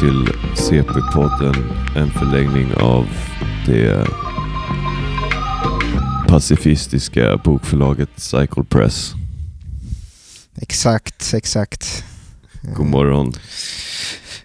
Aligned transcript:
till 0.00 0.28
CP-podden, 0.56 1.54
en 1.96 2.10
förlängning 2.10 2.74
av 2.74 3.06
det 3.66 4.06
pacifistiska 6.28 7.36
bokförlaget 7.36 8.08
Cycle 8.16 8.64
Press. 8.68 9.12
Exakt, 10.56 11.34
exakt. 11.34 12.04
God 12.76 12.86
morgon. 12.86 13.32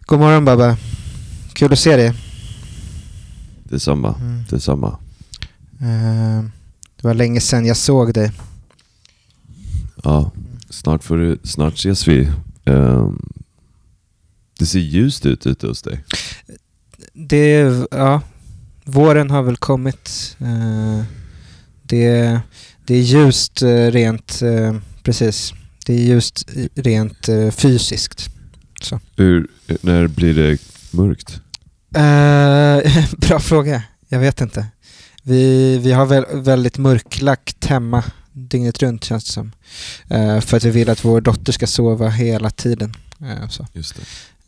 God 0.01 0.19
morgon 0.19 0.45
Babba. 0.45 0.77
Kul 1.53 1.73
att 1.73 1.79
se 1.79 1.95
dig. 1.95 2.13
Detsamma, 3.63 4.15
Mm. 4.19 4.43
detsamma. 4.49 4.97
Eh, 5.81 6.43
det 7.01 7.07
var 7.07 7.13
länge 7.13 7.39
sedan 7.41 7.65
jag 7.65 7.77
såg 7.77 8.13
dig. 8.13 8.31
Ja, 10.03 10.31
snart, 10.69 11.03
får 11.03 11.17
du, 11.17 11.37
snart 11.43 11.73
ses 11.73 12.07
vi. 12.07 12.29
Ehm, 12.65 13.21
det 14.59 14.65
ser 14.65 14.79
ljust 14.79 15.25
ut 15.25 15.47
ute 15.47 15.67
hos 15.67 15.81
dig. 15.81 16.03
Det, 17.13 17.73
ja, 17.91 18.21
våren 18.85 19.29
har 19.29 19.43
väl 19.43 19.57
kommit. 19.57 20.37
Eh, 20.39 21.03
det, 21.83 22.39
det 22.85 22.95
är 22.95 23.01
ljust 23.01 23.61
eh, 23.61 23.91
rent, 23.91 24.41
eh, 24.41 24.75
precis. 25.03 25.53
Det 25.85 25.93
är 25.93 25.97
ljust 25.97 26.49
rent 26.75 27.29
fysiskt. 27.51 28.29
Hur, 29.15 29.47
när 29.81 30.07
blir 30.07 30.33
det 30.33 30.57
mörkt? 30.91 31.41
Bra 33.17 33.39
fråga. 33.39 33.83
Jag 34.07 34.19
vet 34.19 34.41
inte. 34.41 34.65
Vi, 35.23 35.77
vi 35.77 35.91
har 35.91 36.05
väl, 36.05 36.25
väldigt 36.33 36.77
mörklagt 36.77 37.65
hemma 37.65 38.03
dygnet 38.31 38.81
runt 38.81 39.03
känns 39.03 39.25
det 39.25 39.31
som. 39.31 39.51
För 40.41 40.57
att 40.57 40.63
vi 40.63 40.69
vill 40.69 40.89
att 40.89 41.05
vår 41.05 41.21
dotter 41.21 41.53
ska 41.53 41.67
sova 41.67 42.09
hela 42.09 42.49
tiden. 42.49 42.93
Så. 43.49 43.65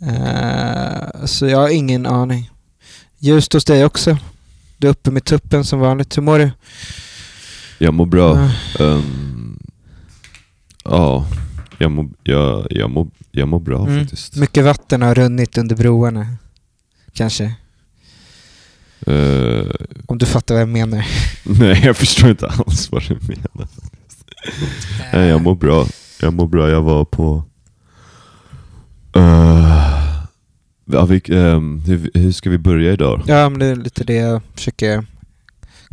Eh, 0.01 1.25
så 1.25 1.47
jag 1.47 1.57
har 1.57 1.69
ingen 1.69 2.05
aning. 2.05 2.49
Ljust 3.19 3.53
hos 3.53 3.65
dig 3.65 3.85
också. 3.85 4.17
Du 4.77 4.87
är 4.87 4.91
uppe 4.91 5.11
med 5.11 5.23
tuppen 5.23 5.65
som 5.65 5.79
vanligt. 5.79 6.17
Hur 6.17 6.21
mår 6.21 6.39
du? 6.39 6.51
Jag 7.77 7.93
mår 7.93 8.05
bra. 8.05 8.35
Eh, 8.43 8.51
Ehm, 8.79 9.59
ja, 10.83 11.25
jag 11.77 11.91
mår, 11.91 12.09
jag, 12.23 12.67
jag, 12.69 12.89
mår, 12.89 13.07
jag 13.31 13.47
mår 13.47 13.59
bra 13.59 13.87
Mm. 13.87 13.99
faktiskt. 13.99 14.35
mycket 14.35 14.63
vatten 14.63 15.01
har 15.01 15.15
runnit 15.15 15.57
under 15.57 15.75
broarna. 15.75 16.27
Kanske. 17.13 17.43
Eh, 19.07 19.65
Om 20.05 20.17
du 20.17 20.25
fattar 20.25 20.55
vad 20.55 20.61
jag 20.61 20.69
menar. 20.69 21.05
nej, 21.43 21.81
jag 21.85 21.97
förstår 21.97 22.29
inte 22.29 22.47
alls 22.47 22.91
vad 22.91 23.03
du 23.07 23.15
menar. 23.21 23.67
Nej, 25.13 25.27
jag 25.27 25.41
mår 25.41 25.55
bra. 25.55 25.87
Jag 26.21 26.33
mår 26.33 26.47
bra. 26.47 26.69
Jag 26.69 26.81
var 26.81 27.05
på... 27.05 27.43
Uh, 29.17 29.76
ja, 30.91 31.05
vi, 31.05 31.21
ehm, 31.29 31.81
hur, 31.85 32.11
hur 32.13 32.31
ska 32.31 32.49
vi 32.49 32.57
börja 32.57 32.93
idag? 32.93 33.21
Ja, 33.27 33.49
men 33.49 33.59
det 33.59 33.65
är 33.65 33.75
lite 33.75 34.03
det 34.03 34.13
jag 34.13 34.41
försöker 34.55 35.05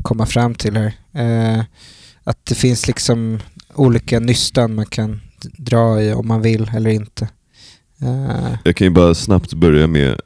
komma 0.03 0.27
fram 0.27 0.55
till 0.55 0.77
här. 0.77 0.93
Eh, 1.13 1.65
att 2.25 2.47
det 2.47 2.55
finns 2.55 2.87
liksom 2.87 3.39
olika 3.75 4.21
nystan 4.21 4.75
man 4.75 4.87
kan 4.87 5.21
dra 5.59 6.03
i 6.03 6.13
om 6.13 6.29
man 6.29 6.43
vill 6.43 6.71
eller 6.77 6.91
inte. 6.91 7.29
Eh, 8.03 8.55
Jag 8.65 8.77
kan 8.77 8.87
ju 8.87 8.91
bara 8.91 9.15
snabbt 9.15 9.53
börja 9.55 9.87
med... 9.87 10.21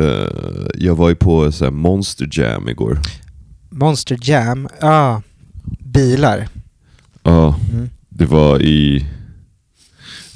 eh, 0.00 0.66
jag 0.74 0.94
var 0.94 1.08
ju 1.08 1.14
på 1.14 1.52
så 1.52 1.64
här, 1.64 1.72
Monster 1.72 2.28
Jam 2.32 2.68
igår. 2.68 3.00
Monster 3.70 4.18
Jam, 4.22 4.68
ja, 4.80 4.88
ah, 4.88 5.22
bilar. 5.78 6.48
Ja, 7.22 7.58
Mm. 7.72 7.90
det 8.08 8.26
var 8.26 8.62
i 8.62 9.06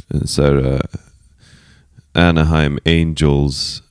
en 0.09 0.27
så 0.27 0.43
här, 0.43 0.75
eh, 0.75 0.81
Anaheim 2.16 2.78
Angels 2.84 3.82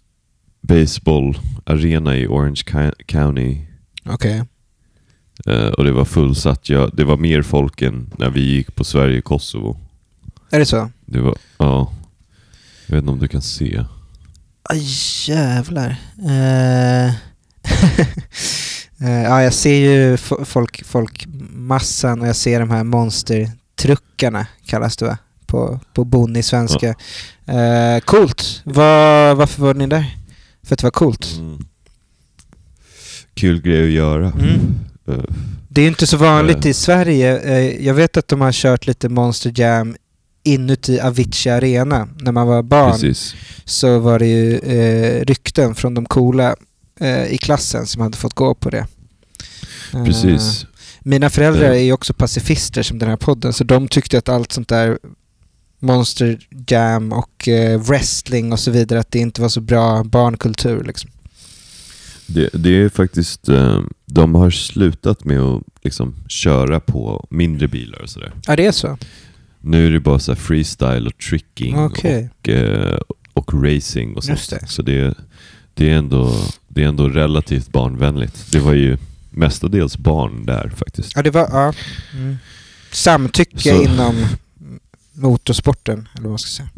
baseball 0.62 1.38
arena 1.66 2.18
i 2.18 2.28
Orange 2.28 2.62
Coun- 2.66 3.04
County. 3.06 3.58
Okej. 4.06 4.44
Eh, 5.48 5.68
och 5.68 5.84
det 5.84 5.92
var 5.92 6.06
fullsatt. 6.06 6.70
Ja, 6.70 6.90
det 6.94 7.04
var 7.04 7.18
mer 7.18 7.42
folk 7.42 7.82
än 7.82 8.10
när 8.18 8.30
vi 8.30 8.42
gick 8.42 8.76
på 8.76 8.84
Sverige-Kosovo. 8.84 9.78
Är 10.50 10.60
det 10.60 10.66
så? 10.66 10.90
Det 11.06 11.20
var, 11.20 11.36
ja. 11.58 11.94
Jag 12.88 12.96
vet 12.96 13.02
inte 13.02 13.12
om 13.12 13.20
du 13.20 13.28
kan 13.28 13.42
se. 13.42 13.84
Aj, 14.64 14.84
jävlar. 15.28 15.96
Eh, 16.26 17.06
eh, 19.02 19.24
ja, 19.24 19.44
jag 19.44 19.54
ser 19.54 19.76
ju 19.76 20.16
fo- 20.16 20.46
folk, 20.46 20.84
folkmassan 20.86 22.22
och 22.22 22.28
jag 22.28 22.36
ser 22.36 22.60
de 22.60 22.70
här 22.70 22.84
monstertruckarna, 22.84 24.48
kallas 24.66 24.98
det 24.98 25.06
va? 25.06 25.18
På, 25.46 25.80
på 25.94 26.04
bonnig 26.04 26.46
svenska. 26.46 26.88
Eh, 27.46 28.00
coolt. 28.06 28.62
Var, 28.64 29.36
varför 29.36 29.62
var 29.62 29.74
ni 29.74 29.88
där? 29.88 30.18
För 30.64 30.74
att 30.76 30.80
det 30.80 30.86
var 30.86 30.92
coolt? 30.92 31.26
Mm. 31.40 31.66
Kul 33.34 33.62
grej 33.62 33.84
att 33.86 33.92
göra. 33.92 34.32
Mm. 34.32 34.76
Eh, 35.08 35.24
Det 35.70 35.82
är 35.82 35.88
inte 35.88 36.08
så 36.08 36.18
vanligt 36.18 36.66
Eh. 36.66 36.72
i 36.72 36.74
Sverige. 36.74 37.40
Eh, 37.40 37.86
jag 37.86 37.94
vet 37.94 38.18
att 38.18 38.28
de 38.28 38.42
har 38.42 38.52
kört 38.52 38.88
lite 38.88 39.10
Monster 39.10 39.54
Jam 39.56 39.96
inuti 40.44 41.00
Avicii 41.00 41.52
Arena. 41.52 42.08
När 42.20 42.32
man 42.32 42.48
var 42.48 42.64
barn 42.64 42.92
precis. 42.92 43.36
så 43.66 44.00
var 44.00 44.20
det 44.20 44.26
ju 44.28 44.58
eh, 44.58 45.26
rykten 45.26 45.76
från 45.76 45.94
de 45.94 46.06
coola 46.06 46.56
eh, 47.00 47.26
i 47.26 47.38
klassen 47.38 47.88
som 47.88 48.02
hade 48.02 48.18
fått 48.18 48.34
gå 48.34 48.56
på 48.56 48.70
det. 48.70 48.88
Eh, 49.94 50.04
Precis. 50.06 50.66
mina 51.00 51.30
föräldrar 51.30 51.70
är 51.70 51.80
ju 51.80 51.94
också 51.94 52.14
pacifister 52.14 52.84
som 52.84 53.00
den 53.00 53.10
här 53.10 53.18
podden, 53.18 53.54
så 53.54 53.64
de 53.64 53.88
tyckte 53.88 54.18
att 54.18 54.30
allt 54.30 54.52
sånt 54.52 54.68
där 54.70 54.98
Monster 55.86 56.38
Jam 56.68 57.14
och 57.14 57.48
eh, 57.48 57.82
wrestling 57.82 58.52
och 58.54 58.60
så 58.60 58.72
vidare, 58.72 59.00
att 59.00 59.12
det 59.12 59.20
inte 59.20 59.42
var 59.42 59.50
så 59.50 59.62
bra 59.62 60.04
barnkultur 60.04 60.84
liksom. 60.84 61.10
Det, 62.28 62.50
det 62.54 62.70
är 62.70 62.90
faktiskt, 62.90 63.50
eh, 63.50 63.80
de 64.06 64.36
har 64.36 64.50
slutat 64.52 65.26
med 65.26 65.40
att 65.40 65.64
liksom 65.84 66.16
köra 66.28 66.80
på 66.80 67.28
mindre 67.30 67.68
bilar 67.68 68.00
och 68.02 68.10
sådär. 68.10 68.32
Ja, 68.48 68.56
det 68.56 68.66
är 68.66 68.72
så? 68.72 68.98
Nu 69.62 69.88
är 69.88 69.92
det 69.92 70.00
bara 70.00 70.20
så 70.20 70.36
freestyle 70.36 71.08
och 71.08 71.18
tricking 71.18 71.80
Okej. 71.80 72.30
och, 72.42 72.50
eh, 72.50 73.00
och 73.34 73.64
racing 73.64 74.18
och 74.18 74.24
sånt. 74.24 74.40
Just 74.40 74.50
det. 74.50 74.68
Så 74.68 74.82
det, 74.82 75.14
det, 75.74 75.90
är 75.92 75.96
ändå, 75.98 76.34
det 76.68 76.84
är 76.84 76.88
ändå 76.88 77.10
relativt 77.10 77.72
barnvänligt. 77.72 78.52
Det 78.52 78.60
var 78.60 78.74
ju 78.74 78.98
mestadels 79.30 79.98
barn 79.98 80.46
där 80.46 80.74
faktiskt. 80.76 81.12
Ja, 81.16 81.22
det 81.22 81.32
var... 81.32 81.50
Ja. 81.52 81.74
Mm. 82.14 82.38
Samtycke 82.92 83.60
Så- 83.60 83.84
inom 83.84 84.26
motorsporten, 85.16 86.08
eller 86.14 86.24
vad 86.24 86.32
man 86.32 86.40
ska 86.40 86.50
säga. 86.50 86.70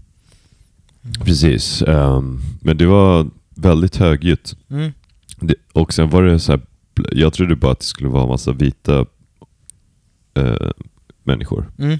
Precis. 1.25 1.81
ehm, 1.81 2.41
men 2.61 2.77
det 2.77 2.85
var 2.85 3.29
väldigt 3.49 3.95
högljutt. 3.95 4.55
Mm. 4.69 4.91
Det, 5.39 5.55
och 5.73 5.93
sen 5.93 6.09
var 6.09 6.23
det 6.23 6.39
så 6.39 6.51
här, 6.51 6.61
jag 7.11 7.33
trodde 7.33 7.55
bara 7.55 7.71
att 7.71 7.79
det 7.79 7.85
skulle 7.85 8.09
vara 8.09 8.27
massa 8.27 8.51
vita 8.51 9.05
eh, 10.33 10.71
människor. 11.23 11.71
Mm. 11.79 11.97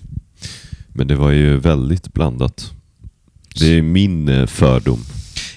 Men 0.88 1.08
det 1.08 1.16
var 1.16 1.32
ju 1.32 1.58
väldigt 1.58 2.14
blandat. 2.14 2.72
Det 3.60 3.78
är 3.78 3.82
min 3.82 4.30
eh, 4.30 4.46
fördom. 4.46 5.00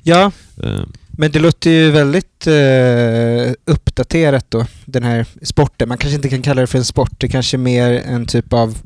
Ja, 0.03 0.33
Eh, 0.63 0.83
men 1.09 1.31
det 1.31 1.39
låter 1.39 1.71
ju 1.71 1.91
väldigt 1.91 2.47
eh, 2.47 3.73
uppdaterat 3.75 4.51
då, 4.51 4.67
den 4.85 5.03
här 5.03 5.27
sporten. 5.43 5.89
Man 5.89 5.99
kanske 5.99 6.17
inte 6.17 6.29
kan 6.29 6.43
kalla 6.43 6.61
det 6.61 6.67
för 6.67 6.79
en 6.79 6.85
sport, 6.85 7.21
det 7.21 7.29
kanske 7.29 7.57
är 7.57 7.59
mer 7.59 7.91
en 7.91 8.27
typ 8.27 8.53
av 8.53 8.79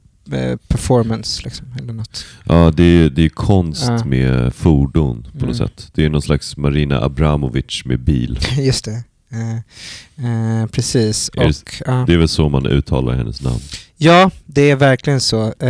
performance 0.68 1.42
liksom, 1.44 1.66
eller 1.78 1.92
något. 1.92 2.24
ja, 2.44 2.72
det 2.76 2.82
är, 2.84 3.10
det 3.10 3.24
är 3.24 3.28
konst 3.28 3.84
Ja. 3.88 4.04
med 4.04 4.54
fordon 4.54 5.22
på 5.22 5.36
Mm. 5.38 5.48
något 5.48 5.56
sätt. 5.56 5.90
Det 5.94 6.04
är 6.04 6.08
någon 6.10 6.22
slags 6.22 6.56
Marina 6.56 7.00
Abramovic 7.04 7.82
med 7.84 8.00
bil. 8.00 8.38
Just 8.58 8.84
det. 8.84 9.02
Eh, 9.32 10.60
eh, 10.60 10.66
precis. 10.66 11.30
Är 11.34 11.40
det- 11.40 11.48
Och, 11.48 11.82
ja. 11.86 12.04
Det 12.06 12.12
är 12.14 12.18
väl 12.18 12.28
så 12.28 12.48
man 12.48 12.66
uttalar 12.66 13.14
hennes 13.14 13.42
namn. 13.42 13.60
ja, 13.96 14.30
det 14.46 14.70
är 14.70 14.76
verkligen 14.76 15.20
så. 15.20 15.52
Eh, 15.58 15.68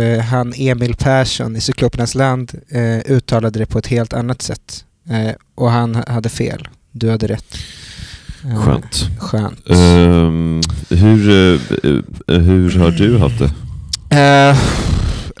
eh, 0.00 0.20
han 0.20 0.52
Emil 0.56 0.94
Persson 0.96 1.56
i 1.56 1.60
Cyklopernas 1.60 2.14
land 2.14 2.52
eh, 2.68 2.98
uttalade 3.12 3.58
det 3.58 3.66
på 3.66 3.78
ett 3.78 3.86
helt 3.86 4.12
annat 4.12 4.42
sätt. 4.42 4.84
Eh, 5.08 5.32
och 5.54 5.70
han 5.70 5.94
hade 6.06 6.28
fel. 6.28 6.68
Du 6.92 7.10
hade 7.10 7.26
rätt. 7.26 7.56
Eh, 8.44 8.62
Skönt. 8.64 9.08
Skönt. 9.18 9.70
Ehm, 9.70 10.60
hur, 10.90 11.30
eh, 11.30 11.60
eh, 12.36 12.40
hur 12.42 12.78
har 12.78 12.90
du 12.90 13.18
haft 13.18 13.38
det? 13.38 13.50
Uh, 14.12 14.58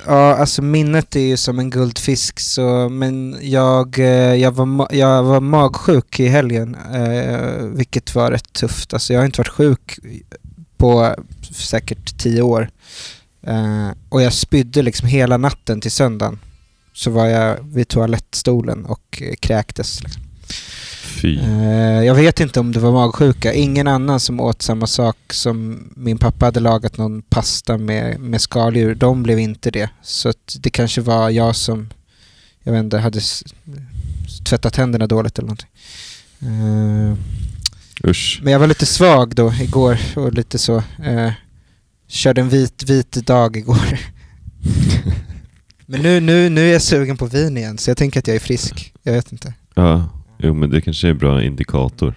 ja, 0.06 0.34
alltså 0.34 0.62
minnet 0.62 1.16
är 1.16 1.20
ju 1.20 1.36
som 1.36 1.58
en 1.58 1.70
guldfisk 1.70 2.40
så, 2.40 2.88
men 2.88 3.38
jag, 3.40 3.98
eh, 3.98 4.34
jag, 4.34 4.52
var, 4.52 4.88
jag 4.90 5.22
var 5.22 5.40
magsjuk 5.40 6.20
i 6.20 6.28
helgen, 6.28 6.76
uh, 6.94 7.66
vilket 7.66 8.14
var 8.14 8.30
rätt 8.30 8.52
tufft. 8.52 8.94
Alltså 8.94 9.12
jag 9.12 9.20
har 9.20 9.26
inte 9.26 9.40
varit 9.40 9.48
sjuk 9.48 9.98
på 10.76 11.14
säkert 11.52 12.18
tio 12.18 12.42
år. 12.42 12.70
Uh, 13.48 13.90
och 14.08 14.22
jag 14.22 14.32
spydde 14.32 14.82
liksom 14.82 15.08
hela 15.08 15.36
natten 15.36 15.80
till 15.80 15.90
söndagen. 15.90 16.38
Så 16.92 17.10
var 17.10 17.26
jag 17.26 17.56
vid 17.62 17.88
toalettstolen 17.88 18.84
och 18.84 19.22
kräktes. 19.40 20.02
Liksom. 20.02 20.25
Fy. 21.22 21.38
Eh, 21.38 22.04
jag 22.04 22.14
vet 22.14 22.40
inte 22.40 22.60
om 22.60 22.72
det 22.72 22.80
var 22.80 22.92
magsjuka. 22.92 23.52
Ingen 23.52 23.88
annan 23.88 24.20
som 24.20 24.40
åt 24.40 24.62
samma 24.62 24.86
sak 24.86 25.16
som 25.30 25.88
min 25.96 26.18
pappa 26.18 26.44
hade 26.44 26.60
lagat 26.60 26.96
någon 26.96 27.22
pasta 27.22 27.78
med, 27.78 28.20
med 28.20 28.40
skaldjur. 28.40 28.94
De 28.94 29.22
blev 29.22 29.38
inte 29.38 29.70
det. 29.70 29.90
Så 30.02 30.32
det 30.60 30.70
kanske 30.70 31.00
var 31.00 31.30
jag 31.30 31.56
som, 31.56 31.90
jag 32.62 32.72
vet 32.72 32.84
inte, 32.84 32.98
hade 32.98 33.20
tvättat 34.44 34.74
tänderna 34.74 35.06
dåligt 35.06 35.38
eller 35.38 35.46
någonting. 35.46 35.70
Eh, 36.40 37.16
Usch. 38.10 38.40
men 38.42 38.52
jag 38.52 38.60
var 38.60 38.66
lite 38.66 38.86
svag 38.86 39.34
då 39.34 39.52
igår 39.60 39.98
och 40.16 40.32
lite 40.32 40.58
så. 40.58 40.76
Eh, 41.04 41.32
körde 42.08 42.40
en 42.40 42.48
vit, 42.48 42.82
vit 42.82 43.12
dag 43.12 43.56
igår. 43.56 43.98
Men 45.88 46.02
nu, 46.02 46.20
nu, 46.20 46.48
nu 46.48 46.68
är 46.68 46.72
jag 46.72 46.82
sugen 46.82 47.16
på 47.16 47.26
vin 47.26 47.56
igen 47.56 47.78
så 47.78 47.90
jag 47.90 47.96
tänker 47.96 48.20
att 48.20 48.26
jag 48.26 48.36
är 48.36 48.40
frisk. 48.40 48.92
Jag 49.02 49.12
vet 49.12 49.32
inte. 49.32 49.54
Ja, 49.74 50.15
jo 50.38 50.54
men 50.54 50.70
det 50.70 50.80
kanske 50.80 51.06
är 51.06 51.10
en 51.10 51.18
bra 51.18 51.42
indikator. 51.42 52.14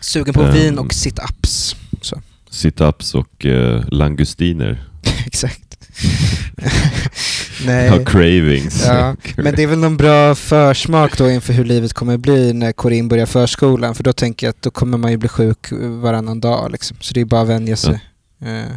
Sugen 0.00 0.34
på 0.34 0.42
Ehm. 0.42 0.52
vin 0.52 0.78
och 0.78 0.92
sit-ups. 0.92 1.76
Så. 2.00 2.20
Sit-ups 2.50 3.14
och 3.14 3.46
eh, 3.46 3.84
langustiner. 3.88 4.84
Exakt. 5.26 5.60
Nej. 7.66 7.88
Har 7.88 8.04
cravings. 8.04 8.84
Ja, 8.86 9.16
men 9.36 9.54
det 9.54 9.62
är 9.62 9.66
väl 9.66 9.78
någon 9.78 9.96
bra 9.96 10.34
försmak 10.34 11.18
då 11.18 11.30
inför 11.30 11.52
hur 11.52 11.64
livet 11.64 11.92
kommer 11.92 12.16
bli 12.16 12.52
när 12.52 12.72
Corinne 12.72 13.08
börjar 13.08 13.26
förskolan. 13.26 13.94
För 13.94 14.04
då 14.04 14.12
tänker 14.12 14.46
jag 14.46 14.50
att 14.50 14.62
då 14.62 14.70
kommer 14.70 14.98
man 14.98 15.10
ju 15.10 15.16
bli 15.16 15.28
sjuk 15.28 15.66
varannan 15.80 16.40
dag 16.40 16.70
liksom. 16.72 16.96
Så 17.00 17.14
det 17.14 17.20
är 17.20 17.24
bara 17.24 17.40
att 17.40 17.48
vänja 17.48 17.76
sig. 17.76 18.00
Eh, 18.42 18.76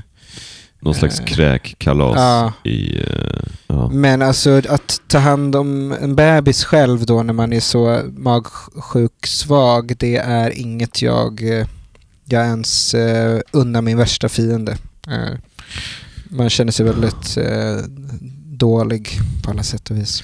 Någon 0.87 0.95
slags 0.95 1.19
Eh, 1.19 1.25
kräkkalas 1.25 2.15
ja. 2.15 2.53
i... 2.69 2.99
eh, 2.99 3.43
ja. 3.67 3.89
Men 3.89 4.21
alltså 4.21 4.61
att 4.69 5.01
ta 5.07 5.17
hand 5.17 5.55
om 5.55 5.91
en 5.91 6.15
bebis 6.15 6.63
själv 6.63 7.05
då 7.05 7.23
när 7.23 7.33
man 7.33 7.53
är 7.53 7.59
så 7.59 8.01
magsjuk 8.17 9.27
svag, 9.27 9.93
det 9.97 10.17
är 10.17 10.59
inget 10.59 11.01
jag, 11.01 11.59
eh, 11.59 11.67
jag 12.25 12.45
ens 12.45 12.95
uh, 12.95 13.39
unnar 13.51 13.81
min 13.81 13.97
värsta 13.97 14.29
fiende. 14.29 14.77
Eh, 15.07 15.37
man 16.29 16.49
känner 16.49 16.71
sig 16.71 16.85
väldigt 16.85 17.37
eh, 17.37 17.77
dålig 18.45 19.09
på 19.43 19.51
alla 19.51 19.63
sätt 19.63 19.91
och 19.91 19.97
vis. 19.97 20.23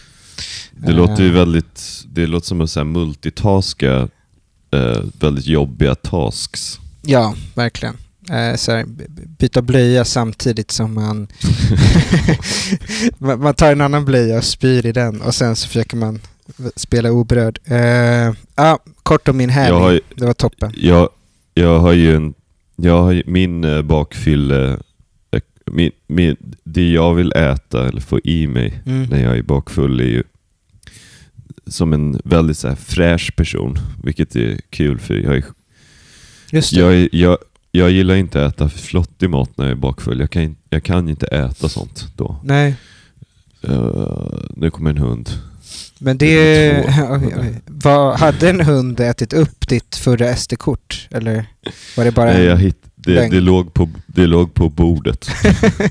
Det 0.72 0.92
låter 0.92 1.24
ju 1.24 1.32
väldigt... 1.32 2.04
Det 2.06 2.28
låter 2.28 2.48
som 2.48 2.62
att 2.62 2.70
så 2.70 2.80
här 2.80 2.86
multitaska 2.86 4.08
väldigt 5.20 5.46
jobbiga 5.46 5.96
tasks. 5.96 6.80
Ja, 7.02 7.36
verkligen. 7.56 7.98
Eh, 8.30 8.56
så 8.56 8.72
här, 8.72 8.86
byta 9.40 9.62
blöja 9.62 10.06
samtidigt 10.06 10.72
som 10.72 10.94
man, 13.18 13.40
man 13.40 13.54
tar 13.54 13.72
en 13.72 13.82
annan 13.82 14.06
blöja 14.06 14.38
och 14.38 14.44
spyr 14.44 14.86
i 14.86 14.92
den 14.92 15.22
och 15.22 15.36
sen 15.36 15.56
så 15.56 15.68
försöker 15.68 15.98
man 15.98 16.20
spela 16.76 17.12
oberörd. 17.12 17.60
Eh, 17.66 18.34
ja, 18.56 18.80
kort 19.04 19.28
om 19.28 19.38
min 19.38 19.50
helg. 19.50 20.02
Det 20.16 20.26
var 20.26 20.34
toppen. 20.34 20.72
jag, 20.76 21.10
jag 21.54 21.80
har 21.80 21.94
ju 21.94 22.16
en... 22.16 22.34
Jag 22.76 23.02
har 23.04 23.12
ju, 23.12 23.24
min 23.28 23.64
eh, 23.64 23.82
bakfylle... 23.82 24.78
Min, 25.66 25.92
min, 26.08 26.36
det 26.64 26.92
jag 26.92 27.14
vill 27.14 27.34
äta 27.34 27.88
eller 27.88 28.02
få 28.02 28.20
i 28.24 28.48
mig 28.48 28.82
Mm. 28.86 29.04
när 29.04 29.24
jag 29.24 29.38
är 29.38 29.42
bakfull 29.42 30.00
är 30.00 30.04
ju 30.04 30.24
som 31.68 31.94
en 31.94 32.22
väldigt 32.24 32.58
så 32.58 32.68
här 32.68 32.76
fräsch 32.76 33.36
person, 33.36 33.78
vilket 34.04 34.36
är 34.36 34.60
kul 34.70 35.00
för 35.00 35.14
jag, 35.14 35.36
är, 35.36 35.44
jag, 36.52 36.94
är, 36.96 37.10
jag, 37.12 37.38
jag 37.76 37.92
gillar 37.92 38.16
inte 38.16 38.46
att 38.46 38.54
äta 38.54 38.70
flottig 38.70 39.30
mat 39.30 39.58
när 39.58 39.66
jag 39.66 39.72
är 39.72 39.76
bakfull. 39.76 40.20
Jag 40.20 40.30
kan, 40.30 40.56
jag 40.70 40.84
kan 40.84 41.10
inte 41.10 41.28
äta 41.28 41.70
sånt 41.70 42.08
då. 42.16 42.36
Nej, 42.44 42.76
Uh, 43.70 44.40
nu 44.50 44.72
kommer 44.72 44.90
en 44.90 44.98
hund. 44.98 45.30
men 46.00 46.18
Det 46.18 46.36
det... 46.36 47.08
oj. 47.10 47.62
Vad, 47.66 48.20
hade 48.20 48.50
en 48.50 48.62
hund 48.62 49.00
ätit 49.00 49.34
upp 49.34 49.68
ditt 49.68 49.96
förra 49.96 50.36
SD-kort? 50.36 51.08
Eller 51.12 51.46
var 51.98 52.06
det 52.06 52.12
bara 52.12 52.34
Nej, 52.34 52.44
jag 52.44 52.58
hitt, 52.58 52.84
det, 52.96 53.30
det, 53.30 53.40
låg 53.40 53.74
på, 53.74 53.90
det 54.08 54.28
låg 54.28 54.54
på 54.54 54.70
bordet. 54.70 55.30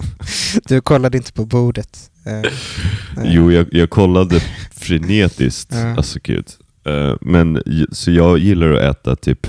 du 0.68 0.80
kollade 0.80 1.16
inte 1.16 1.32
på 1.32 1.44
bordet? 1.44 2.10
Nej. 2.24 2.44
Jo, 3.24 3.52
jag, 3.52 3.66
jag 3.72 3.90
kollade 3.90 4.40
frenetiskt. 4.74 5.74
Alltså 5.96 6.18
gud. 6.22 6.46
Eh, 6.84 7.14
men, 7.20 7.62
så 7.92 8.10
jag 8.10 8.38
gillar 8.38 8.72
att 8.72 8.96
äta 8.96 9.16
typ 9.16 9.46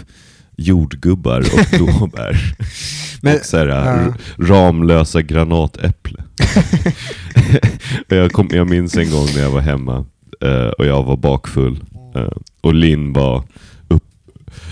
jordgubbar 0.58 1.40
och 1.40 1.66
blåbär. 1.80 2.56
Men- 3.22 3.36
och 3.40 3.46
så 3.46 3.58
här, 3.58 3.68
ja. 3.68 4.14
Ramlösa 4.38 5.22
granatäpple. 5.22 6.24
Jag, 8.08 8.32
kom, 8.32 8.48
jag 8.52 8.70
minns 8.70 8.98
en 8.98 9.12
gång 9.12 9.28
när 9.36 9.42
jag 9.42 9.52
var 9.52 9.62
hemma 9.62 10.06
eh, 10.42 10.66
och 10.68 10.86
jag 10.86 11.04
var 11.04 11.18
bakfull. 11.18 11.80
eh, 12.16 12.32
och 12.62 12.74
Linn 12.74 13.14
var 13.14 13.44
upp. 13.88 14.04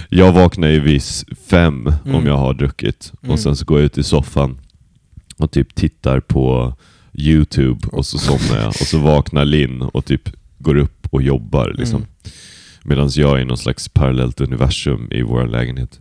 Jag 0.09 0.31
vaknar 0.31 0.67
ju 0.67 0.79
vid 0.79 0.97
s- 0.97 1.25
fem 1.49 1.87
Mm. 2.05 2.15
om 2.15 2.25
jag 2.27 2.37
har 2.37 2.53
druckit. 2.53 3.11
Mm. 3.23 3.33
Och 3.33 3.39
sen 3.39 3.55
så 3.55 3.65
går 3.65 3.79
jag 3.79 3.85
ut 3.85 3.97
i 3.97 4.03
soffan 4.03 4.59
och 5.37 5.51
typ 5.51 5.75
tittar 5.75 6.19
på 6.19 6.75
YouTube 7.13 7.87
och 7.91 8.05
så 8.05 8.17
somnar 8.17 8.57
jag. 8.61 8.67
Och 8.67 8.75
så 8.75 8.97
vaknar 8.97 9.45
Linn 9.45 9.81
och 9.81 10.05
typ 10.05 10.29
går 10.57 10.75
upp 10.77 11.07
och 11.11 11.21
jobbar. 11.21 11.75
Liksom. 11.77 11.95
Mm. 11.97 12.07
Medan 12.83 13.09
jag 13.13 13.37
är 13.37 13.41
i 13.41 13.45
någon 13.45 13.57
slags 13.57 13.87
parallellt 13.87 14.41
universum 14.41 15.07
i 15.11 15.21
vår 15.21 15.47
lägenhet. 15.47 15.99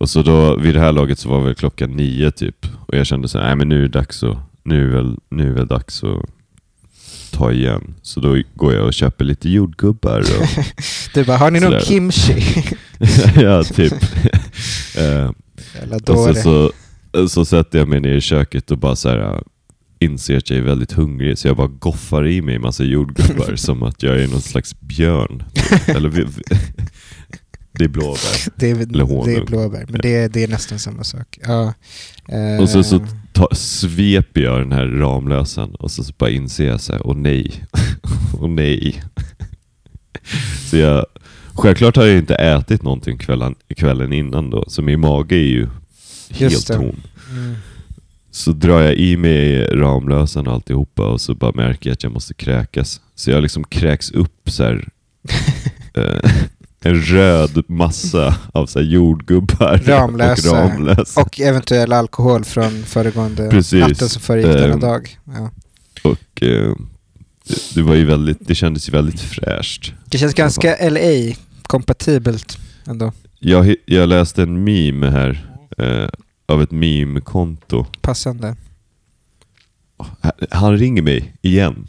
Och 0.00 0.10
så 0.10 0.22
då, 0.22 0.56
vid 0.56 0.74
det 0.74 0.80
här 0.80 0.92
laget 0.92 1.18
så 1.18 1.28
var 1.28 1.40
väl 1.40 1.54
klockan 1.54 1.90
nio 1.90 2.30
typ. 2.30 2.66
Och 2.86 2.96
jag 2.96 3.06
kände 3.06 3.28
så 3.28 3.38
här, 3.38 3.46
nej 3.46 3.56
men 3.56 3.68
nu 3.68 3.78
är 3.78 3.82
det 3.82 3.88
dags 3.88 4.22
att, 4.22 4.38
nu 4.62 4.88
är 4.88 4.96
väl, 4.96 5.16
nu 5.30 5.50
är 5.50 5.54
väl 5.54 5.66
dags 5.66 6.04
att 6.04 6.26
ta 7.32 7.52
igen. 7.52 7.94
Så 8.02 8.20
då 8.20 8.42
går 8.54 8.74
jag 8.74 8.86
och 8.86 8.94
köper 8.94 9.24
lite 9.24 9.48
jordgubbar 9.48 10.20
och 10.20 10.64
Du 11.14 11.24
bara, 11.24 11.36
har 11.36 11.50
ni 11.50 11.60
någon 11.60 11.80
kimchi? 11.80 12.64
ja, 13.36 13.64
typ. 13.64 13.94
Eh, 14.96 15.30
och 16.06 16.18
så, 16.18 16.34
så, 16.34 17.28
så 17.28 17.44
sätter 17.44 17.78
jag 17.78 17.88
mig 17.88 18.00
ner 18.00 18.12
i 18.12 18.20
köket 18.20 18.70
och 18.70 18.78
bara 18.78 18.96
så 18.96 19.08
här, 19.08 19.42
inser 20.04 20.36
att 20.36 20.50
jag 20.50 20.58
är 20.58 20.62
väldigt 20.62 20.92
hungrig. 20.92 21.38
Så 21.38 21.48
jag 21.48 21.56
bara 21.56 21.66
goffar 21.66 22.26
i 22.26 22.42
mig 22.42 22.54
en 22.54 22.60
massa 22.62 22.84
jordgubbar 22.84 23.56
som 23.56 23.82
att 23.82 24.02
jag 24.02 24.20
är 24.20 24.28
någon 24.28 24.40
slags 24.40 24.80
björn. 24.80 25.42
Eller 25.86 26.08
vi, 26.08 26.22
vi, 26.24 26.42
det 27.72 27.84
är 27.84 27.88
blåbär. 27.88 28.52
Det 28.56 28.70
är, 28.70 28.74
Eller 28.74 29.24
det 29.24 29.34
är 29.34 29.44
blåbär, 29.44 29.86
men 29.88 30.00
det 30.00 30.14
är, 30.16 30.28
det 30.28 30.42
är 30.44 30.48
nästan 30.48 30.78
samma 30.78 31.04
sak. 31.04 31.38
Ja. 31.42 31.74
Eh, 32.28 32.60
Och 32.62 32.68
så, 32.68 32.82
så 32.82 33.06
ta, 33.32 33.48
sveper 33.54 34.40
jag 34.40 34.60
den 34.60 34.72
här 34.72 34.86
Ramlösan 34.86 35.74
och 35.74 35.90
så, 35.90 36.04
så 36.04 36.12
bara 36.18 36.30
inser 36.30 36.66
jag 36.66 36.80
så 36.80 36.92
här, 36.92 37.06
åh 37.06 37.16
nej, 37.16 37.64
åh 38.40 38.48
nej. 38.48 39.02
Så 40.70 40.76
jag, 40.76 41.06
självklart 41.54 41.96
har 41.96 42.04
jag 42.04 42.18
inte 42.18 42.34
ätit 42.34 42.82
någonting 42.82 43.18
kvällen, 43.18 43.54
kvällen 43.76 44.12
innan 44.12 44.50
då, 44.50 44.64
så 44.68 44.82
min 44.82 45.00
mage 45.00 45.36
är 45.36 45.48
ju 45.48 45.68
helt 46.30 46.66
tom. 46.66 46.96
Mm. 47.30 47.54
Så 48.34 48.52
drar 48.52 48.80
jag 48.80 48.94
i 48.94 49.16
mig 49.16 49.64
Ramlösan 49.66 50.46
och 50.46 50.52
alltihopa 50.52 51.02
och 51.06 51.20
så 51.20 51.34
bara 51.34 51.52
märker 51.54 51.90
jag 51.90 51.94
att 51.94 52.02
jag 52.02 52.12
måste 52.12 52.34
kräkas. 52.34 53.00
Så 53.14 53.30
jag 53.30 53.42
liksom 53.42 53.64
kräks 53.64 54.10
upp 54.10 54.50
så 54.50 54.62
här, 54.64 54.88
eh, 55.94 56.30
en 56.80 57.00
röd 57.00 57.62
massa 57.68 58.36
av 58.52 58.66
så 58.66 58.80
jordgubbar 58.80 59.80
Ramlösa. 59.84 60.50
och 60.50 60.56
Ramlösa. 60.70 61.20
Och 61.20 61.40
eventuell 61.40 61.92
alkohol 61.92 62.44
från 62.44 62.82
föregående 62.82 63.48
Precis. 63.50 63.80
natten 63.80 64.08
som 64.08 64.22
föregick 64.22 64.52
denna 64.52 64.74
Ehm, 64.74 64.80
dag. 64.80 65.18
Ja. 65.24 65.50
Och 66.02 66.42
eh, 66.42 66.74
det, 67.48 67.74
det 67.74 67.82
var 67.82 67.94
ju 67.94 68.04
väldigt, 68.04 68.38
det 68.40 68.54
kändes 68.54 68.88
ju 68.88 68.92
väldigt 68.92 69.20
fräscht. 69.20 69.92
Det 70.06 70.18
känns 70.18 70.34
ganska 70.34 70.76
LA-kompatibelt 70.90 72.58
ändå. 72.86 73.12
Jag, 73.38 73.74
jag 73.86 74.08
läste 74.08 74.42
en 74.42 74.64
meme 74.64 75.10
här 75.10 75.46
eh, 75.78 76.08
av 76.46 76.62
ett 76.62 76.70
meme-konto. 76.70 77.86
Passande. 78.00 78.56
Han 80.50 80.78
ringer 80.78 81.02
mig 81.02 81.34
igen, 81.42 81.86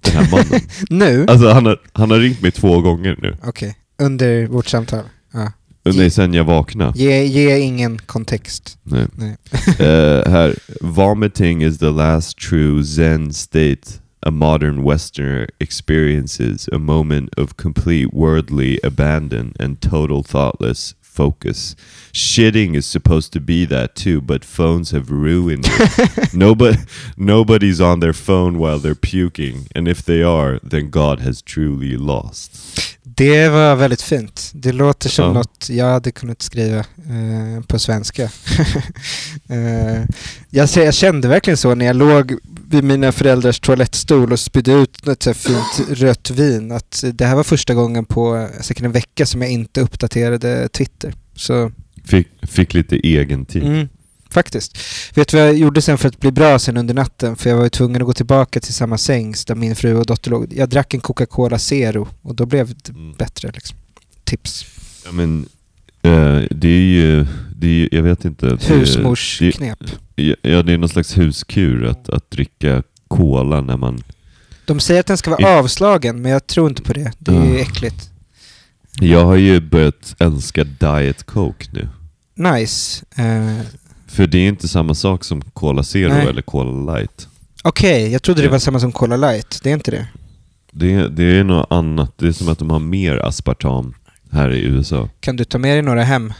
den 0.00 0.12
här 0.12 0.30
mannen. 0.30 0.60
Nu? 0.90 1.26
alltså 1.28 1.48
han 1.48 1.66
har, 1.66 1.80
han 1.92 2.10
har 2.10 2.18
ringt 2.18 2.42
mig 2.42 2.50
två 2.50 2.80
gånger 2.80 3.18
nu. 3.22 3.36
Okej, 3.44 3.76
under 3.98 4.46
vårt 4.46 4.66
samtal. 4.66 5.04
Ja. 5.32 5.52
Nej, 5.84 6.10
sen 6.10 6.34
jag 6.34 6.44
vaknade. 6.44 6.98
Ge, 6.98 7.24
ge 7.24 7.58
ingen 7.58 7.98
kontext. 7.98 8.78
Nej. 8.82 9.06
Nej. 9.14 9.36
Eh, 9.86 10.30
här. 10.30 10.54
Vomiting 10.80 11.62
is 11.62 11.78
the 11.78 11.90
last 11.90 12.38
true 12.38 12.84
zen 12.84 13.32
state 13.32 14.04
a 14.26 14.30
modern 14.30 14.82
westerner 14.82 15.48
experiences 15.60 16.68
a 16.72 16.78
moment 16.78 17.34
of 17.38 17.56
complete 17.56 18.08
worldly 18.12 18.80
abandon 18.82 19.52
and 19.60 19.80
total 19.80 20.22
thoughtless 20.22 20.94
focus 21.16 21.76
shitting 22.12 22.76
is 22.76 22.86
supposed 22.86 23.32
to 23.32 23.40
be 23.40 23.66
that 23.66 23.94
too 23.94 24.20
but 24.20 24.44
phones 24.44 24.92
have 24.92 25.04
ruined 25.10 25.66
it 25.66 26.32
nobody 26.32 26.78
nobody's 27.16 27.80
on 27.80 28.00
their 28.00 28.12
phone 28.12 28.58
while 28.58 28.78
they're 28.78 28.94
puking 29.12 29.66
and 29.74 29.88
if 29.88 30.02
they 30.02 30.22
are 30.22 30.58
then 30.70 30.90
god 30.90 31.20
has 31.20 31.42
truly 31.42 31.96
lost 31.96 32.50
Det 33.16 33.48
var 33.48 33.76
väldigt 33.76 34.02
fint. 34.02 34.50
Det 34.54 34.72
låter 34.72 35.08
som 35.08 35.24
Ja. 35.24 35.32
något 35.32 35.68
jag 35.70 35.86
hade 35.86 36.12
kunnat 36.12 36.42
skriva 36.42 36.78
eh, 36.78 37.64
på 37.66 37.78
svenska. 37.78 38.22
eh, 39.48 40.02
jag, 40.50 40.68
jag 40.76 40.94
kände 40.94 41.28
verkligen 41.28 41.56
så 41.56 41.74
när 41.74 41.86
jag 41.86 41.96
låg 41.96 42.38
vid 42.74 42.84
mina 42.84 43.12
föräldrars 43.12 43.60
toalettstol 43.60 44.32
och 44.32 44.40
spydde 44.40 44.72
ut 44.72 45.06
något 45.06 45.22
så 45.22 45.34
fint 45.34 45.88
rött 45.88 46.30
vin. 46.30 46.72
Att 46.72 47.04
det 47.14 47.24
här 47.26 47.36
var 47.36 47.42
första 47.44 47.74
gången 47.74 48.04
på 48.04 48.36
eh, 48.36 48.60
säkert 48.62 48.84
en 48.84 48.92
vecka 48.92 49.26
som 49.26 49.42
jag 49.42 49.50
inte 49.50 49.80
uppdaterade 49.80 50.68
Twitter. 50.68 51.14
Så 51.36 51.72
fick, 52.04 52.28
fick 52.42 52.74
lite 52.74 52.96
egen 52.96 53.44
tid 53.46 53.62
mm, 53.62 53.88
faktiskt. 54.30 54.78
Vet 55.14 55.28
du 55.28 55.36
vad 55.36 55.46
jag 55.46 55.54
gjorde 55.58 55.82
sen 55.82 55.98
för 55.98 56.08
att 56.08 56.20
bli 56.20 56.32
bra 56.32 56.58
sen 56.58 56.76
under 56.76 56.94
natten? 56.94 57.36
För 57.36 57.50
jag 57.50 57.56
var 57.56 57.64
ju 57.64 57.70
tvungen 57.70 58.02
att 58.02 58.06
gå 58.06 58.12
tillbaka 58.12 58.60
till 58.60 58.74
samma 58.74 58.98
säng 58.98 59.34
där 59.46 59.54
min 59.54 59.76
fru 59.76 59.94
och 59.94 60.06
dotter 60.06 60.30
låg. 60.30 60.52
Jag 60.56 60.68
drack 60.68 60.94
en 60.94 61.00
Coca-Cola 61.00 61.58
Zero 61.58 62.08
och 62.22 62.34
då 62.34 62.46
blev 62.46 62.68
det 62.68 62.88
Mm. 62.88 63.12
bättre 63.18 63.50
liksom. 63.54 63.76
Tips. 64.24 64.66
Ja, 65.04 65.12
men, 65.12 65.46
eh, 66.02 66.42
det 66.50 66.68
är 66.68 66.80
ju, 66.92 67.26
det 67.64 67.70
är, 67.70 67.74
ju- 67.74 67.88
jag 67.92 68.02
vet 68.02 68.24
inte. 68.24 68.58
Husmorsknep. 68.68 69.78
Ja, 70.16 70.62
det 70.62 70.72
är 70.72 70.78
någon 70.78 70.88
slags 70.88 71.18
huskur 71.18 71.84
att, 71.84 72.08
att 72.08 72.30
dricka 72.30 72.82
cola 73.08 73.60
när 73.60 73.76
man... 73.76 74.02
De 74.64 74.80
säger 74.80 75.00
att 75.00 75.06
den 75.06 75.16
ska 75.16 75.30
vara 75.30 75.58
avslagen, 75.58 76.22
men 76.22 76.32
jag 76.32 76.46
tror 76.46 76.68
inte 76.68 76.82
på 76.82 76.92
det. 76.92 77.12
Det 77.18 77.32
är 77.32 77.44
ju 77.44 77.56
Ah. 77.56 77.60
äckligt. 77.60 78.10
Jag 79.00 79.24
har 79.24 79.34
ju 79.36 79.60
börjat 79.60 80.14
älska 80.18 80.64
Diet 80.64 81.22
Coke 81.26 81.66
nu. 81.72 81.88
Nice. 82.34 83.04
Eh, 83.16 83.60
För 84.06 84.26
det 84.26 84.38
är 84.38 84.48
inte 84.48 84.68
samma 84.68 84.94
sak 84.94 85.24
som 85.24 85.42
Cola 85.42 85.82
Zero 85.82 86.08
Nej. 86.08 86.26
eller 86.26 86.42
Cola 86.42 86.94
Light. 86.96 87.28
Okej, 87.64 88.12
jag 88.12 88.22
trodde 88.22 88.42
det 88.42 88.48
var 88.48 88.58
samma 88.58 88.80
som 88.80 88.92
Cola 88.92 89.16
Light. 89.16 89.60
Det 89.62 89.70
är 89.70 89.74
inte 89.74 89.90
det? 89.90 90.06
Det, 90.72 91.08
det 91.08 91.24
är 91.24 91.44
något 91.44 91.66
annat. 91.70 92.12
Det 92.18 92.26
är 92.28 92.32
som 92.32 92.48
att 92.48 92.58
de 92.58 92.70
har 92.70 92.78
mer 92.78 93.16
aspartam 93.16 93.94
här 94.32 94.50
i 94.52 94.60
USA. 94.64 95.08
Kan 95.20 95.36
du 95.36 95.44
ta 95.44 95.58
med 95.58 95.74
dig 95.76 95.82
några 95.82 96.02
hem? 96.02 96.32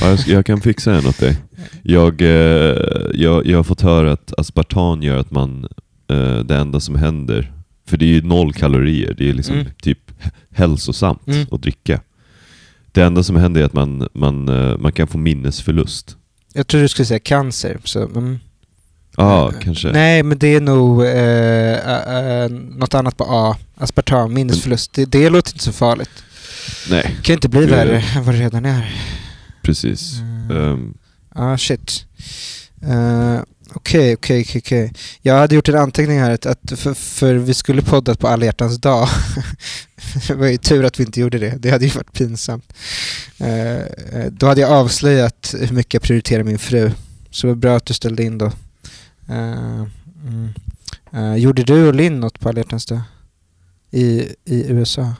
Ja, 0.00 0.08
jag, 0.10 0.18
jag 0.26 0.46
kan 0.46 0.60
fixa 0.60 0.94
en 0.94 1.06
åt 1.06 1.18
dig. 1.18 1.36
Jag, 1.82 2.22
eh, 2.22 2.76
jag, 3.14 3.46
jag 3.46 3.56
har 3.58 3.62
fått 3.64 3.80
höra 3.80 4.12
att 4.12 4.32
aspartam 4.38 5.02
gör 5.02 5.18
att 5.18 5.30
man, 5.30 5.68
eh, 6.10 6.38
det 6.38 6.56
enda 6.56 6.80
som 6.80 6.94
händer, 6.94 7.52
för 7.88 7.96
det 7.96 8.04
är 8.04 8.08
ju 8.08 8.22
noll 8.22 8.52
kalorier, 8.52 9.14
det 9.18 9.28
är 9.28 9.34
liksom 9.34 9.54
Mm. 9.54 9.66
typ 9.82 9.98
hälsosamt 10.50 11.26
Mm. 11.26 11.46
att 11.50 11.62
dricka. 11.62 12.00
Det 12.92 13.02
enda 13.02 13.22
som 13.22 13.36
händer 13.36 13.60
är 13.60 13.64
att 13.64 13.72
man, 13.72 14.08
man, 14.12 14.48
eh, 14.48 14.78
man 14.78 14.92
kan 14.92 15.06
få 15.06 15.18
minnesförlust. 15.18 16.16
Jag 16.52 16.66
trodde 16.66 16.84
du 16.84 16.88
skulle 16.88 17.06
säga 17.06 17.18
cancer. 17.18 17.78
Så, 17.84 18.02
mm. 18.02 18.38
Ja, 19.16 19.48
Eh, 19.52 19.58
kanske. 19.60 19.92
Nej, 19.92 20.22
men 20.22 20.38
det 20.38 20.54
är 20.54 20.60
nog 20.60 21.02
eh, 21.04 22.42
eh, 22.44 22.48
något 22.50 22.94
annat 22.94 23.16
på 23.16 23.24
A. 23.28 23.56
Aspartam, 23.74 24.34
minnesförlust. 24.34 24.92
Det, 24.92 25.04
det 25.04 25.30
låter 25.30 25.52
inte 25.52 25.64
så 25.64 25.72
farligt. 25.72 26.10
Nej, 26.90 27.14
Det 27.16 27.22
kan 27.22 27.34
inte 27.34 27.48
bli 27.48 27.66
värre 27.66 28.02
än 28.16 28.24
vad 28.24 28.34
det 28.34 28.40
redan 28.40 28.64
är. 28.64 28.94
Precis. 29.66 30.18
Mm. 30.18 30.50
Ehm, 30.50 30.94
Ah, 31.38 31.56
shit. 31.56 32.06
Eh, 32.82 33.40
Okej, 33.74 34.14
okej, 34.14 34.46
okej. 34.56 34.92
Jag 35.22 35.34
hade 35.38 35.54
gjort 35.54 35.68
en 35.68 35.74
anteckning 35.74 36.18
här 36.18 36.30
att, 36.30 36.46
att 36.46 36.72
för, 36.76 36.94
för 36.94 37.34
vi 37.34 37.54
skulle 37.54 37.82
poddat 37.82 38.18
på 38.18 38.28
alla 38.28 38.44
hjärtans 38.44 38.78
dag. 38.78 39.08
det 40.28 40.34
var 40.34 40.46
ju 40.46 40.56
tur 40.56 40.84
att 40.84 41.00
vi 41.00 41.04
inte 41.04 41.20
gjorde 41.20 41.38
det. 41.38 41.54
Det 41.58 41.70
hade 41.70 41.84
ju 41.84 41.90
varit 41.90 42.12
pinsamt. 42.12 42.72
Eh, 43.38 44.26
då 44.30 44.46
hade 44.46 44.60
jag 44.60 44.70
avslöjat 44.70 45.54
hur 45.60 45.74
mycket 45.74 45.94
jag 45.94 46.02
prioriterar 46.02 46.42
min 46.42 46.58
fru. 46.58 46.90
Så 47.30 47.46
det 47.46 47.52
var 47.52 47.60
bra 47.60 47.76
att 47.76 47.86
du 47.86 47.94
ställde 47.94 48.22
in 48.22 48.38
då. 48.38 48.46
Eh, 49.28 49.86
mm. 50.26 50.48
Eh, 51.12 51.36
gjorde 51.36 51.62
du 51.62 51.88
och 51.88 51.94
Linn 51.94 52.20
något 52.20 52.40
på 52.40 52.48
alla 52.48 52.58
hjärtans 52.58 52.86
dag? 52.86 53.00
I, 53.90 54.34
I 54.44 54.70
USA? 54.70 55.14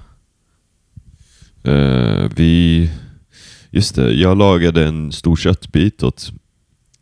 vi... 2.37 2.91
Just 3.77 3.95
det, 3.95 4.13
jag 4.13 4.39
lagade 4.39 4.87
en 4.87 5.13
stor 5.13 5.37
köttbit 5.37 6.03
åt 6.03 6.33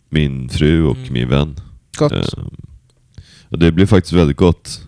min 0.08 0.48
fru 0.48 0.82
och 0.82 0.96
Mm. 0.96 1.12
min 1.12 1.28
vän. 1.28 1.60
Gott. 1.96 2.12
Ehm, 2.12 2.50
och 3.48 3.58
det 3.58 3.72
blev 3.72 3.86
faktiskt 3.86 4.12
väldigt 4.12 4.36
gott. 4.36 4.80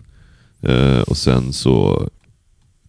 Eh, 0.61 0.99
och 0.99 1.17
sen 1.17 1.53
så 1.53 2.07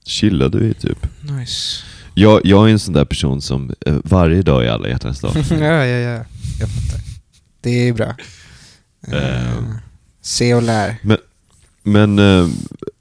chillade 0.07 0.59
vi 0.59 0.75
typ. 0.75 1.07
Nice. 1.23 1.85
Jag, 2.15 2.41
jag 2.45 2.69
är 2.69 2.73
en 2.73 2.79
sån 2.79 2.95
där 2.95 3.05
person 3.05 3.43
som 3.43 3.73
eh, 3.87 3.97
varje 4.05 4.43
dag 4.43 4.65
är 4.67 4.71
alla 4.71 4.89
hjärtans 4.89 5.21
dag. 5.21 5.33
ja, 5.51 5.57
ja, 5.57 5.85
ja. 5.85 6.25
Jag 6.61 6.69
fattar. 6.69 7.01
Det 7.61 7.89
är 7.89 7.93
bra. 7.93 8.15
Eh, 9.09 9.53
Ehm. 9.57 9.75
se 10.23 10.55
och 10.55 10.63
lär. 10.63 10.97
Men 11.03 11.17
eh, 12.19 12.49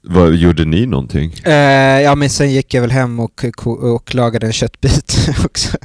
vad, 0.02 0.34
gjorde 0.34 0.64
ni 0.64 0.86
någonting? 0.86 1.32
Eh, 1.44 1.52
ja, 2.00 2.14
men 2.14 2.30
sen 2.30 2.52
gick 2.52 2.74
jag 2.74 2.80
väl 2.82 2.90
hem 2.90 3.20
och, 3.20 3.44
och 3.66 4.14
lagade 4.14 4.46
en 4.46 4.52
köttbit 4.52 5.28
också. 5.44 5.76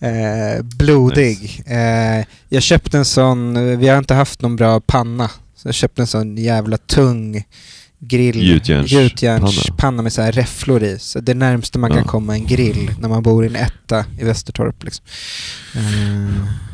Eh, 0.00 0.62
blodig. 0.62 1.62
Eh, 1.66 2.24
jag 2.48 2.62
köpte 2.62 2.98
en 2.98 3.04
sån, 3.04 3.78
vi 3.78 3.88
har 3.88 3.98
inte 3.98 4.14
haft 4.14 4.42
någon 4.42 4.56
bra 4.56 4.80
panna. 4.80 5.30
Så 5.56 5.68
jag 5.68 5.74
köpte 5.74 6.02
en 6.02 6.06
sån 6.06 6.36
jävla 6.36 6.76
tung 6.78 7.44
grill. 7.98 8.36
Gjutjärns- 8.36 8.86
Gjutjärnspanna 8.94 10.02
med 10.02 10.12
så 10.12 10.22
här 10.22 10.32
räfflor 10.32 10.82
i. 10.82 10.98
Så 10.98 11.20
det 11.20 11.34
närmsta 11.34 11.78
man 11.78 11.90
kan 11.90 11.98
Ja. 11.98 12.04
komma 12.04 12.34
en 12.34 12.46
grill 12.46 12.90
när 13.00 13.08
man 13.08 13.22
bor 13.22 13.44
i 13.44 13.48
en 13.48 13.56
etta 13.56 14.04
i 14.18 14.24
Västertorp. 14.24 14.84
Liksom. 14.84 15.04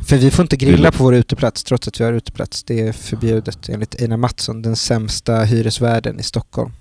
För 0.06 0.16
vi 0.16 0.30
får 0.30 0.42
inte 0.42 0.56
grilla 0.56 0.92
på 0.92 1.04
vår 1.04 1.14
uteplats 1.14 1.64
trots 1.64 1.88
att 1.88 2.00
vi 2.00 2.04
har 2.04 2.12
uteplats. 2.12 2.62
Det 2.62 2.80
är 2.80 2.92
förbjudet 2.92 3.68
enligt 3.68 4.02
Einar 4.02 4.16
Mattsson, 4.16 4.62
den 4.62 4.76
sämsta 4.76 5.42
hyresvärden 5.44 6.20
i 6.20 6.22
Stockholm. 6.22 6.72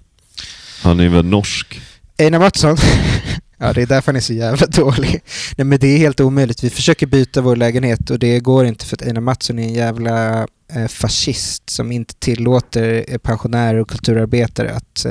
Han 0.84 1.00
är 1.00 1.10
väl 1.10 1.25
norsk? 1.25 1.82
Einar 2.18 2.40
Mattsson. 2.40 2.78
ja, 3.58 3.74
det 3.74 3.82
är 3.82 3.86
därför 3.86 4.12
han 4.12 4.16
är 4.16 4.20
så 4.20 4.34
jävla 4.34 4.68
dålig. 4.68 5.22
Nej, 5.58 5.66
men 5.66 5.80
det 5.80 5.88
är 5.88 5.98
helt 5.98 6.20
omöjligt. 6.20 6.63
Vi 6.63 6.70
försöker 6.70 7.08
byta 7.08 7.42
vår 7.42 7.56
lägenhet 7.56 8.10
och 8.10 8.20
det 8.20 8.40
går 8.40 8.66
inte 8.66 8.86
för 8.86 8.96
att 8.96 9.01
Einar 9.01 9.22
Mattsson 9.22 9.60
är 9.60 9.63
en 9.63 9.74
jävla 9.74 10.48
eh, 10.74 10.88
fascist 10.88 11.70
som 11.70 11.92
inte 11.92 12.13
tillåter 12.16 13.06
eh, 13.08 13.18
pensionärer 13.18 13.80
och 13.80 13.90
kulturarbetare 13.90 14.74
att 14.74 15.06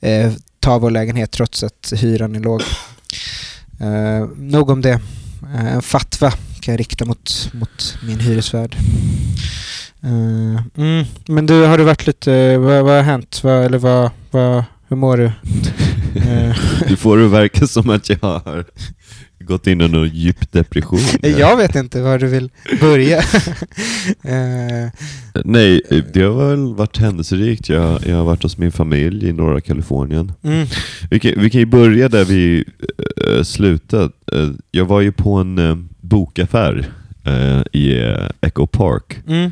eh, 0.00 0.32
ta 0.60 0.78
vår 0.78 0.90
lägenhet 0.90 1.30
trots 1.30 1.62
att 1.62 1.92
hyran 1.96 2.36
är 2.36 2.40
låg. 2.40 2.62
Eh, 3.80 4.28
nog 4.36 4.70
om 4.70 4.80
det. 4.80 5.00
En 5.58 5.82
fatwa 5.82 6.32
kan 6.64 6.72
jag 6.72 6.80
rikta 6.80 7.04
mot, 7.04 7.50
mot 7.52 7.98
min 8.02 8.20
hyresvärd. 8.20 8.76
Eh, 10.02 10.62
mm. 10.76 11.04
Men 11.26 11.46
du, 11.46 11.64
har 11.64 11.78
du 11.78 11.84
varit 11.84 12.06
lite, 12.06 12.58
vad, 12.58 12.84
vad 12.84 12.94
har 12.96 13.02
hänt? 13.02 13.40
Vad, 13.44 13.64
eller 13.64 13.78
vad, 13.78 14.10
vad, 14.30 14.64
hur 14.88 14.96
mår 14.96 15.16
du? 15.16 15.32
Eh, 16.16 16.56
Du 16.88 16.96
får 16.96 17.18
det 17.18 17.28
verka 17.28 17.66
som 17.66 17.90
att 17.90 18.08
jag 18.08 18.18
har 18.20 18.64
gått 19.46 19.66
in 19.66 19.80
i 19.80 19.88
någon 19.88 20.08
djup 20.08 20.52
depression. 20.52 21.00
jag 21.38 21.56
vet 21.56 21.74
inte 21.74 22.02
var 22.02 22.18
du 22.18 22.26
vill 22.26 22.50
börja. 22.80 23.22
Eh, 24.22 24.90
Nej, 25.44 25.80
det 26.12 26.22
har 26.22 26.48
väl 26.48 26.74
varit 26.74 26.98
händelserikt. 26.98 27.68
Jag, 27.68 28.06
jag 28.06 28.16
har 28.16 28.24
varit 28.24 28.42
hos 28.42 28.58
min 28.58 28.72
familj 28.72 29.28
i 29.28 29.32
norra 29.32 29.60
Kalifornien. 29.60 30.32
mm. 30.42 30.66
Vi 31.10 31.20
kan, 31.20 31.32
vi 31.36 31.50
kan 31.50 31.60
ju 31.60 31.66
börja 31.66 32.08
där 32.08 32.24
vi 32.24 32.64
uh, 33.28 33.42
slutade. 33.42 34.10
Eh, 34.32 34.48
jag 34.70 34.84
var 34.84 35.00
ju 35.00 35.12
på 35.12 35.34
en 35.34 35.58
eh, 35.58 35.76
bokaffär 36.00 36.86
eh, 37.24 37.62
i 37.72 38.00
uh, 38.00 38.28
Echo 38.40 38.66
Park. 38.66 39.16
Mm. 39.26 39.50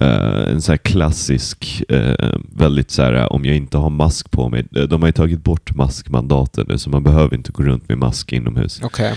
Eh, 0.00 0.48
en 0.52 0.60
här 0.68 0.76
klassisk, 0.76 1.82
eh, 1.88 2.36
väldigt 2.56 2.90
så 2.90 3.02
här 3.02 3.32
om 3.32 3.44
jag 3.44 3.56
inte 3.56 3.78
har 3.78 3.90
mask 3.90 4.30
på 4.30 4.48
mig. 4.48 4.66
Eh, 4.76 4.82
De 4.82 5.02
har 5.02 5.08
ju 5.08 5.12
tagit 5.12 5.44
bort 5.44 5.74
maskmandaten 5.74 6.66
nu 6.68 6.78
så 6.78 6.90
man 6.90 7.02
behöver 7.02 7.36
inte 7.36 7.52
gå 7.52 7.62
runt 7.62 7.88
med 7.88 7.98
mask 7.98 8.32
inomhus. 8.32 8.80
Okej. 8.82 9.14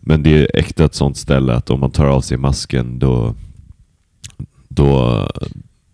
Men 0.00 0.22
det 0.22 0.30
är 0.30 0.56
äkta 0.58 0.84
ett 0.84 0.94
sånt 0.94 1.16
ställe 1.16 1.54
att 1.54 1.70
om 1.70 1.80
man 1.80 1.90
tar 1.90 2.06
av 2.06 2.20
sig 2.20 2.36
masken 2.38 2.98
då, 2.98 3.34
då, 4.68 5.26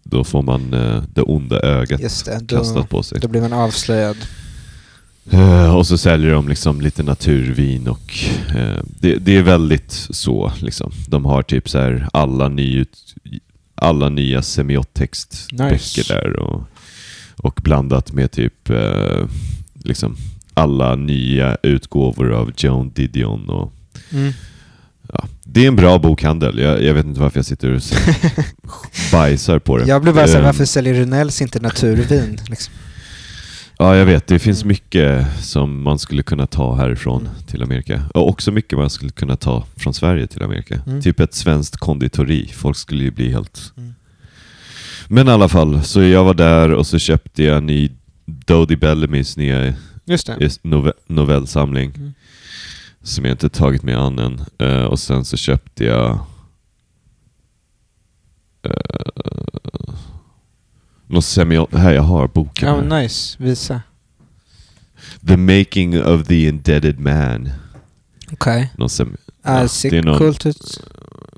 då 0.03 0.25
får 0.25 0.43
man 0.43 0.75
eh, 0.75 1.03
det 1.15 1.23
onda 1.23 1.61
ögat 1.61 2.01
Just 2.01 2.27
det. 2.27 2.39
Då, 2.43 2.57
kastat 2.57 2.89
på 2.89 3.03
sig. 3.03 3.21
då 3.21 3.29
blir 3.29 3.41
man 3.41 3.53
avslöjad. 3.53 4.17
Eh, 5.31 5.77
och 5.77 5.87
så 5.87 5.99
säljer 5.99 6.33
de 6.33 6.49
liksom 6.49 6.81
lite 6.81 7.03
naturvin 7.03 7.89
och 7.89 8.15
eh, 8.57 8.83
det, 9.01 9.17
det 9.17 9.37
är 9.37 9.43
väldigt 9.43 9.93
så. 10.11 10.53
Liksom. 10.61 10.93
De 11.09 11.25
har 11.25 11.43
typ 11.43 11.69
så 11.69 11.79
här 11.79 12.09
alla, 12.13 12.49
nyut, 12.49 12.99
alla 13.83 14.09
nya 14.09 14.43
semiotextböcker 14.43 15.73
Nice. 15.73 16.03
där 16.15 16.37
och, 16.41 16.63
och 17.37 17.61
blandat 17.65 18.13
med 18.13 18.31
typ 18.31 18.71
eh, 18.71 19.25
liksom 19.85 20.17
alla 20.55 20.97
nya 20.97 21.57
utgåvor 21.63 22.33
av 22.33 22.53
Joan 22.57 22.91
Didion. 22.91 23.49
Och, 23.49 23.73
Mm. 24.13 24.33
ja. 25.13 25.25
Det 25.45 25.65
är 25.65 25.69
en 25.69 25.77
bra 25.77 25.99
bokhandel. 25.99 26.59
Jag, 26.59 26.83
jag 26.83 26.95
vet 26.95 27.07
inte 27.07 27.21
varför 27.21 27.39
jag 27.39 27.47
sitter 27.47 27.71
och 27.75 27.83
bajsar 29.13 29.59
på 29.59 29.77
det. 29.79 29.85
Jag 29.87 30.03
blev 30.03 30.15
bara 30.15 30.27
såhär, 30.27 30.41
Eh, 30.41 30.45
varför 30.47 30.65
säljer 30.65 30.95
Runells 30.95 31.43
inte 31.43 31.61
naturvin? 31.61 32.39
Liksom. 32.49 32.75
Ja, 33.83 33.97
jag 33.97 34.07
vet. 34.07 34.27
Det 34.27 34.39
finns 34.39 34.65
mycket 34.65 35.27
som 35.45 35.83
man 35.83 35.99
skulle 35.99 36.23
kunna 36.23 36.47
ta 36.47 36.75
härifrån 36.75 37.21
Mm. 37.27 37.43
till 37.47 37.63
Amerika. 37.63 38.03
Och 38.15 38.29
också 38.29 38.53
mycket 38.53 38.79
man 38.79 38.91
skulle 38.91 39.11
kunna 39.11 39.37
ta 39.37 39.65
från 39.77 39.95
Sverige 39.95 40.27
till 40.27 40.43
Amerika. 40.43 40.81
Mm. 40.87 41.03
Typ 41.03 41.21
ett 41.21 41.35
svenskt 41.35 41.77
konditori. 41.77 42.47
Folk 42.49 42.77
skulle 42.77 43.05
ju 43.05 43.11
bli 43.11 43.33
helt... 43.33 43.73
Mm. 43.77 43.95
Men 45.09 45.29
i 45.29 45.31
alla 45.31 45.49
fall, 45.49 45.83
så 45.85 46.03
jag 46.03 46.25
var 46.25 46.35
där 46.35 46.73
och 46.75 46.87
så 46.87 46.99
köpte 46.99 47.43
jag 47.43 47.63
ny 47.63 47.91
Dodie 48.27 48.77
Bellamys 48.77 49.37
nya 49.37 49.59
det. 49.59 49.77
nove- 50.63 50.93
novellsamling. 51.07 51.93
Mm. 51.97 52.13
Som 53.03 53.25
jag 53.25 53.33
inte 53.35 53.49
tagit 53.49 53.83
mig 53.83 53.95
an 53.95 54.19
än. 54.19 54.45
Eh, 54.59 54.85
och 54.85 54.99
sen 54.99 55.25
så 55.25 55.37
köpte 55.37 55.85
jag... 55.85 56.19
Uh, 58.67 58.73
någon 61.13 61.23
semi... 61.23 61.67
Här, 61.73 61.93
jag 61.93 62.03
har 62.03 62.29
boken. 62.29 62.69
Här. 62.69 62.83
men 62.83 63.03
nice. 63.03 63.37
Visa. 63.45 63.83
The 65.29 65.37
Making 65.37 66.03
of 66.03 66.27
the 66.27 66.49
Indebted 66.49 67.01
Man. 67.01 67.51
Okej. 68.33 68.73
Någon 68.79 68.89
sem- 68.89 69.17
Okay. 69.45 69.63
Ja, 69.63 69.69
det 69.91 69.99
är 69.99 70.03
någon- 70.03 70.53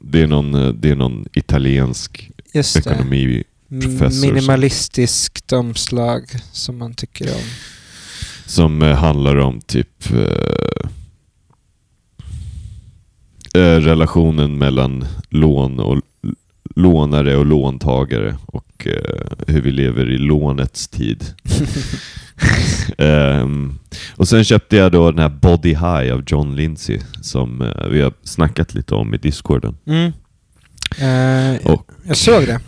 det, 0.02 0.22
är 0.22 0.26
någon, 0.26 0.54
eh, 0.54 0.68
det 0.68 0.90
är 0.90 0.96
någon 0.96 1.26
italiensk 1.32 2.30
Just 2.54 2.74
det. 2.74 2.80
ekonomi 2.90 3.44
professor 3.70 4.10
som- 4.10 4.20
Minimalistiskt 4.20 5.52
omslag 5.52 6.22
som 6.52 6.78
man 6.78 6.94
tycker 6.94 7.34
om. 7.34 7.40
som 8.46 8.82
eh, 8.82 8.96
handlar 8.96 9.36
om 9.36 9.60
typ 9.60 10.10
eh, 10.12 10.20
eh, 13.54 13.80
relationen 13.80 14.58
mellan 14.58 15.04
lån 15.28 15.80
och 15.80 16.00
lånare 16.74 17.36
och 17.36 17.46
låntagare 17.46 18.36
och 18.46 18.86
eh, 18.86 19.36
hur 19.46 19.60
vi 19.62 19.70
lever 19.70 20.10
i 20.10 20.18
lånets 20.18 20.88
tid. 20.88 21.24
Ehm, 22.98 23.78
och 24.16 24.28
sen 24.28 24.44
köpte 24.44 24.76
jag 24.76 24.92
då 24.92 25.10
den 25.10 25.18
här 25.20 25.28
Body 25.28 25.68
High 25.68 26.14
av 26.14 26.22
John 26.26 26.56
Lindsay 26.56 27.00
som 27.22 27.62
eh, 27.62 27.86
vi 27.90 28.00
har 28.00 28.12
snackat 28.22 28.74
lite 28.74 28.94
om 28.94 29.14
i 29.14 29.18
discorden. 29.18 29.76
Mm. 29.86 30.12
Eh, 30.98 31.66
Och, 31.72 31.90
jag 32.06 32.16
såg 32.16 32.46
det. 32.46 32.60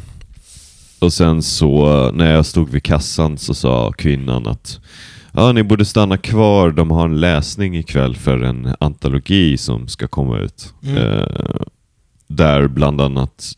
och 0.98 1.12
sen 1.12 1.42
så 1.42 2.10
när 2.14 2.32
jag 2.34 2.46
stod 2.46 2.70
vid 2.70 2.82
kassan 2.82 3.38
så 3.38 3.54
sa 3.54 3.92
kvinnan 3.92 4.46
att 4.46 4.80
ja, 5.32 5.52
ni 5.52 5.62
borde 5.62 5.84
stanna 5.84 6.16
kvar, 6.16 6.70
de 6.70 6.90
har 6.90 7.04
en 7.04 7.20
läsning 7.20 7.76
ikväll 7.76 8.16
för 8.16 8.42
en 8.42 8.74
antologi 8.80 9.58
som 9.58 9.88
ska 9.88 10.08
komma 10.08 10.38
ut. 10.38 10.74
Mm. 10.82 10.96
Eh, 10.96 11.26
där 12.28 12.68
bland 12.68 13.00
annat 13.00 13.52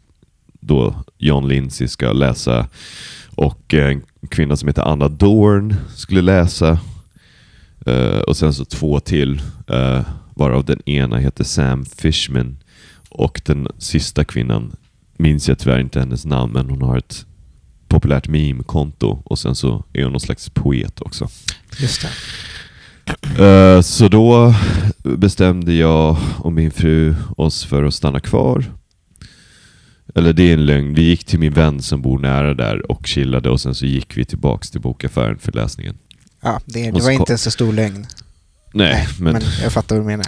då 0.68 0.94
John 1.18 1.48
Lindsay 1.48 1.88
ska 1.88 2.12
läsa 2.12 2.66
och 3.34 3.74
en 3.74 4.02
kvinna 4.30 4.56
som 4.56 4.68
heter 4.68 4.82
Anna 4.82 5.08
Dorn 5.08 5.74
skulle 5.94 6.22
läsa. 6.22 6.78
Eh, 7.86 8.18
och 8.18 8.36
sen 8.36 8.54
så 8.54 8.64
två 8.64 9.00
till, 9.00 9.42
eh, 9.66 10.00
varav 10.34 10.64
den 10.64 10.88
ena 10.88 11.16
heter 11.16 11.44
Sam 11.44 11.84
Fishman. 11.84 12.56
Och 13.08 13.40
den 13.44 13.68
sista 13.78 14.24
kvinnan 14.24 14.76
minns 15.16 15.48
jag 15.48 15.58
tyvärr 15.58 15.78
inte 15.80 16.00
hennes 16.00 16.24
namn, 16.24 16.52
men 16.52 16.70
hon 16.70 16.82
har 16.82 16.98
ett 16.98 17.26
populärt 17.88 18.28
meme-konto 18.28 19.22
och 19.24 19.38
sen 19.38 19.54
så 19.54 19.84
är 19.92 20.02
hon 20.02 20.12
någon 20.12 20.20
slags 20.20 20.50
poet 20.50 21.00
också. 21.00 21.28
Just. 21.80 22.04
Eh, 23.38 23.80
Så 23.80 24.08
då 24.08 24.54
bestämde 25.02 25.72
jag 25.74 26.16
och 26.38 26.52
min 26.52 26.70
fru 26.70 27.14
oss 27.36 27.64
för 27.64 27.84
att 27.84 27.94
stanna 27.94 28.20
kvar. 28.20 28.64
Eller 30.14 30.32
det 30.32 30.42
är 30.42 30.52
en 30.52 30.66
lögn. 30.66 30.94
Vi 30.94 31.02
gick 31.02 31.24
till 31.24 31.38
min 31.38 31.52
vän 31.52 31.82
som 31.82 32.02
bor 32.02 32.18
nära 32.18 32.54
där 32.54 32.90
och 32.90 33.06
chillade 33.06 33.50
och 33.50 33.60
sen 33.60 33.74
så 33.74 33.86
gick 33.86 34.16
vi 34.16 34.24
tillbaks 34.24 34.70
till 34.70 34.80
bokaffären 34.80 35.38
för 35.38 35.52
läsningen. 35.52 35.98
Ja, 36.40 36.60
det, 36.64 36.90
det 36.90 37.02
var 37.02 37.10
inte 37.10 37.32
en 37.32 37.38
så 37.38 37.50
stor 37.50 37.72
lögn. 37.72 38.06
Nej, 38.74 39.06
men... 39.20 39.32
men 39.32 39.42
jag 39.62 39.72
fattar 39.72 39.96
vad 39.96 40.04
du 40.04 40.06
menar. 40.06 40.26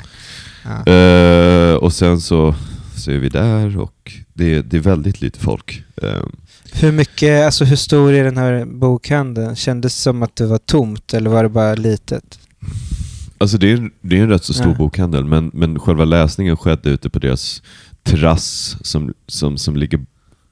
Ja. 0.64 0.92
Eh, 0.92 1.74
och 1.74 1.92
sen 1.92 2.20
så, 2.20 2.54
så 2.96 3.10
är 3.10 3.18
vi 3.18 3.28
där 3.28 3.78
och 3.78 4.12
det, 4.34 4.62
det 4.62 4.76
är 4.76 4.80
väldigt 4.80 5.20
lite 5.20 5.38
folk. 5.38 5.82
Eh, 6.02 6.22
Hur 6.72 6.92
mycket, 6.92 7.44
alltså 7.44 7.64
hur 7.64 7.76
stor 7.76 8.12
är 8.12 8.24
den 8.24 8.36
här 8.36 8.64
bokhandeln? 8.64 9.56
Kändes 9.56 9.94
det 9.96 10.00
som 10.02 10.22
att 10.22 10.36
det 10.36 10.46
var 10.46 10.58
tomt 10.58 11.14
eller 11.14 11.30
var 11.30 11.42
det 11.42 11.48
bara 11.48 11.74
litet? 11.74 12.38
Alltså 13.38 13.58
det 13.58 13.72
är, 13.72 13.90
det 14.00 14.18
är 14.18 14.22
en 14.22 14.28
rätt 14.28 14.44
så 14.44 14.52
stor 14.52 14.66
Ja. 14.72 14.74
bokhandel, 14.78 15.24
men, 15.24 15.50
men 15.54 15.78
själva 15.78 16.04
läsningen 16.04 16.56
skedde 16.56 16.90
ute 16.90 17.10
på 17.10 17.18
deras 17.18 17.62
terrass 18.02 18.76
som, 18.80 19.14
som, 19.26 19.58
som 19.58 19.76
ligger 19.76 20.00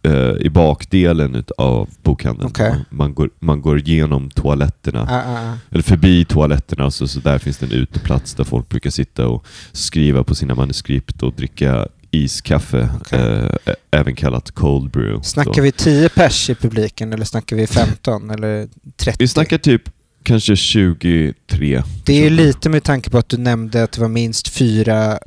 eh, 0.02 0.32
i 0.40 0.50
bakdelen 0.50 1.44
av 1.58 1.88
bokhandeln. 2.02 2.48
Okej. 2.48 2.70
Man, 2.70 2.84
man, 2.90 3.14
går, 3.14 3.30
man 3.38 3.60
går 3.60 3.78
igenom 3.78 4.30
toaletterna, 4.30 5.02
ah, 5.10 5.50
ah. 5.50 5.58
eller 5.70 5.82
förbi 5.82 6.24
toaletterna, 6.24 6.86
och 6.86 6.94
så, 6.94 7.08
så 7.08 7.20
där 7.20 7.38
finns 7.38 7.58
det 7.58 7.66
en 7.66 7.72
uteplats 7.72 8.34
där 8.34 8.44
folk 8.44 8.68
brukar 8.68 8.90
sitta 8.90 9.28
och 9.28 9.46
skriva 9.72 10.24
på 10.24 10.34
sina 10.34 10.54
manuskript 10.54 11.22
och 11.22 11.32
dricka 11.32 11.86
iskaffe, 12.10 12.88
Okej. 13.00 13.20
eh, 13.20 13.74
även 13.90 14.14
kallat 14.14 14.50
cold 14.50 14.90
brew. 14.90 15.22
Snackar 15.24 15.52
Så- 15.52 15.62
vi 15.62 15.72
10 15.72 16.08
pers 16.08 16.50
i 16.50 16.54
publiken 16.54 17.12
eller 17.12 17.24
snackar 17.24 17.56
vi 17.56 17.66
15 17.66 18.30
eller 18.30 18.68
30? 18.96 19.16
Vi 19.18 19.28
snackar 19.28 19.58
typ 19.58 19.82
kanske 20.22 20.56
23 20.56 21.82
Det 22.04 22.26
är 22.26 22.30
lite 22.30 22.68
med 22.68 22.84
tanke 22.84 23.10
på 23.10 23.18
att 23.18 23.28
du 23.28 23.36
nämnde 23.36 23.82
att 23.82 23.92
det 23.92 24.00
var 24.00 24.08
minst 24.08 24.48
fyra 24.48 25.18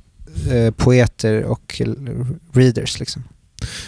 poeter 0.77 1.43
och 1.43 1.81
readers 2.53 2.99
liksom. 2.99 3.23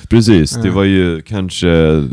Precis, 0.10 0.52
det 0.64 0.70
var 0.70 0.84
ju 0.84 1.22
kanske 1.22 1.70
eh, 1.70 2.04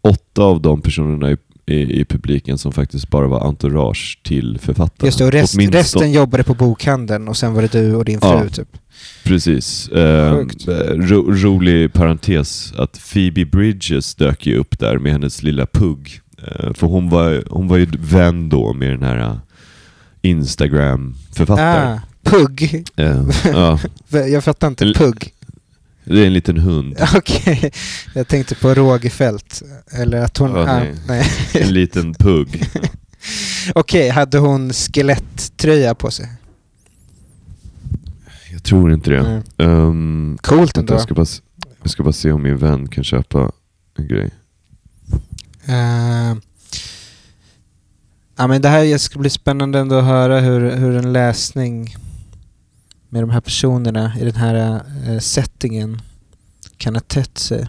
åtta 0.00 0.42
av 0.42 0.62
de 0.62 0.80
personerna 0.80 1.30
i, 1.30 1.36
i, 1.66 2.00
i 2.00 2.04
publiken 2.04 2.58
som 2.58 2.72
faktiskt 2.72 3.08
bara 3.10 3.26
var 3.26 3.40
entourage 3.48 4.20
till 4.22 4.58
författarna. 4.62 5.06
Just 5.08 5.18
det, 5.18 5.24
och 5.24 5.32
rest, 5.32 5.54
Åtminstone- 5.56 5.78
resten 5.78 6.12
jobbade 6.12 6.44
på 6.44 6.54
bokhandeln 6.54 7.28
och 7.28 7.36
sen 7.36 7.54
var 7.54 7.62
det 7.62 7.72
du 7.72 7.94
och 7.94 8.04
din 8.04 8.20
fru 8.20 8.28
Ja. 8.28 8.48
typ. 8.48 8.68
Precis. 9.24 9.88
Eh, 9.88 10.32
eh, 10.68 10.74
ro, 10.94 11.32
rolig 11.34 11.92
parentes 11.92 12.72
att 12.78 13.00
Phoebe 13.12 13.44
Bridges 13.44 14.14
dök 14.14 14.46
ju 14.46 14.56
upp 14.56 14.78
där 14.78 14.98
med 14.98 15.12
hennes 15.12 15.42
lilla 15.42 15.66
pugg. 15.66 16.20
Eh, 16.38 16.72
för 16.72 16.86
hon 16.86 17.10
var, 17.10 17.44
hon 17.50 17.68
var 17.68 17.76
ju 17.76 17.86
vän 17.98 18.48
då 18.48 18.72
med 18.72 18.90
den 18.90 19.02
här 19.02 19.18
eh, 19.18 19.36
Instagram-författaren. 20.22 21.92
Ah, 21.92 22.00
pugg. 22.30 22.84
Eh, 22.96 23.22
ja, 23.52 23.78
Jag 24.08 24.44
fattar 24.44 24.68
inte. 24.68 24.92
Pugg. 24.96 25.34
det 26.04 26.22
är 26.22 26.26
en 26.26 26.32
liten 26.32 26.58
hund. 26.58 26.96
Okej, 27.16 27.70
jag 28.14 28.28
tänkte 28.28 28.54
på 28.54 28.74
Rågefält. 28.74 29.62
Eller 29.90 30.24
att 30.24 30.38
hon... 30.38 30.50
Ja, 30.50 30.60
ah, 30.62 30.78
nej. 30.78 30.94
nej. 31.08 31.26
En 31.62 31.72
liten 31.72 32.14
pugg. 32.14 32.68
Okej, 33.74 34.08
hade 34.08 34.38
hon 34.38 34.72
skelettröja 34.72 35.94
på 35.94 36.10
sig? 36.10 36.28
Jag 38.52 38.62
tror 38.62 38.92
inte 38.92 39.10
det. 39.10 39.18
Mm. 39.18 39.42
Ehm, 39.58 40.38
Coolt 40.42 40.76
ändå. 40.76 40.94
jag, 40.94 41.00
ska 41.00 41.14
bara, 41.14 41.26
jag 41.82 41.90
ska 41.90 42.02
bara 42.02 42.12
se 42.12 42.32
om 42.32 42.42
min 42.42 42.56
vän 42.56 42.88
kan 42.88 43.04
köpa 43.04 43.50
en 43.98 44.08
grej. 44.08 44.30
Eh, 45.66 46.36
ja, 48.36 48.46
men 48.46 48.62
det 48.62 48.68
här 48.68 48.98
ska 48.98 49.18
bli 49.18 49.30
spännande 49.30 49.78
ändå 49.78 49.98
att 49.98 50.04
höra 50.04 50.40
hur, 50.40 50.76
hur 50.76 50.96
en 50.96 51.12
läsning 51.12 51.96
med 53.08 53.22
de 53.22 53.30
här 53.30 53.40
personerna 53.40 54.12
i 54.20 54.24
den 54.24 54.34
här 54.34 54.80
eh, 55.06 55.18
settingen 55.18 56.00
kan 56.76 56.94
ha 56.94 57.00
tätt 57.00 57.38
sig. 57.38 57.68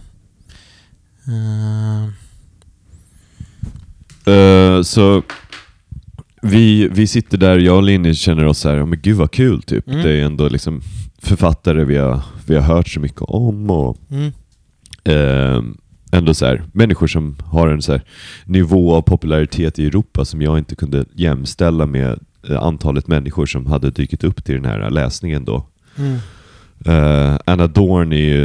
Eh, 4.27 4.81
så 4.81 5.23
vi, 6.41 6.87
vi 6.87 7.07
sitter 7.07 7.37
där, 7.37 7.59
jag 7.59 7.75
och 7.75 7.83
Linni 7.83 8.15
känner 8.15 8.45
oss 8.45 8.59
så 8.59 8.69
här, 8.69 8.75
"Ja, 8.75 8.85
men 8.85 9.01
gud 9.01 9.17
vad 9.17 9.31
kul 9.31 9.61
typ. 9.61 9.87
Mm. 9.87 10.03
Det 10.03 10.11
är 10.11 10.25
ändå 10.25 10.49
liksom 10.49 10.81
författare 11.19 11.83
vi 11.83 11.97
har, 11.97 12.21
vi 12.45 12.55
har 12.55 12.61
hört 12.61 12.87
så 12.87 12.99
mycket 12.99 13.21
om 13.21 13.69
och 13.69 13.97
mm, 14.09 14.31
eh, 15.03 15.63
ändå 16.11 16.33
så 16.33 16.45
här, 16.45 16.63
människor 16.71 17.07
som 17.07 17.35
har 17.45 17.67
en 17.67 17.81
så 17.81 17.91
här 17.91 18.01
nivå 18.45 18.95
av 18.95 19.01
popularitet 19.01 19.79
i 19.79 19.85
Europa 19.85 20.25
som 20.25 20.41
jag 20.41 20.57
inte 20.57 20.75
kunde 20.75 21.05
jämställa 21.13 21.85
med 21.85 22.19
antalet 22.59 23.07
människor 23.07 23.45
som 23.45 23.65
hade 23.65 23.91
dykt 23.91 24.23
upp 24.23 24.43
till 24.43 24.55
den 24.55 24.65
här 24.65 24.89
läsningen 24.89 25.45
då. 25.45 25.65
mm, 25.97 26.17
Eh, 26.85 27.37
Anna 27.45 27.67
Dorn 27.67 28.13
är 28.13 28.17
ju 28.17 28.43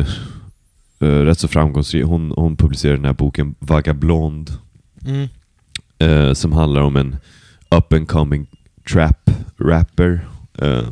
eh, 1.00 1.24
rätt 1.24 1.38
så 1.38 1.48
framgångsrik. 1.48 2.05
Hon, 2.05 2.33
hon 2.37 2.57
publicerar 2.57 2.96
den 2.96 3.05
här 3.05 3.12
boken 3.12 3.55
Vagablond 3.59 4.50
mm. 5.07 5.28
eh, 5.98 6.33
som 6.35 6.52
handlar 6.52 6.81
om 6.81 6.96
en 6.96 7.16
up 7.70 7.92
and 7.92 8.09
coming 8.09 8.46
trap 8.92 9.31
rapper. 9.59 10.28
Eh, 10.59 10.88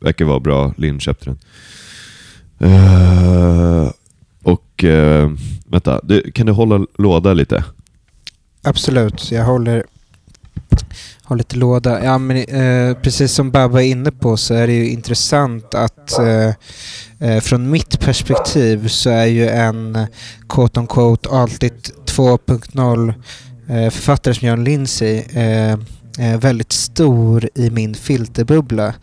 verkar 0.00 0.24
vara 0.24 0.40
bra. 0.40 0.74
Linn 0.76 1.00
köpte 1.00 1.24
den. 1.24 1.38
Eh, 2.58 3.90
och 4.42 4.84
eh, 4.84 5.30
vänta, 5.66 6.00
det, 6.02 6.34
kan 6.34 6.46
du 6.46 6.52
hålla 6.52 6.86
låda 6.98 7.34
lite? 7.34 7.64
Absolut, 8.62 9.30
jag 9.32 9.44
håller, 9.44 9.84
har 11.22 11.36
lite 11.36 11.56
låda. 11.56 12.04
Ja, 12.04 12.18
men, 12.18 12.36
eh, 12.36 12.96
precis 12.96 13.32
som 13.32 13.50
Babba 13.50 13.82
är 13.82 13.86
inne 13.86 14.10
på 14.10 14.36
så 14.36 14.54
är 14.54 14.66
det 14.66 14.72
ju 14.72 14.88
intressant 14.88 15.74
att 15.74 16.18
eh, 16.18 16.48
eh 17.28 17.40
från 17.40 17.70
mitt 17.70 18.00
perspektiv 18.00 18.88
så 18.88 19.10
är 19.10 19.26
ju 19.26 19.48
en 19.48 19.96
eh, 19.96 20.06
quote 20.48 20.80
on 20.80 20.86
quote 20.86 21.28
alltid 21.28 21.72
2.0 22.06 23.14
eh, 23.68 23.90
författare 23.90 24.34
som 24.34 24.48
John 24.48 24.64
Lindsey, 24.64 25.22
eh, 25.32 25.72
eh, 26.18 26.38
väldigt 26.40 26.72
stor 26.72 27.48
i 27.54 27.70
min 27.70 27.94
filterbubbla. 27.94 28.94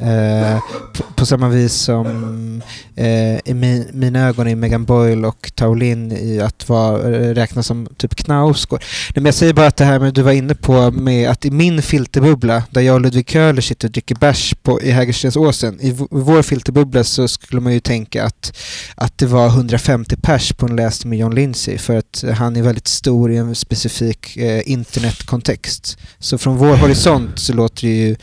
Eh, 0.00 0.58
på, 0.94 1.02
på 1.16 1.26
samma 1.26 1.48
vis 1.48 1.72
som 1.72 2.62
eh, 2.96 3.38
i 3.44 3.54
min, 3.54 3.86
mina 3.92 4.28
ögon 4.28 4.48
är 4.48 4.54
Megan 4.56 4.84
Boyle 4.84 5.24
och 5.24 5.52
Taolin 5.54 6.12
i 6.12 6.40
att 6.40 6.68
vara, 6.68 7.14
eh, 7.16 7.34
räknas 7.34 7.66
som 7.66 7.88
typ 7.96 8.14
Knausgård. 8.14 8.80
Nej, 8.80 9.12
men 9.14 9.24
jag 9.24 9.34
säger 9.34 9.52
bara 9.52 9.66
att 9.66 9.76
det 9.76 9.84
här 9.84 9.98
med 9.98 10.14
du 10.14 10.22
var 10.22 10.32
inne 10.32 10.54
på 10.54 10.90
med 10.90 11.30
att 11.30 11.44
i 11.44 11.50
min 11.50 11.82
filterbubbla 11.82 12.62
där 12.70 12.80
jag 12.80 12.94
och 12.94 13.00
Ludvig 13.00 13.28
Köhler 13.30 13.62
sitter 13.62 13.88
och 13.88 13.92
dricker 13.92 14.14
bärs 14.14 14.54
på, 14.62 14.82
i 14.82 14.90
Hägerstensåsen, 14.90 15.80
i 15.80 15.90
v- 15.90 16.06
vår 16.10 16.42
filterbubbla 16.42 17.04
så 17.04 17.28
skulle 17.28 17.60
man 17.60 17.72
ju 17.72 17.80
tänka 17.80 18.24
att, 18.24 18.56
att 18.94 19.18
det 19.18 19.26
var 19.26 19.46
150 19.46 20.16
pers 20.22 20.52
på 20.52 20.66
en 20.66 20.76
läsning 20.76 21.10
med 21.10 21.18
John 21.18 21.34
Lindsay 21.34 21.78
för 21.78 21.96
att 21.96 22.24
han 22.36 22.56
är 22.56 22.62
väldigt 22.62 22.88
stor 22.88 23.32
i 23.32 23.36
en 23.36 23.54
specifik 23.54 24.36
eh, 24.36 24.62
internetkontext. 24.70 25.98
Så 26.18 26.38
från 26.38 26.56
vår 26.56 26.76
horisont 26.76 27.38
så 27.38 27.52
låter 27.52 27.86
det 27.86 27.92
ju 27.94 28.16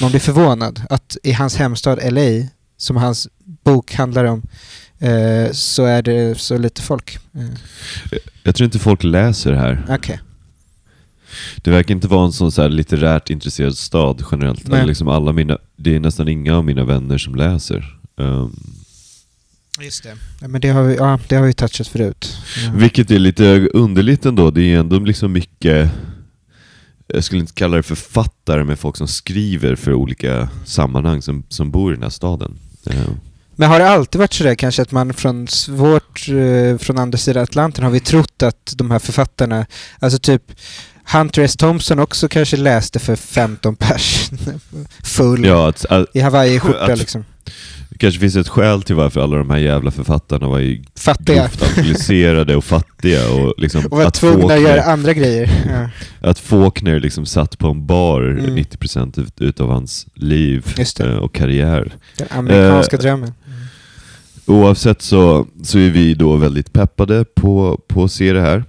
man 0.00 0.10
blir 0.10 0.20
förvånad 0.20 0.82
att 0.90 1.16
i 1.22 1.32
hans 1.32 1.56
hemstad 1.56 1.98
LA, 2.12 2.46
som 2.76 2.96
hans 2.96 3.28
bok 3.64 3.94
handlar 3.94 4.24
om, 4.24 4.42
eh, 4.98 5.52
så 5.52 5.84
är 5.84 6.02
det 6.02 6.38
så 6.40 6.58
lite 6.58 6.82
folk. 6.82 7.18
Eh, 7.34 8.18
Jag 8.42 8.54
tror 8.54 8.64
inte 8.64 8.78
folk 8.78 9.04
läser 9.04 9.52
här. 9.52 9.86
Okej. 9.88 10.20
Det 11.56 11.70
verkar 11.70 11.94
inte 11.94 12.08
vara 12.08 12.24
en 12.26 12.32
sån 12.32 12.52
så 12.52 12.62
här 12.62 12.68
litterärt 12.68 13.30
intresserad 13.30 13.76
stad 13.78 14.24
generellt. 14.32 14.86
Liksom 14.86 15.08
alla 15.08 15.32
mina, 15.32 15.58
det 15.76 15.96
är 15.96 16.00
nästan 16.00 16.28
inga 16.28 16.56
av 16.56 16.64
mina 16.64 16.84
vänner 16.84 17.18
som 17.18 17.34
läser. 17.34 17.98
Um, 18.16 18.56
Just 19.80 20.02
det. 20.02 20.16
Ja, 20.40 20.48
men 20.48 20.60
det 20.60 20.68
har 20.68 20.82
vi, 20.82 20.94
ja, 20.96 21.18
det 21.28 21.36
har 21.36 21.46
vi 21.46 21.52
touchat 21.52 21.88
förut. 21.88 22.36
Ja. 22.64 22.72
vilket 22.76 23.10
är 23.10 23.18
lite 23.18 23.68
underligt 23.74 24.26
ändå. 24.26 24.50
Det 24.50 24.62
är 24.72 24.78
ändå 24.78 24.98
liksom 24.98 25.32
mycket, 25.32 25.90
jag 27.14 27.24
skulle 27.24 27.40
inte 27.40 27.52
kalla 27.52 27.76
det 27.76 27.82
författare, 27.82 28.64
men 28.64 28.76
folk 28.76 28.96
som 28.96 29.08
skriver 29.08 29.76
för 29.76 29.94
olika 29.94 30.48
sammanhang 30.64 31.22
som, 31.22 31.44
som 31.48 31.70
bor 31.70 31.92
i 31.92 31.94
den 31.94 32.02
här 32.02 32.10
staden. 32.10 32.58
Um, 32.84 33.20
Men 33.56 33.70
har 33.70 33.78
det 33.78 33.88
alltid 33.88 34.18
varit 34.18 34.32
sådär 34.32 34.54
kanske 34.54 34.82
att 34.82 34.92
man 34.92 35.14
från 35.14 35.48
svårt, 35.48 36.28
eh, 36.28 36.78
från 36.78 36.98
andra 36.98 37.18
sidan 37.18 37.42
Atlanten 37.42 37.84
har 37.84 37.90
vi 37.90 38.00
trott 38.00 38.42
att 38.42 38.74
de 38.76 38.90
här 38.90 38.98
författarna, 38.98 39.66
alltså 39.98 40.18
typ 40.18 40.42
Hunter 41.12 41.42
S. 41.42 41.56
Thompson 41.56 41.98
också 41.98 42.28
kanske 42.28 42.56
läste 42.56 42.98
för 42.98 43.16
15 43.16 43.76
pers 43.76 44.30
full 45.02 45.44
ja, 45.44 45.68
att, 45.68 45.84
att, 45.84 46.06
i 46.14 46.20
Hawaii-skjorta 46.20 46.94
liksom. 46.94 47.24
Kanske 48.04 48.20
finns 48.20 48.36
ett 48.36 48.48
skäl 48.48 48.82
till 48.82 48.94
varför 48.94 49.20
alla 49.20 49.36
de 49.36 49.50
här 49.50 49.58
jävla 49.58 49.90
författarna 49.90 50.48
var 50.48 50.58
ju 50.58 50.84
Fattiga. 50.96 51.36
grovt 51.36 51.62
alkoholiserade 51.62 52.56
och 52.56 52.64
fattiga. 52.64 53.30
Och, 53.30 53.54
liksom, 53.58 53.84
Och 53.86 53.98
var 53.98 54.04
att 54.04 54.14
tvungna 54.14 54.44
att 54.44 54.50
Faulkner- 54.50 54.68
göra 54.76 54.82
andra 54.82 55.12
grejer. 55.12 55.50
Ja, 56.20 56.28
Att 56.30 56.38
Faulkner 56.38 57.00
liksom 57.00 57.26
satt 57.26 57.58
på 57.58 57.68
en 57.68 57.86
bar 57.86 58.20
Mm. 58.22 58.54
90% 58.56 59.18
ut, 59.18 59.40
utav 59.40 59.70
hans 59.70 60.06
liv 60.14 60.66
eh, 61.00 61.06
och 61.06 61.34
karriär. 61.34 61.92
den 62.18 62.26
amerikanska 62.30 62.96
Eh, 62.96 63.00
drömmen. 63.02 63.32
Oavsett 64.46 65.02
så, 65.02 65.46
så 65.62 65.78
är 65.78 65.90
vi 65.90 66.14
då 66.14 66.36
väldigt 66.36 66.72
peppade 66.72 67.24
på, 67.34 67.80
på 67.88 68.04
att 68.04 68.12
se 68.12 68.32
det 68.32 68.40
här. 68.40 68.64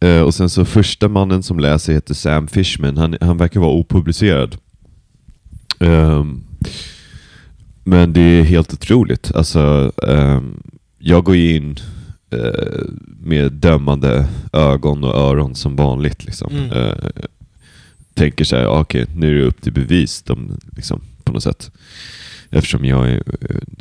Eh, 0.00 0.20
och 0.20 0.34
sen 0.34 0.50
så 0.50 0.64
första 0.64 1.08
mannen 1.08 1.42
som 1.42 1.58
läser 1.58 1.92
heter 1.92 2.14
Sam 2.14 2.48
Fishman. 2.48 2.96
Han, 2.96 3.16
han 3.20 3.38
verkar 3.38 3.60
vara 3.60 3.70
opublicerad. 3.70 4.56
Ehm, 5.80 6.44
men 7.84 8.12
det 8.12 8.20
är 8.20 8.42
helt 8.42 8.72
otroligt. 8.72 9.32
Alltså, 9.34 9.92
ehm, 10.08 10.62
jag 10.98 11.24
går 11.24 11.36
ju 11.36 11.56
in 11.56 11.78
eh, 12.30 12.84
med 13.20 13.52
dömande 13.52 14.26
ögon 14.52 15.04
och 15.04 15.14
öron 15.14 15.54
som 15.54 15.76
vanligt. 15.76 16.24
Liksom. 16.24 16.52
Mm. 16.52 16.72
Eh, 16.72 16.94
tänker 18.14 18.44
så 18.44 18.56
här, 18.56 18.66
okej, 18.66 19.06
nu 19.14 19.30
är 19.30 19.40
det 19.40 19.46
upp 19.46 19.62
till 19.62 19.72
bevis 19.72 20.22
de, 20.22 20.58
liksom, 20.76 21.00
på 21.24 21.32
något 21.32 21.42
sätt. 21.42 21.70
Eftersom 22.50 22.84
jag 22.84 23.08
är 23.10 23.22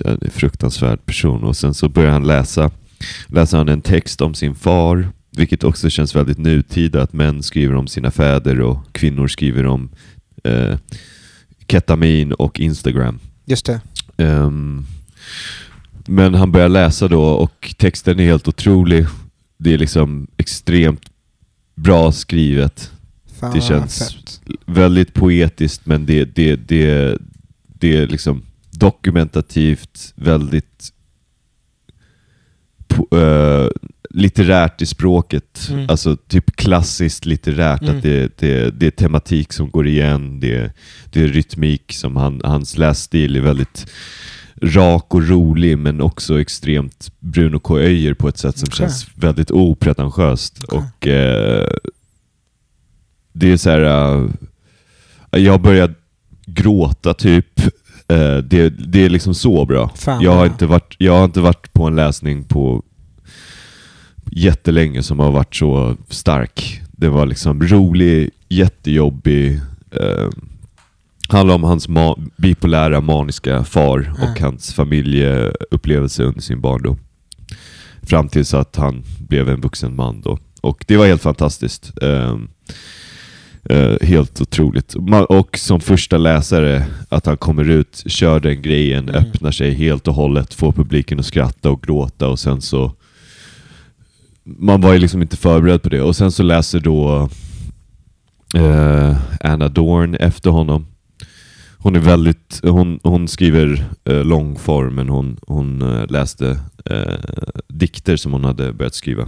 eh, 0.05 0.11
en 0.11 0.29
fruktansvärd 0.31 1.05
person. 1.05 1.43
Och 1.43 1.57
sen 1.57 1.73
så 1.73 1.89
börjar 1.89 2.11
han 2.11 2.27
läsa, 2.27 2.71
läser 3.27 3.57
han 3.57 3.69
en 3.69 3.81
text 3.81 4.21
om 4.21 4.33
sin 4.33 4.55
far, 4.55 5.07
vilket 5.37 5.63
också 5.63 5.89
känns 5.89 6.15
väldigt 6.15 6.37
nutida, 6.37 7.01
att 7.01 7.13
män 7.13 7.43
skriver 7.43 7.75
om 7.75 7.87
sina 7.87 8.11
fäder 8.11 8.61
och 8.61 8.77
kvinnor 8.91 9.27
skriver 9.27 9.65
om 9.65 9.89
eh, 10.43 10.77
ketamin 11.67 12.33
och 12.33 12.59
Instagram. 12.59 13.19
Just 13.45 13.65
det. 13.65 13.81
Ehm, 14.17 14.85
men 16.07 16.33
han 16.33 16.51
börjar 16.51 16.69
läsa 16.69 17.07
då 17.07 17.23
och 17.23 17.75
texten 17.77 18.19
är 18.19 18.23
helt 18.25 18.47
otrolig. 18.47 19.05
Det 19.57 19.73
är 19.73 19.77
liksom 19.77 20.27
extremt 20.37 21.01
bra 21.75 22.11
skrivet. 22.11 22.91
Fan 23.39 23.53
Det 23.53 23.61
känns 23.61 23.99
fett. 23.99 24.41
väldigt 24.65 25.13
poetiskt 25.13 25.85
men 25.85 26.05
det, 26.05 26.25
det, 26.25 26.55
det, 26.55 27.17
det 27.67 27.97
är 27.97 28.07
liksom 28.07 28.41
dokumentativt, 28.71 30.13
väldigt 30.15 30.92
eh, 33.11 33.67
litterärt 34.09 34.81
i 34.81 34.85
språket. 34.85 35.67
Mm. 35.71 35.89
Alltså 35.89 36.15
typ 36.15 36.55
klassiskt 36.55 37.25
litterärt, 37.25 37.81
Mm. 37.81 37.97
att 37.97 38.03
det, 38.03 38.37
det, 38.37 38.79
det 38.79 38.85
är 38.87 38.91
tematik 38.91 39.53
som 39.53 39.69
går 39.69 39.87
igen, 39.87 40.39
det, 40.39 40.71
det 41.11 41.23
är 41.23 41.27
rytmik 41.27 41.93
som 41.93 42.15
han, 42.15 42.41
hans 42.43 42.77
lässtil 42.77 43.35
är 43.35 43.41
väldigt 43.41 43.87
rak 44.61 45.13
och 45.13 45.27
rolig 45.27 45.77
men 45.77 46.01
också 46.01 46.41
extremt 46.41 47.11
Bruno 47.19 47.59
K. 47.59 47.77
Öijer 47.79 48.13
på 48.13 48.27
ett 48.27 48.37
sätt 48.37 48.57
som 48.57 48.67
Okej. 48.67 48.77
känns 48.77 49.07
väldigt 49.15 49.51
opretentiöst. 49.51 50.63
Okej. 50.67 50.79
Och 50.79 51.07
eh, 51.07 51.67
det 53.33 53.51
är 53.51 53.57
så 53.57 53.69
här. 53.69 53.81
eh, 55.31 55.39
jag 55.41 55.61
börjar 55.61 55.93
gråta 56.45 57.13
typ. 57.13 57.61
Eh, 58.07 58.37
det, 58.37 58.69
det 58.69 59.05
är 59.05 59.09
liksom 59.09 59.33
så 59.33 59.65
bra. 59.65 59.91
Fan 59.95 60.21
Jag 60.21 60.31
har, 60.31 60.37
vad- 60.37 60.47
inte 60.47 60.65
varit, 60.65 60.95
jag 60.97 61.17
har 61.17 61.25
inte 61.25 61.39
varit 61.39 61.73
på 61.73 61.83
en 61.87 61.95
läsning 61.95 62.43
på 62.43 62.83
jättelänge 64.31 65.03
som 65.03 65.19
har 65.19 65.31
varit 65.31 65.55
så 65.55 65.97
stark. 66.09 66.81
Det 66.91 67.09
var 67.09 67.25
liksom 67.25 67.63
rolig, 67.63 68.29
jättejobbig. 68.49 69.59
Eh, 69.91 70.29
handlar 71.29 71.55
om 71.55 71.63
hans 71.63 71.89
ma- 71.89 72.29
bipolära 72.37 73.01
maniska 73.01 73.63
far 73.63 74.13
Ja. 74.17 74.23
och 74.31 74.39
hans 74.39 74.73
familjeupplevelse 74.73 76.23
under 76.23 76.41
sin 76.41 76.61
barndom. 76.61 76.97
Fram 78.01 78.27
tills 78.29 78.53
att 78.53 78.75
han 78.75 79.03
blev 79.19 79.49
en 79.49 79.61
vuxen 79.61 79.95
man 79.95 80.21
då. 80.21 80.39
Och 80.61 80.85
det 80.87 80.97
var 80.97 81.05
helt 81.07 81.21
fantastiskt. 81.21 81.91
Ehm, 82.01 82.47
eh, 83.69 83.95
helt 84.01 84.41
otroligt. 84.41 84.95
Ma- 84.95 85.23
Och 85.25 85.57
som 85.57 85.79
första 85.79 86.17
läsare, 86.17 86.85
att 87.09 87.25
han 87.25 87.37
kommer 87.37 87.69
ut, 87.69 88.03
kör 88.07 88.39
den 88.39 88.61
grejen, 88.61 89.09
Mm. 89.09 89.15
öppnar 89.15 89.51
sig 89.51 89.73
helt 89.73 90.07
och 90.07 90.13
hållet, 90.13 90.53
får 90.53 90.71
publiken 90.71 91.19
att 91.19 91.25
skratta 91.25 91.69
och 91.69 91.81
gråta 91.83 92.27
och 92.27 92.39
sen 92.39 92.61
så... 92.61 92.91
Man 94.43 94.81
var 94.81 94.93
ju 94.93 94.99
liksom 94.99 95.21
inte 95.21 95.37
förberedd 95.37 95.81
på 95.81 95.89
det. 95.89 96.01
Och 96.01 96.15
sen 96.15 96.31
så 96.31 96.43
läser 96.43 96.79
då 96.79 97.29
eh, 98.55 99.17
Anna 99.41 99.67
Dorn 99.69 100.15
efter 100.15 100.49
honom. 100.49 100.85
Hon 101.77 101.95
är 101.95 101.99
väldigt, 101.99 102.59
hon, 102.63 102.99
hon 103.03 103.27
skriver 103.27 103.85
eh, 104.03 104.23
långform 104.23 104.95
men 104.95 105.09
hon, 105.09 105.37
hon 105.47 105.79
läste 106.09 106.59
dikter 107.67 108.15
som 108.17 108.31
hon 108.33 108.43
hade 108.43 108.73
börjat 108.73 108.95
skriva. 108.95 109.27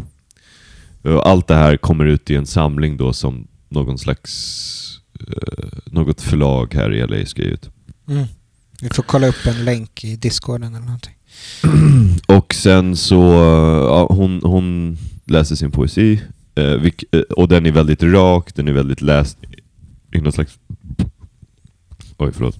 Allt 1.23 1.47
det 1.47 1.55
här 1.55 1.77
kommer 1.77 2.05
ut 2.05 2.31
i 2.31 2.35
en 2.35 2.45
samling 2.45 2.97
då 2.97 3.13
som 3.13 3.47
någon 3.69 3.97
slags, 3.97 4.99
eh, 5.19 5.67
något 5.85 6.21
förlag 6.21 6.73
här 6.73 6.93
i 6.93 7.07
LA 7.07 7.25
skrivit. 7.25 7.69
Mm. 8.07 8.25
Vi 8.81 8.89
får 8.89 9.03
kolla 9.03 9.27
upp 9.27 9.45
en 9.45 9.65
länk 9.65 10.03
i 10.03 10.15
discorden 10.15 10.75
eller 10.75 10.85
någonting. 10.85 11.13
Och 12.27 12.53
sen 12.53 12.95
så, 12.95 13.21
ja, 13.89 14.07
hon, 14.09 14.41
hon 14.43 14.97
läser 15.25 15.55
sin 15.55 15.71
poesi, 15.71 16.21
eh, 16.55 16.65
vilk, 16.65 17.03
eh, 17.11 17.19
och 17.19 17.47
den 17.47 17.65
är 17.65 17.71
väldigt 17.71 18.03
rak, 18.03 18.55
den 18.55 18.67
är 18.67 18.71
väldigt 18.73 19.01
läst 19.01 19.37
i 20.15 20.21
någon 20.21 20.31
slags, 20.33 20.53
oj 22.17 22.31
förlåt, 22.33 22.59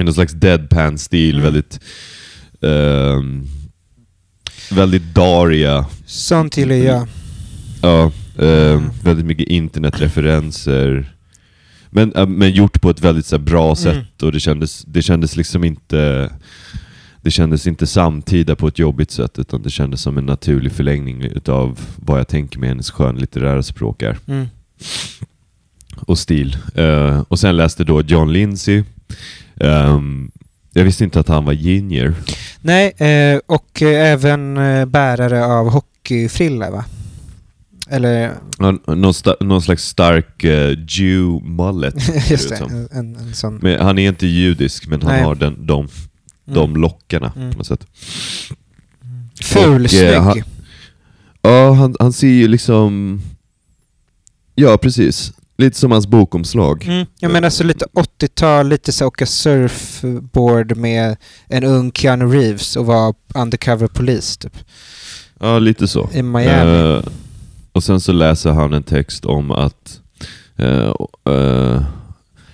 i 0.00 0.04
någon 0.04 0.14
slags 0.14 0.32
deadpan-stil, 0.32 1.34
Mm. 1.34 1.42
väldigt, 1.44 1.80
ehm, 2.62 3.46
väldigt 4.70 5.14
Daria, 5.14 5.86
Sånt 6.06 6.56
gillar 6.56 6.74
jag. 6.76 7.08
ja, 7.82 8.12
Mm. 8.38 8.90
väldigt 9.02 9.26
mycket 9.26 9.48
internetreferenser. 9.48 11.14
Men, 11.90 12.12
äh, 12.12 12.26
men 12.26 12.50
gjort 12.50 12.80
på 12.80 12.90
ett 12.90 13.00
väldigt 13.00 13.26
så 13.26 13.36
här, 13.36 13.42
bra 13.42 13.76
sätt 13.76 13.92
Mm. 13.94 14.04
och 14.22 14.32
det 14.32 14.40
kändes, 14.40 14.82
det 14.84 15.02
kändes 15.02 15.36
liksom 15.36 15.64
inte 15.64 16.30
det 17.22 17.30
kändes 17.30 17.66
inte 17.66 17.86
samtida 17.86 18.56
på 18.56 18.68
ett 18.68 18.78
jobbigt 18.78 19.10
sätt 19.10 19.38
utan 19.38 19.62
det 19.62 19.70
kändes 19.70 20.00
som 20.00 20.18
en 20.18 20.26
naturlig 20.26 20.72
förlängning 20.72 21.22
utav 21.22 21.80
vad 21.96 22.18
jag 22.18 22.28
tänker 22.28 22.58
mig 22.58 22.68
hennes 22.68 22.90
skönlitterära 22.90 23.62
språk 23.62 24.02
är. 24.02 24.18
Mm. 24.26 24.46
Och 26.00 26.18
stil. 26.18 26.56
Eh, 26.74 27.20
och 27.28 27.38
sen 27.38 27.56
läste 27.56 27.84
då 27.84 28.02
John 28.02 28.32
Lindsay. 28.32 28.82
Ehm, 29.60 30.30
jag 30.72 30.84
visste 30.84 31.04
inte 31.04 31.20
att 31.20 31.28
han 31.28 31.44
var 31.44 31.52
ginger. 31.52 32.14
Nej, 32.60 32.92
eh, 32.96 33.40
och 33.46 33.82
även 33.82 34.56
eh, 34.56 34.84
bärare 34.86 35.44
av 35.46 35.70
hockeyfrilla 35.70 36.70
va? 36.70 36.84
Eller, 37.88 38.34
Någon, 38.58 39.12
sta- 39.12 39.44
någon 39.44 39.62
slags 39.62 39.84
stark 39.84 40.44
uh, 40.44 40.50
Jew 40.88 41.40
mullet. 41.48 41.94
just 42.30 42.48
det, 42.48 42.56
en, 42.92 43.16
en 43.16 43.34
sån... 43.34 43.58
Men 43.62 43.80
han 43.80 43.98
är 43.98 44.08
inte 44.08 44.26
judisk 44.26 44.86
men 44.86 45.02
han 45.02 45.12
Nej. 45.12 45.22
har 45.22 45.34
den, 45.34 45.66
de, 45.66 45.88
Mm. 46.46 46.54
de 46.54 46.76
lockarna 46.76 47.32
Mm. 47.36 47.50
på 47.52 47.58
något 47.58 47.66
sätt. 47.66 47.86
Ful, 49.42 49.84
och, 49.84 49.90
snygg. 49.90 50.12
eh, 50.12 50.22
han- 50.22 50.42
Ja, 51.42 51.72
han, 51.72 51.96
han 52.00 52.12
ser 52.12 52.28
ju 52.28 52.48
liksom... 52.48 53.20
Ja, 54.54 54.78
precis. 54.78 55.32
Lite 55.58 55.78
som 55.78 55.90
hans 55.92 56.06
bokomslag. 56.06 56.84
Mm. 56.86 57.06
Jag 57.20 57.32
menar 57.32 57.46
alltså 57.46 57.64
lite 57.64 57.84
80-tal, 57.94 58.68
lite 58.68 58.92
så 58.92 59.06
åka 59.06 59.26
surfboard 59.26 60.76
med 60.76 61.16
en 61.48 61.64
ung 61.64 61.92
Keanu 61.92 62.24
Reeves 62.24 62.76
och 62.76 62.86
vara 62.86 63.14
undercover 63.34 63.86
polis 63.86 64.36
typ. 64.36 64.56
Ja, 65.40 65.58
lite 65.58 65.88
så. 65.88 66.10
I 66.12 66.22
Miami. 66.22 66.92
Eh, 66.96 67.02
och 67.74 67.84
sen 67.84 68.00
så 68.00 68.12
läser 68.12 68.50
han 68.50 68.72
en 68.72 68.82
text 68.82 69.24
om 69.24 69.50
att 69.50 70.00
eh, 70.56 70.94
eh, 71.34 71.82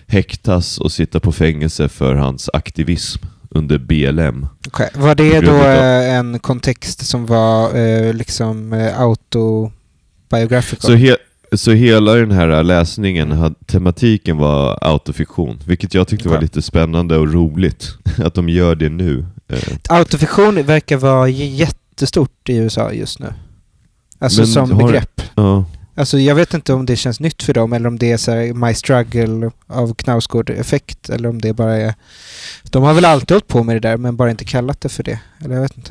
häktas 0.06 0.78
och 0.78 0.92
sitta 0.92 1.20
på 1.20 1.32
fängelse 1.32 1.88
för 1.88 2.14
hans 2.14 2.50
aktivism 2.52 3.22
under 3.50 3.78
BLM. 3.78 4.46
Okej. 4.68 4.90
Var 4.94 5.14
det 5.14 5.40
då 5.40 5.56
eh, 5.56 6.14
en 6.14 6.38
kontext 6.38 7.06
som 7.06 7.26
var 7.26 7.76
eh, 7.76 8.14
liksom 8.14 8.72
eh, 8.72 9.00
autobiographical? 9.00 10.90
Så, 10.90 10.94
he 10.94 11.16
så 11.52 11.70
hela 11.70 12.14
den 12.14 12.30
här 12.30 12.62
läsningen, 12.62 13.32
had, 13.32 13.54
tematiken 13.66 14.36
var 14.36 14.78
autofiktion, 14.80 15.58
vilket 15.66 15.94
jag 15.94 16.08
tyckte 16.08 16.28
var 16.28 16.36
Okej. 16.36 16.44
lite 16.44 16.62
spännande 16.62 17.16
och 17.16 17.32
roligt 17.32 17.94
att 18.18 18.34
de 18.34 18.48
gör 18.48 18.74
det 18.74 18.88
nu. 18.88 19.26
Eh, 19.48 19.58
Autofiktion 19.88 20.62
verkar 20.62 20.96
vara 20.96 21.28
jättestort 21.28 22.48
i 22.48 22.56
USA 22.56 22.92
just 22.92 23.18
nu. 23.18 23.32
Alltså 24.20 24.40
Men 24.40 24.48
som 24.48 24.72
har- 24.72 24.86
begrepp. 24.86 25.22
Ja, 25.34 25.64
Alltså 25.94 26.18
jag 26.18 26.34
vet 26.34 26.54
inte 26.54 26.72
om 26.72 26.86
det 26.86 26.96
känns 26.96 27.20
nytt 27.20 27.42
för 27.42 27.54
dem 27.54 27.72
eller 27.72 27.86
om 27.88 27.98
det 27.98 28.12
är 28.12 28.16
så 28.16 28.30
här 28.30 28.52
My 28.54 28.74
Struggle 28.74 29.50
av 29.66 29.94
Knausgård-effekt 29.94 31.08
eller 31.10 31.28
om 31.28 31.40
det 31.40 31.52
bara 31.52 31.76
är... 31.76 31.94
De 32.70 32.82
har 32.82 32.94
väl 32.94 33.04
alltid 33.04 33.30
hållit 33.30 33.46
på 33.48 33.62
med 33.62 33.76
det 33.76 33.80
där 33.88 33.96
men 33.96 34.16
bara 34.16 34.30
inte 34.30 34.44
kallat 34.44 34.80
det 34.80 34.88
för 34.88 35.02
det. 35.02 35.20
Eller 35.44 35.54
jag 35.54 35.62
vet 35.62 35.76
inte. 35.76 35.90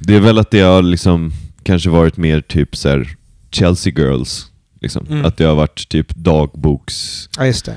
det 0.00 0.16
är 0.16 0.20
väl 0.20 0.38
att 0.38 0.50
det 0.50 0.60
har 0.60 0.82
liksom 0.82 1.32
kanske 1.62 1.90
varit 1.90 2.16
mer 2.16 2.40
typ 2.40 2.76
så 2.76 2.88
här 2.88 3.16
Chelsea 3.50 3.92
Girls. 3.96 4.46
Liksom. 4.80 5.06
Mm. 5.06 5.24
Att 5.24 5.36
det 5.36 5.44
har 5.44 5.54
varit 5.54 5.88
typ 5.88 6.14
dagboks 6.14 7.28
Ja 7.38 7.46
just 7.46 7.68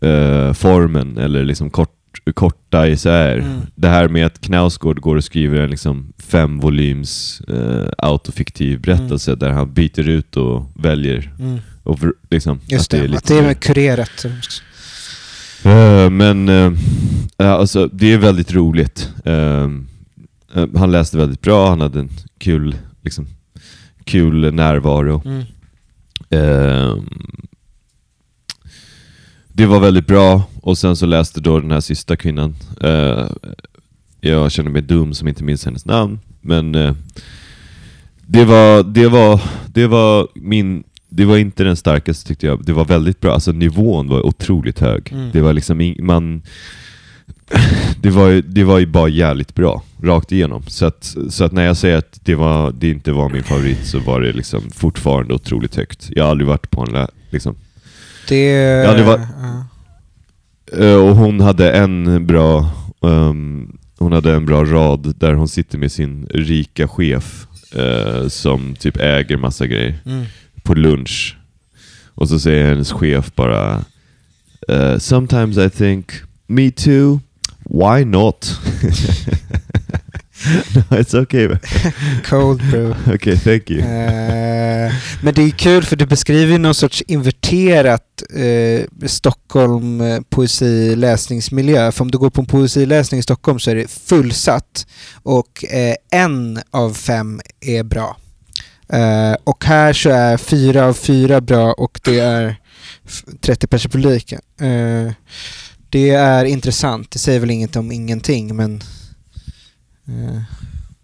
det. 0.00 0.08
eh, 0.08 0.52
formen 0.52 1.18
eller 1.18 1.44
liksom 1.44 1.70
kort, 1.70 1.94
korta 2.34 2.88
isär. 2.88 3.38
Mm. 3.38 3.60
Det 3.74 3.88
här 3.88 4.08
med 4.08 4.26
att 4.26 4.40
Knausgård 4.40 5.00
går 5.00 5.16
och 5.16 5.24
skriver 5.24 5.60
en 5.60 5.70
liksom 5.70 6.12
fem 6.18 6.60
volyms 6.60 7.40
eh, 7.40 7.88
autofiktiv 7.98 8.80
berättelse 8.80 9.34
där 9.34 9.50
han 9.50 9.72
byter 9.72 10.08
ut 10.08 10.36
och 10.36 10.70
väljer. 10.74 11.32
Mm. 11.38 11.58
Och 11.82 11.98
liksom, 12.30 12.60
Just 12.66 12.84
att 12.84 12.90
det 12.90 12.96
det, 12.96 13.04
är 13.04 13.08
lite 13.08 13.18
att 13.18 13.26
det 13.26 13.50
är 13.50 13.54
kurerat. 13.54 14.26
Eh, 15.64 16.10
men 16.10 16.48
ja, 17.36 17.46
alltså, 17.46 17.86
det 17.86 18.12
är 18.12 18.18
väldigt 18.18 18.52
roligt. 18.52 19.10
Eh, 19.24 19.68
han 20.76 20.92
läste 20.92 21.16
väldigt 21.16 21.40
bra, 21.40 21.68
han 21.68 21.80
hade 21.80 22.00
en 22.00 22.10
kul, 22.38 22.76
liksom, 23.02 23.26
kul 24.04 24.54
närvaro. 24.54 25.22
Mm. 25.24 25.44
Det 29.54 29.66
var 29.66 29.80
väldigt 29.80 30.06
bra 30.06 30.42
och 30.62 30.78
sen 30.78 30.96
så 30.96 31.06
läste 31.06 31.40
då 31.40 31.60
den 31.60 31.70
här 31.70 31.80
sista 31.80 32.16
kvinnan. 32.16 32.54
Eh, 32.80 33.26
jag 34.20 34.52
känner 34.52 34.70
mig 34.70 34.82
dum 34.82 35.14
som 35.14 35.28
inte 35.28 35.44
minns 35.44 35.64
hennes 35.64 35.84
namn. 35.84 36.18
Men 36.40 36.74
eh, 36.74 36.94
det, 38.26 38.44
var, 38.44 38.82
det, 38.82 39.08
var, 39.08 39.40
det 39.66 39.86
var 39.86 40.28
min... 40.34 40.84
Det 41.08 41.24
var 41.24 41.36
inte 41.36 41.64
den 41.64 41.76
starkaste 41.76 42.28
tyckte 42.28 42.46
jag. 42.46 42.64
Det 42.64 42.72
var 42.72 42.84
väldigt 42.84 43.20
bra. 43.20 43.32
Alltså 43.32 43.52
nivån 43.52 44.08
var 44.08 44.26
otroligt 44.26 44.80
hög. 44.80 45.12
Mm. 45.12 45.30
Det 45.32 45.40
var 45.40 45.52
liksom 45.52 45.94
man... 45.98 46.42
Det 48.00 48.10
var, 48.10 48.28
ju, 48.28 48.42
det 48.42 48.64
var 48.64 48.78
ju 48.78 48.86
bara 48.86 49.08
jävligt 49.08 49.54
bra, 49.54 49.82
rakt 50.02 50.32
igenom. 50.32 50.62
Så 50.66 50.86
att, 50.86 51.16
så 51.28 51.44
att 51.44 51.52
när 51.52 51.64
jag 51.64 51.76
säger 51.76 51.96
att 51.96 52.20
det, 52.24 52.34
var, 52.34 52.72
det 52.72 52.90
inte 52.90 53.12
var 53.12 53.28
min 53.28 53.42
favorit 53.42 53.86
så 53.86 53.98
var 53.98 54.20
det 54.20 54.32
liksom 54.32 54.70
fortfarande 54.70 55.34
otroligt 55.34 55.76
högt. 55.76 56.10
Jag 56.10 56.24
har 56.24 56.30
aldrig 56.30 56.48
varit 56.48 56.70
på 56.70 56.80
en 56.80 57.06
liksom. 57.30 57.56
Det... 58.28 58.44
Ja, 58.84 58.92
det 58.94 59.02
var-. 59.02 59.20
Eh, 60.78 60.94
Och 60.94 61.16
hon 61.16 61.40
hade 61.40 61.72
en 61.72 62.26
bra 62.26 62.70
ehm, 63.04 63.76
Hon 63.98 64.12
hade 64.12 64.34
en 64.34 64.46
bra 64.46 64.64
rad 64.64 65.14
där 65.18 65.34
hon 65.34 65.48
sitter 65.48 65.78
med 65.78 65.92
sin 65.92 66.26
rika 66.30 66.88
chef 66.88 67.46
eh, 67.74 68.28
som 68.28 68.74
typ 68.78 68.96
äger 68.96 69.36
massa 69.36 69.66
grejer 69.66 69.98
Mm. 70.06 70.24
på 70.62 70.74
lunch. 70.74 71.36
Och 72.14 72.28
så 72.28 72.38
säger 72.40 72.64
hennes 72.68 72.92
chef 72.92 73.34
bara 73.34 73.84
eh, 74.68 74.98
Sometimes 74.98 75.58
I 75.58 75.70
think 75.70 76.12
Me 76.46 76.70
too 76.70 77.20
Why 77.64 78.04
not? 78.04 78.60
no, 80.90 80.96
it's 80.98 81.14
okay. 81.22 81.48
Cold 82.24 82.70
bro. 82.70 82.94
okay, 83.14 83.36
thank 83.36 83.70
you. 83.70 83.80
Eh, 83.80 84.92
men 85.22 85.34
det 85.34 85.42
är 85.42 85.50
kul 85.50 85.84
för 85.84 85.96
du 85.96 86.06
beskriver 86.06 86.58
någon 86.58 86.74
sorts 86.74 87.02
inverterat 87.06 88.22
eh, 88.34 89.06
Stockholm 89.08 90.00
eh, 90.00 90.20
poesiläsningsmiljö. 90.30 91.92
För 91.92 92.02
om 92.04 92.10
du 92.10 92.18
går 92.18 92.30
på 92.30 92.40
en 92.40 92.46
poesiläsning 92.46 93.20
i 93.20 93.22
Stockholm 93.22 93.58
så 93.58 93.70
är 93.70 93.74
det 93.74 93.90
fullsatt 93.90 94.86
och 95.22 95.64
eh, 95.64 95.94
en 96.10 96.60
av 96.70 96.94
fem 96.94 97.40
är 97.60 97.82
bra. 97.82 98.16
Eh, 98.92 99.36
och 99.44 99.64
här 99.64 99.92
så 99.92 100.10
är 100.10 100.36
fyra 100.36 100.84
av 100.86 100.94
fyra 100.94 101.40
bra 101.40 101.72
och 101.72 102.00
det 102.04 102.18
är 102.18 102.56
f- 103.06 103.22
30 103.40 103.66
pers 103.66 103.86
i 103.86 103.88
publiken. 103.88 104.40
Eh, 104.60 105.12
det 105.90 106.10
är 106.10 106.44
intressant. 106.44 107.10
Det 107.10 107.18
säger 107.18 107.40
väl 107.40 107.50
inget 107.50 107.76
om 107.76 107.92
ingenting 107.92 108.56
men 108.56 108.82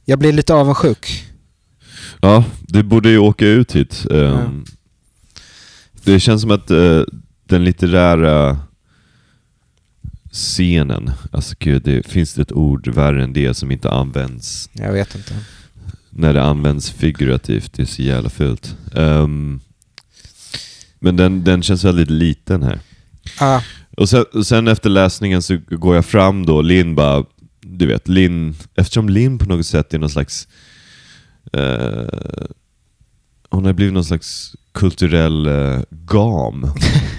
jag 0.04 0.18
blir 0.18 0.32
lite 0.32 0.54
avundsjuk. 0.54 1.24
Ja, 2.20 2.44
du 2.60 2.82
borde 2.82 3.08
ju 3.10 3.18
åka 3.18 3.46
ut 3.46 3.76
hit. 3.76 4.06
Ehm, 4.10 4.64
Det 6.04 6.20
känns 6.20 6.42
som 6.42 6.50
att 6.50 6.70
eh, 6.70 7.00
den 7.44 7.64
litterära 7.64 8.58
scenen, 10.32 11.10
alltså 11.32 11.54
gud, 11.58 11.82
det, 11.82 12.06
finns 12.06 12.34
det 12.34 12.42
ett 12.42 12.52
ord 12.52 12.88
värre 12.88 13.22
än 13.24 13.32
det 13.32 13.54
som 13.54 13.70
inte 13.70 13.90
används 13.90 14.70
Jag 14.72 14.92
vet 14.92 15.14
inte. 15.14 15.34
när 16.10 16.32
det 16.32 16.42
används 16.42 16.90
figurativt? 16.90 17.72
Det 17.72 17.82
är 17.82 17.86
så 17.86 18.02
jävla 18.02 18.30
fult. 18.30 18.76
Ehm, 18.94 19.60
men 20.98 21.16
den, 21.16 21.44
den 21.44 21.62
känns 21.62 21.84
väldigt 21.84 22.10
liten 22.10 22.62
här. 22.62 22.80
Ah, 23.40 23.60
Och 23.96 24.08
sen, 24.08 24.24
sen 24.44 24.68
efter 24.68 24.90
läsningen 24.90 25.42
så 25.42 25.58
går 25.70 25.94
jag 25.94 26.06
fram 26.06 26.46
då, 26.46 26.62
Linn 26.62 26.94
bara, 26.94 27.24
du 27.78 27.86
vet, 27.86 28.08
Linn, 28.08 28.54
eftersom 28.76 29.08
Linn 29.08 29.38
på 29.38 29.44
något 29.48 29.66
sätt 29.66 29.94
är 29.94 29.98
någon 29.98 30.10
slags, 30.10 30.48
eh, 31.52 32.06
hon 33.50 33.64
har 33.64 33.72
blivit 33.72 33.94
någon 33.94 34.04
slags 34.04 34.52
kulturell 34.74 35.46
eh, 35.46 35.80
gam. 35.90 36.70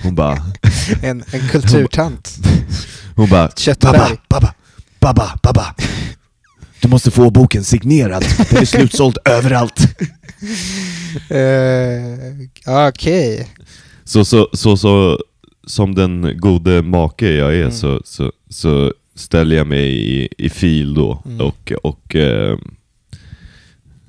Hon 0.04 0.16
bara, 0.16 0.38
en, 1.04 1.24
en 1.32 1.48
kulturtant. 1.50 2.38
hon 3.16 3.30
bara, 3.30 3.52
Köttberg. 3.52 4.18
babba, 4.30 4.54
babba, 5.00 5.40
babba. 5.44 5.76
Du 6.82 6.88
måste 6.88 7.12
få 7.12 7.30
boken 7.32 7.64
signerad, 7.64 8.26
den 8.50 8.62
är 8.62 8.66
slutsåld 8.66 9.18
överallt. 9.26 9.80
Uh, 11.32 12.88
Okej. 12.88 13.48
Så, 14.04 14.26
så, 14.26 14.50
så, 14.54 14.78
så 14.78 15.20
som 15.68 15.96
den 15.96 16.38
gode 16.40 16.82
make 16.82 17.30
jag 17.32 17.56
är 17.56 17.60
Mm. 17.62 17.72
så, 17.72 18.02
så, 18.06 18.32
så 18.50 18.94
ställer 19.20 19.56
jag 19.56 19.68
mig 19.68 19.90
i, 20.16 20.30
i 20.38 20.50
fil 20.50 20.94
då 20.94 21.24
Mm. 21.26 21.42
och, 21.42 21.72
och, 21.84 22.16
eh, 22.16 22.58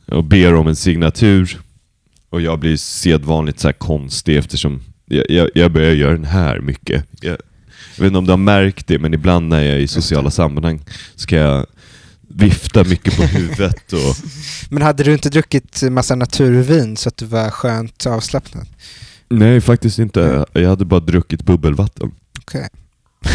och 0.06 0.24
ber 0.24 0.54
om 0.54 0.66
en 0.66 0.76
signatur. 0.76 1.60
Och 2.30 2.40
jag 2.40 2.58
blir 2.58 2.76
sedvanligt 2.76 3.60
så 3.60 3.68
här 3.68 3.72
konstig 3.72 4.36
eftersom 4.36 4.82
jag, 5.06 5.24
jag, 5.30 5.48
jag 5.54 5.72
börjar 5.72 5.92
göra 5.92 6.12
den 6.12 6.24
här 6.24 6.60
mycket. 6.60 7.04
Jag, 7.20 7.36
jag 7.96 8.02
vet 8.02 8.06
inte 8.06 8.18
om 8.18 8.24
du 8.24 8.32
har 8.32 8.36
märkt 8.36 8.86
det, 8.86 8.98
men 8.98 9.14
ibland 9.14 9.48
när 9.48 9.62
jag 9.62 9.74
är 9.74 9.78
i 9.78 9.88
sociala 9.88 10.30
sammanhang 10.30 10.84
ska 11.14 11.36
jag 11.36 11.66
vifta 12.28 12.84
mycket 12.84 13.16
på 13.16 13.22
huvudet 13.22 13.92
och 13.92 14.16
Men 14.70 14.82
hade 14.82 15.02
du 15.04 15.12
inte 15.12 15.30
druckit 15.30 15.82
massa 15.82 16.14
naturvin 16.14 16.96
så 16.96 17.08
att 17.08 17.16
du 17.16 17.26
var 17.26 17.50
skönt 17.50 18.06
avslappnad? 18.06 18.66
Nej, 19.28 19.60
faktiskt 19.60 19.98
inte. 19.98 20.46
Jag 20.52 20.68
hade 20.68 20.84
bara 20.84 21.00
druckit 21.00 21.42
bubbelvatten. 21.42 22.12
Okej. 22.40 22.68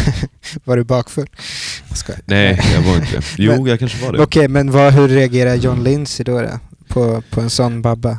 var 0.64 0.76
du 0.76 0.84
bakfull? 0.84 1.26
Skojar. 1.96 2.20
Nej, 2.24 2.60
jag 2.74 2.82
var 2.82 2.94
inte 2.96 3.20
Jo, 3.38 3.52
Men- 3.52 3.66
jag 3.66 3.78
kanske 3.78 4.04
var 4.06 4.12
det. 4.12 4.22
Okej, 4.22 4.48
men 4.48 4.70
vad, 4.70 4.92
hur 4.92 5.08
reagerar 5.08 5.54
John 5.54 5.84
Lindsay 5.84 6.24
då, 6.24 6.40
då? 6.40 6.58
På, 6.88 7.22
på 7.30 7.40
en 7.40 7.50
sån 7.50 7.82
babba? 7.82 8.18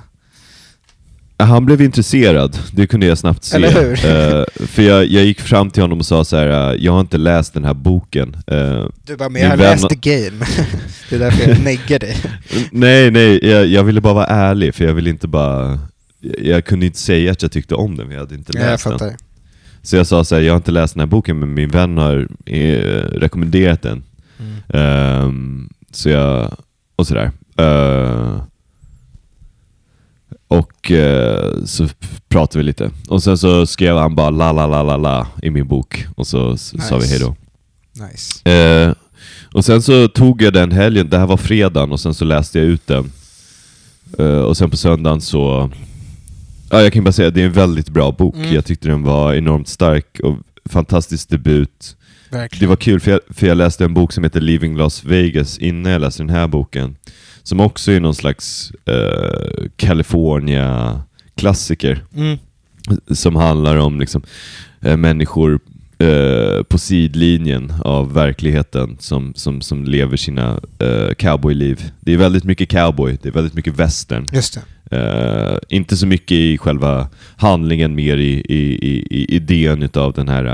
Han 1.39 1.65
blev 1.65 1.81
intresserad, 1.81 2.59
det 2.71 2.87
kunde 2.87 3.05
jag 3.05 3.17
snabbt 3.17 3.43
se. 3.43 3.55
Eller 3.55 3.71
hur? 3.71 3.91
Eh, 3.91 4.67
för 4.67 4.81
jag, 4.81 5.05
jag 5.05 5.25
gick 5.25 5.41
fram 5.41 5.71
till 5.71 5.81
honom 5.83 5.99
och 5.99 6.05
sa 6.05 6.23
så 6.25 6.37
här: 6.37 6.73
eh, 6.73 6.83
jag 6.85 6.91
har 6.93 6.99
inte 7.01 7.17
läst 7.17 7.53
den 7.53 7.65
här 7.65 7.73
boken. 7.73 8.37
Eh, 8.47 8.85
Du 9.05 9.15
bara, 9.15 9.29
men 9.29 9.41
jag 9.41 9.49
har 9.49 9.57
läst 9.57 9.89
the 9.89 9.95
game. 9.95 10.45
det 11.09 11.15
är 11.15 11.19
därför 11.19 11.49
jag 11.49 11.59
neggar 11.63 11.99
dig. 11.99 12.17
nej, 12.71 13.11
nej, 13.11 13.49
jag, 13.49 13.65
jag 13.67 13.83
ville 13.83 14.01
bara 14.01 14.13
vara 14.13 14.25
ärlig, 14.25 14.75
för 14.75 14.85
jag 14.85 14.93
ville 14.93 15.09
inte 15.09 15.27
bara... 15.27 15.79
Jag, 16.19 16.45
jag 16.45 16.65
kunde 16.65 16.85
inte 16.85 16.99
säga 16.99 17.31
att 17.31 17.41
jag 17.41 17.51
tyckte 17.51 17.75
om 17.75 17.97
den, 17.97 18.07
för 18.07 18.13
jag 18.13 18.21
hade 18.21 18.35
inte 18.35 18.51
Ja, 18.55 18.61
jag 18.63 18.71
läst 18.71 18.83
den. 18.83 19.13
Så 19.87 19.95
jag 19.95 20.07
sa 20.07 20.23
så 20.23 20.35
här, 20.35 20.41
jag 20.41 20.53
har 20.53 20.57
inte 20.57 20.71
läst 20.71 20.93
den 20.93 20.99
här 21.01 21.07
boken, 21.07 21.39
men 21.39 21.53
min 21.53 21.69
vän 21.69 21.97
har 21.97 22.27
eh, 22.45 23.01
rekommenderat 23.11 23.81
den. 23.81 24.03
Mm. 24.39 24.55
Ehm, 24.69 25.69
så 25.91 26.09
jag, 26.09 26.51
och 26.95 27.07
sådär. 27.07 27.31
Uh, 27.61 28.41
och 30.47 30.91
eh, 30.91 31.63
så 31.65 31.87
pratade 32.29 32.57
vi 32.59 32.63
lite. 32.63 32.91
Och 33.09 33.23
sen 33.23 33.37
så 33.37 33.65
skrev 33.67 33.97
han 33.97 34.15
bara 34.15 34.29
la 34.29 34.51
la 34.51 34.67
la 34.67 34.83
la 34.83 34.97
la 34.97 35.27
i 35.41 35.49
min 35.49 35.67
bok. 35.67 36.05
Och 36.15 36.27
så 36.27 36.53
s- 36.53 36.73
sa 36.87 36.95
vi 36.97 37.01
Nice. 37.01 37.09
hejdå. 37.13 37.35
Nice. 38.11 38.49
Eh, 38.49 38.93
och 39.53 39.65
sen 39.65 39.81
så 39.81 40.07
tog 40.07 40.41
jag 40.41 40.53
den 40.53 40.71
helgen, 40.71 41.09
det 41.09 41.17
här 41.17 41.25
var 41.27 41.37
fredagen, 41.37 41.91
och 41.91 41.99
sen 41.99 42.13
så 42.13 42.25
läste 42.25 42.59
jag 42.59 42.67
ut 42.67 42.87
den. 42.87 43.11
Och 44.45 44.57
sen 44.57 44.69
på 44.69 44.77
söndagen 44.77 45.21
så... 45.21 45.71
Ja, 46.69 46.81
jag 46.81 46.93
kan 46.93 47.03
bara 47.03 47.11
säga 47.11 47.27
att 47.27 47.33
det 47.33 47.41
är 47.41 47.45
en 47.45 47.51
väldigt 47.51 47.89
bra 47.89 48.11
bok. 48.11 48.35
Mm. 48.35 48.53
Jag 48.53 48.65
tyckte 48.65 48.87
den 48.87 49.03
var 49.03 49.33
enormt 49.33 49.67
stark 49.67 50.19
och 50.23 50.37
fantastisk 50.65 51.29
debut. 51.29 51.95
Verkligen. 52.29 52.59
Det 52.59 52.67
var 52.67 52.75
kul 52.75 52.99
för 52.99 53.11
jag, 53.11 53.19
för 53.29 53.47
jag 53.47 53.57
läste 53.57 53.85
en 53.85 53.93
bok 53.93 54.13
som 54.13 54.23
heter 54.23 54.41
Leaving 54.41 54.77
Las 54.77 55.03
Vegas 55.03 55.57
innan 55.57 55.91
jag 55.91 56.01
läste 56.01 56.23
den 56.23 56.29
här 56.29 56.47
boken. 56.47 56.95
Som 57.43 57.59
också 57.59 57.91
är 57.91 57.99
någon 57.99 58.15
slags 58.15 58.71
eh, 58.85 59.67
California-klassiker. 59.75 62.03
Mm. 62.15 62.37
Som 63.11 63.35
handlar 63.35 63.77
om 63.77 63.99
liksom, 63.99 64.23
eh, 64.81 64.97
människor 64.97 65.59
eh, 65.99 66.63
på 66.63 66.77
sidlinjen 66.77 67.73
av 67.81 68.13
verkligheten 68.13 68.97
som, 68.99 69.33
som, 69.35 69.61
som 69.61 69.85
lever 69.85 70.17
sina 70.17 70.59
eh, 70.79 71.13
cowboyliv. 71.13 71.91
Det 71.99 72.13
är 72.13 72.17
väldigt 72.17 72.43
mycket 72.43 72.69
cowboy, 72.69 73.17
det 73.21 73.29
är 73.29 73.33
väldigt 73.33 73.53
mycket 73.53 73.73
western. 73.79 74.25
Just. 74.33 74.57
Eh, 74.91 75.55
inte 75.69 75.97
så 75.97 76.07
mycket 76.07 76.31
i 76.37 76.57
själva 76.57 77.07
handlingen, 77.37 77.95
mer 77.95 78.17
i, 78.17 78.33
i, 78.33 78.77
i, 78.87 79.07
i 79.11 79.35
idén 79.35 79.83
utav 79.83 80.13
den 80.13 80.29
här 80.29 80.45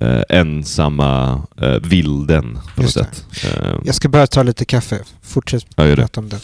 eh, 0.00 0.22
ensamma 0.28 1.42
eh, 1.60 1.76
vilden 1.82 2.58
på 2.76 2.82
något 2.82 2.94
det. 2.94 3.00
sätt. 3.00 3.24
Eh, 3.44 3.74
Jag 3.84 3.94
ska 3.94 4.08
bara 4.08 4.26
ta 4.26 4.42
lite 4.42 4.64
kaffe. 4.64 4.98
Fortsätt 5.22 5.66
Ja, 5.76 5.94
prata 5.94 6.20
om 6.20 6.28
det. 6.28 6.38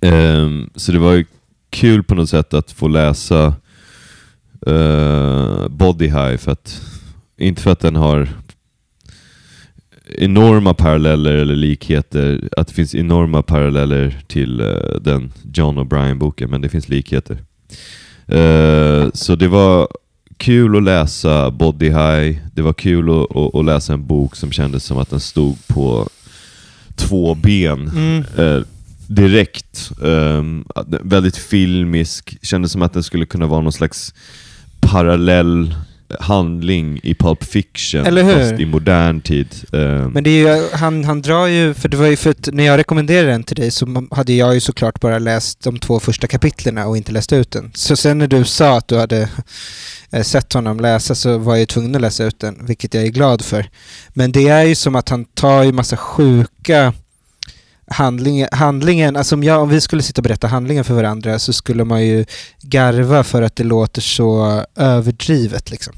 Ehm, 0.00 0.70
så 0.76 0.92
det 0.92 0.98
var 0.98 1.12
ju 1.12 1.24
kul 1.70 2.02
på 2.02 2.14
något 2.14 2.30
sätt 2.30 2.54
att 2.54 2.72
få 2.72 2.88
läsa 2.88 3.54
uh, 4.66 5.68
Body 5.68 6.06
High, 6.06 6.36
för 6.36 6.52
att, 6.52 6.82
inte 7.38 7.62
för 7.62 7.70
att 7.70 7.80
den 7.80 7.96
har 7.96 8.28
enorma 10.18 10.74
paralleller 10.74 11.34
eller 11.34 11.54
likheter, 11.54 12.48
att 12.56 12.68
det 12.68 12.74
finns 12.74 12.94
enorma 12.94 13.42
paralleller 13.42 14.20
till 14.26 14.60
eh, 14.60 14.66
den 15.00 15.32
John 15.54 15.78
O'Brien-boken, 15.78 16.46
men 16.50 16.60
det 16.60 16.68
finns 16.68 16.88
likheter. 16.88 17.38
Eh, 18.26 19.10
så 19.14 19.36
det 19.36 19.48
var 19.48 19.88
kul 20.36 20.76
att 20.76 20.82
läsa 20.82 21.50
Body 21.50 21.88
High, 21.88 22.38
det 22.54 22.62
var 22.62 22.72
kul 22.72 23.10
att, 23.10 23.36
att, 23.36 23.54
att 23.54 23.64
läsa 23.64 23.92
en 23.92 24.06
bok 24.06 24.36
som 24.36 24.52
kändes 24.52 24.84
som 24.84 24.98
att 24.98 25.10
den 25.10 25.20
stod 25.20 25.66
på 25.66 26.08
två 26.96 27.34
ben 27.34 27.88
Mm. 27.88 28.24
eh, 28.36 28.62
direkt. 29.06 29.90
Um, 30.00 30.64
väldigt 31.02 31.36
filmisk, 31.36 32.38
kändes 32.42 32.72
som 32.72 32.82
att 32.82 32.92
den 32.92 33.02
skulle 33.02 33.26
kunna 33.26 33.46
vara 33.46 33.60
någon 33.60 33.72
slags 33.72 34.14
parallell 34.80 35.74
handling 36.20 37.00
i 37.02 37.14
Pulp 37.14 37.44
Fiction, 37.44 38.06
Eller 38.06 38.22
hur? 38.22 38.34
fast 38.34 38.60
i 38.60 38.66
modern 38.66 39.20
tid. 39.20 39.48
Um, 39.72 40.10
Men 40.10 40.24
det 40.24 40.30
är 40.30 40.56
ju, 40.56 40.68
han, 40.72 41.04
han 41.04 41.22
drar 41.22 41.46
ju, 41.46 41.74
för 41.74 41.88
det 41.88 41.96
var 41.96 42.06
ju 42.06 42.16
för 42.16 42.30
att 42.30 42.48
när 42.52 42.64
jag 42.64 42.78
rekommenderade 42.78 43.28
den 43.30 43.44
till 43.44 43.56
dig 43.56 43.70
så 43.70 44.06
hade 44.10 44.32
jag 44.32 44.54
ju 44.54 44.60
såklart 44.60 45.00
bara 45.00 45.18
läst 45.18 45.60
de 45.62 45.78
två 45.78 46.00
första 46.00 46.26
kapitlen 46.26 46.78
och 46.78 46.96
inte 46.96 47.12
läst 47.12 47.32
ut 47.32 47.50
den. 47.50 47.70
Så 47.74 47.96
sen 47.96 48.18
när 48.18 48.26
du 48.26 48.44
sa 48.44 48.76
att 48.78 48.88
du 48.88 48.98
hade 48.98 49.28
eh, 50.12 50.22
sett 50.22 50.52
honom 50.52 50.80
läsa 50.80 51.14
så 51.14 51.38
var 51.38 51.52
jag 51.52 51.60
ju 51.60 51.66
tvungen 51.66 51.94
att 51.94 52.00
läsa 52.00 52.24
ut 52.24 52.40
den, 52.40 52.66
vilket 52.66 52.94
jag 52.94 53.04
är 53.04 53.08
glad 53.08 53.42
för. 53.44 53.68
Men 54.08 54.32
det 54.32 54.48
är 54.48 54.62
ju 54.62 54.74
som 54.74 54.94
att 54.96 55.08
han 55.08 55.24
tar 55.24 55.62
ju 55.62 55.72
massa 55.72 55.96
sjuka 55.96 56.92
handlingar, 57.90 58.48
handlingen, 58.52 59.16
alltså 59.16 59.34
om, 59.34 59.42
jag, 59.42 59.62
om 59.62 59.68
vi 59.68 59.80
skulle 59.80 60.02
sitta 60.02 60.18
och 60.18 60.22
berätta 60.22 60.46
handlingen 60.46 60.84
för 60.84 60.94
varandra 60.94 61.38
så 61.38 61.52
skulle 61.52 61.84
man 61.84 62.06
ju 62.06 62.24
garva 62.62 63.24
för 63.24 63.42
att 63.42 63.56
det 63.56 63.64
låter 63.64 64.00
så 64.00 64.64
överdrivet 64.76 65.70
liksom. 65.70 65.94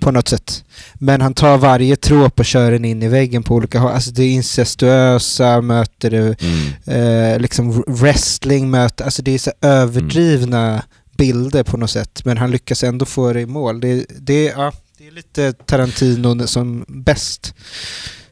På 0.00 0.10
något 0.10 0.28
sätt. 0.28 0.64
Men 0.94 1.20
han 1.20 1.34
tar 1.34 1.58
varje 1.58 1.96
tråp 1.96 2.38
och 2.38 2.44
kör 2.44 2.70
den 2.70 2.84
in 2.84 3.02
i 3.02 3.08
väggen 3.08 3.42
på 3.42 3.54
olika 3.54 3.78
håll. 3.78 3.92
Alltså 3.92 4.10
det 4.10 4.26
incestuösa 4.26 5.60
möter 5.60 6.10
det, 6.10 6.36
mm, 6.42 7.32
eh, 7.32 7.40
liksom 7.40 7.84
wrestling 7.86 8.70
möter, 8.70 9.04
alltså 9.04 9.22
det 9.22 9.30
är 9.30 9.38
så 9.38 9.52
överdrivna 9.60 10.82
bilder 11.16 11.62
på 11.62 11.76
något 11.76 11.90
sätt. 11.90 12.24
Men 12.24 12.38
han 12.38 12.50
lyckas 12.50 12.84
ändå 12.84 13.04
få 13.04 13.32
det 13.32 13.40
i 13.40 13.46
mål. 13.46 13.80
Det, 13.80 14.06
det, 14.18 14.44
ja, 14.44 14.72
det 14.98 15.06
är 15.06 15.10
lite 15.10 15.52
Tarantino 15.52 16.46
som 16.46 16.84
bäst. 16.88 17.54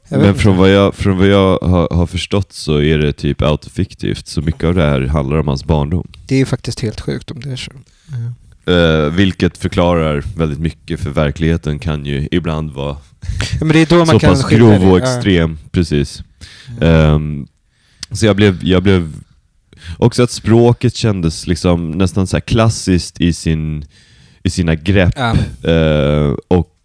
Men 0.09 0.35
från 0.35 0.57
vad 0.57 0.71
jag, 0.71 0.95
från 0.95 1.19
vad 1.19 1.27
jag 1.27 1.59
har, 1.59 1.89
har 1.95 2.07
förstått 2.07 2.53
så 2.53 2.83
är 2.83 2.99
det 2.99 3.13
typ 3.13 3.43
autofiktivt, 3.43 4.27
så 4.27 4.43
mycket 4.43 4.65
av 4.65 4.75
det 4.75 4.83
här 4.83 5.01
handlar 5.01 5.37
om 5.37 5.49
hans 5.49 5.65
barndom. 5.65 6.09
Det 6.27 6.35
är 6.35 6.39
ju 6.39 6.47
faktiskt 6.47 6.81
helt 6.81 7.01
sjukt 7.01 7.31
om 7.31 7.41
det 7.41 7.53
är 7.53 7.57
så. 7.57 7.73
Eh, 8.73 9.11
vilket 9.13 9.59
förklarar 9.59 10.25
väldigt 10.37 10.59
mycket, 10.59 11.01
för 11.01 11.11
verkligheten 11.11 11.79
kan 11.79 12.07
ju 12.07 12.29
ibland 12.31 12.71
vara 12.71 12.97
Ja, 13.61 13.65
men 13.65 14.07
så 14.07 14.21
pass 14.21 14.49
grov 14.49 14.73
och 14.73 15.01
det. 15.01 15.07
Ja. 15.07 15.17
extrem. 15.17 15.59
Precis. 15.71 16.23
Ja. 16.81 16.87
Ehm, 16.87 17.47
så 18.11 18.27
jag 18.27 18.37
blev, 18.37 18.65
jag 18.65 18.83
blev... 18.83 19.13
Också 19.99 20.23
att 20.23 20.31
språket 20.31 20.97
kändes 20.97 21.47
liksom 21.47 21.91
nästan 21.91 22.27
så 22.27 22.37
här 22.37 22.41
klassiskt 22.41 23.21
i, 23.21 23.33
sin, 23.33 23.85
i 24.43 24.51
sina 24.51 24.75
grepp. 24.75 25.15
Ja. 25.17 25.37
eh, 25.71 26.35
och 26.49 26.76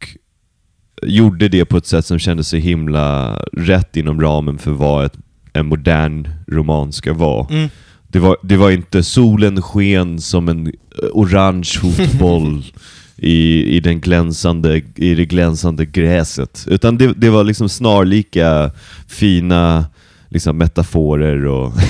gjorde 1.02 1.48
det 1.48 1.66
på 1.66 1.78
ett 1.78 1.86
sätt 1.86 2.06
som 2.06 2.20
kändes 2.20 2.48
så 2.48 2.58
himla 2.58 3.36
rätt 3.54 3.98
inom 3.98 4.22
ramen 4.22 4.58
för 4.58 4.72
vad 4.72 5.06
ett, 5.06 5.18
en 5.54 5.66
modern 5.66 6.30
roman 6.48 6.92
ska 6.92 7.14
vara. 7.14 7.48
Mm. 7.50 7.70
Det 8.08 8.20
var, 8.20 8.38
det 8.44 8.58
var 8.58 8.72
inte 8.72 9.04
solen 9.04 9.62
sken 9.62 10.22
som 10.22 10.50
en 10.50 10.68
eh, 10.68 10.74
orange 11.12 11.80
fotboll 11.80 12.64
i, 13.18 13.64
i, 13.76 13.80
den 13.80 14.02
glänsande, 14.02 14.82
i 14.96 15.16
det 15.16 15.26
glänsande 15.26 15.86
gräset. 15.86 16.66
Utan 16.68 16.98
det, 16.98 17.14
det 17.14 17.30
var 17.30 17.44
liksom 17.44 17.70
snarlika 17.70 18.72
fina 19.08 19.86
liksom 20.30 20.58
metaforer 20.58 21.46
och... 21.46 21.74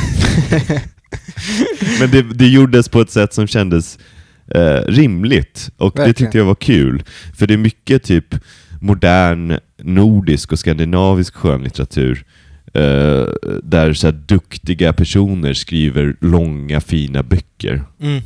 Men 1.99 2.11
det, 2.11 2.21
det 2.21 2.47
gjordes 2.47 2.89
på 2.89 3.01
ett 3.01 3.11
sätt 3.11 3.33
som 3.33 3.47
kändes 3.47 3.99
eh, 4.47 4.81
rimligt 4.87 5.69
och 5.77 5.91
det 5.95 5.99
Verkligen. 5.99 6.13
tyckte 6.15 6.37
jag 6.37 6.45
var 6.45 6.55
kul. 6.55 7.03
För 7.37 7.47
det 7.47 7.53
är 7.53 7.57
mycket 7.57 8.03
typ 8.03 8.35
modern 8.81 9.57
nordisk 9.77 10.51
och 10.51 10.59
skandinavisk 10.59 11.35
skönlitteratur 11.35 12.25
eh, 12.73 13.25
där 13.63 13.93
så 13.93 14.11
duktiga 14.11 14.93
personer 14.93 15.53
skriver 15.53 16.15
långa 16.21 16.81
fina 16.81 17.23
böcker. 17.23 17.83
Mm. 18.01 18.21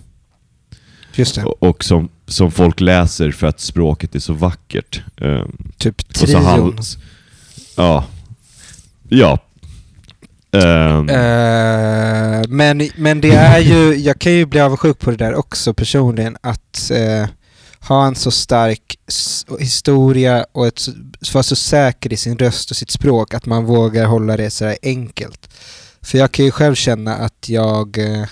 Och, 1.45 1.63
och 1.63 1.83
som, 1.83 2.09
som 2.27 2.51
folk 2.51 2.79
läser 2.79 3.31
för 3.31 3.47
att 3.47 3.59
språket 3.59 4.15
är 4.15 4.19
så 4.19 4.33
vackert. 4.33 5.01
Eh, 5.17 5.45
Typ 5.77 6.13
trion. 6.13 6.77
ja. 7.77 8.05
Ja. 9.09 9.39
Ehm, 10.51 11.09
Eh, 11.09 12.41
men, 12.49 12.89
men 12.95 13.21
det 13.21 13.31
är 13.31 13.59
ju, 13.59 13.95
jag 13.95 14.19
kan 14.19 14.31
ju 14.31 14.45
bli 14.45 14.59
avundsjuk 14.59 14.99
på 14.99 15.11
det 15.11 15.17
där 15.17 15.35
också 15.35 15.73
personligen, 15.73 16.37
att 16.41 16.91
eh, 16.91 17.27
ha 17.87 18.07
en 18.07 18.15
så 18.15 18.31
stark 18.31 18.99
historia 19.59 20.45
och 20.51 20.67
ett, 20.67 20.81
vara 21.33 21.43
så 21.43 21.55
säker 21.55 22.13
i 22.13 22.17
sin 22.17 22.37
röst 22.37 22.71
och 22.71 22.77
sitt 22.77 22.91
språk 22.91 23.33
att 23.33 23.45
man 23.45 23.65
vågar 23.65 24.05
hålla 24.05 24.37
det 24.37 24.49
så 24.49 24.65
här 24.65 24.77
enkelt. 24.81 25.49
För 26.01 26.17
jag 26.17 26.31
kan 26.31 26.45
ju 26.45 26.51
själv 26.51 26.75
känna 26.75 27.15
att 27.15 27.49
jag, 27.49 27.97
eh, 27.97 28.25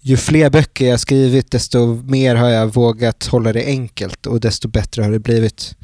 ju 0.00 0.16
fler 0.16 0.50
böcker 0.50 0.86
jag 0.86 1.00
skrivit 1.00 1.50
desto 1.50 2.02
mer 2.04 2.34
har 2.34 2.48
jag 2.48 2.74
vågat 2.74 3.26
hålla 3.26 3.52
det 3.52 3.64
enkelt 3.64 4.26
och 4.26 4.40
desto 4.40 4.68
bättre 4.68 5.02
har 5.02 5.10
det 5.10 5.18
blivit. 5.18 5.74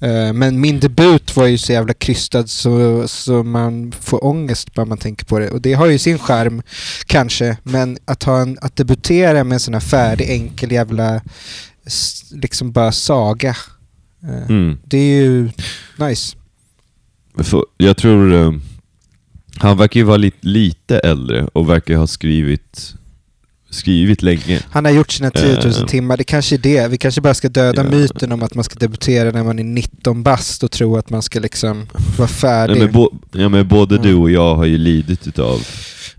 Eh, 0.00 0.32
men 0.32 0.60
min 0.60 0.80
debut 0.80 1.36
var 1.36 1.46
ju 1.46 1.58
så 1.58 1.72
jävla 1.72 1.94
krystad 1.94 2.46
så, 2.46 3.08
så 3.08 3.42
man 3.42 3.92
får 4.00 4.24
ångest 4.24 4.74
bara 4.74 4.86
man 4.86 4.98
tänker 4.98 5.26
på 5.26 5.38
det. 5.38 5.50
Och 5.50 5.60
det 5.60 5.72
har 5.72 5.86
ju 5.86 5.98
sin 5.98 6.18
charm, 6.18 6.62
kanske. 7.06 7.56
Men 7.62 7.98
att, 8.04 8.22
ha 8.22 8.40
en, 8.40 8.58
att 8.60 8.76
debutera 8.76 9.44
med 9.44 9.56
en 9.56 9.60
sån 9.60 9.74
här 9.74 9.80
färdig, 9.80 10.30
enkel 10.30 10.72
jävla 10.72 11.20
liksom 12.30 12.72
bara 12.72 12.92
saga. 12.92 13.56
eh, 14.22 14.46
mm. 14.50 14.78
Det 14.84 14.98
är 14.98 15.22
ju 15.22 15.50
nice. 15.96 16.36
För, 17.38 17.64
jag 17.76 17.96
tror... 17.96 18.32
eh, 18.34 18.52
han 19.56 19.76
verkar 19.76 20.00
ju 20.00 20.04
vara 20.04 20.16
lite, 20.16 20.36
lite 20.40 20.98
äldre 20.98 21.46
och 21.52 21.68
verkar 21.70 21.96
ha 21.96 22.06
skrivit, 22.06 22.94
skrivit 23.70 24.22
länge. 24.22 24.60
Han 24.70 24.84
har 24.84 24.92
gjort 24.92 25.10
sina 25.12 25.30
10 25.30 25.54
000 25.54 25.66
Eh. 25.66 25.86
timmar, 25.86 26.16
det 26.16 26.24
kanske 26.24 26.56
är 26.56 26.58
det. 26.58 26.88
Vi 26.88 26.98
kanske 26.98 27.20
bara 27.20 27.34
ska 27.34 27.48
döda 27.48 27.84
Ja. 27.84 27.90
myten 27.90 28.32
om 28.32 28.42
att 28.42 28.54
man 28.54 28.64
ska 28.64 28.78
debutera 28.78 29.30
när 29.30 29.44
man 29.44 29.58
är 29.58 29.64
19 29.64 30.22
bast 30.22 30.62
och 30.62 30.70
tro 30.70 30.96
att 30.96 31.10
man 31.10 31.22
ska 31.22 31.40
liksom 31.40 31.86
vara 32.18 32.28
färdig. 32.28 32.72
Nej, 32.76 32.84
men, 32.84 32.92
bo, 32.92 33.10
ja, 33.32 33.48
men 33.48 33.68
både 33.68 33.94
Ja. 33.96 34.02
du 34.02 34.14
och 34.14 34.30
jag 34.30 34.54
har 34.56 34.64
ju 34.64 34.78
lidit 34.78 35.26
utav 35.26 35.60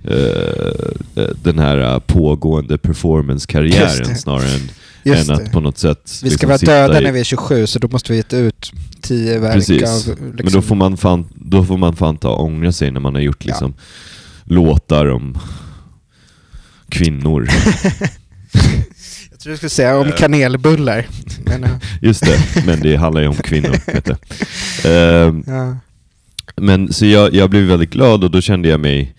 eh, 0.04 1.24
den 1.44 1.60
här 1.60 1.78
eh, 1.94 2.00
pågående 2.00 2.78
performance-karriären 2.78 4.16
snarare 4.18 4.50
än, 4.54 4.70
Just 5.04 5.30
än 5.30 5.38
det. 5.38 5.44
att 5.44 5.52
på 5.52 5.60
något 5.60 5.78
sätt 5.78 6.20
Vi 6.24 6.30
ska 6.30 6.48
liksom 6.48 6.50
vara 6.50 6.58
döda 6.58 7.02
i- 7.02 7.04
när 7.04 7.12
vi 7.12 7.20
är 7.20 7.24
27 7.24 7.68
så 7.68 7.80
då 7.80 7.88
måste 7.88 8.12
vi 8.14 8.24
ge 8.32 8.38
ut 8.40 8.72
10 9.02 9.40
verk 9.40 9.54
Precis. 9.54 9.84
av... 9.84 9.96
Liksom, 10.08 10.16
Men 10.44 10.54
då 10.54 10.62
får, 10.62 10.76
man 10.76 10.98
fan, 10.98 11.28
då 11.36 11.66
får 11.66 11.78
man 11.78 11.96
fan 11.96 12.18
ta 12.18 12.30
och 12.30 12.44
ångra 12.44 12.72
sig 12.72 12.92
när 12.92 13.00
man 13.00 13.14
har 13.16 13.22
gjort 13.22 13.46
Ja. 13.46 13.48
liksom 13.48 13.74
låtar 14.44 15.06
om 15.06 15.38
kvinnor. 16.90 17.48
Jag 19.32 19.40
tror 19.40 19.52
du 19.52 19.58
skulle 19.58 19.70
säga 19.70 19.98
om 19.98 20.08
Eh. 20.08 20.16
kanelbullar. 20.16 21.06
Men, 21.46 21.62
ja. 21.62 21.70
Just 22.02 22.26
det, 22.26 22.66
men 22.66 22.80
det 22.82 22.96
handlar 22.96 23.22
ju 23.22 23.28
om 23.28 23.36
kvinnor. 23.36 23.76
Vet 23.94 24.06
du. 24.06 24.16
Ehm, 24.90 25.44
ja. 25.48 25.78
Men 26.56 26.94
så 26.94 27.06
jag, 27.06 27.34
jag 27.34 27.50
blev 27.50 27.64
väldigt 27.64 27.90
glad 27.90 28.24
och 28.24 28.32
då 28.32 28.42
kände 28.42 28.70
jag 28.70 28.80
mig 28.80 29.16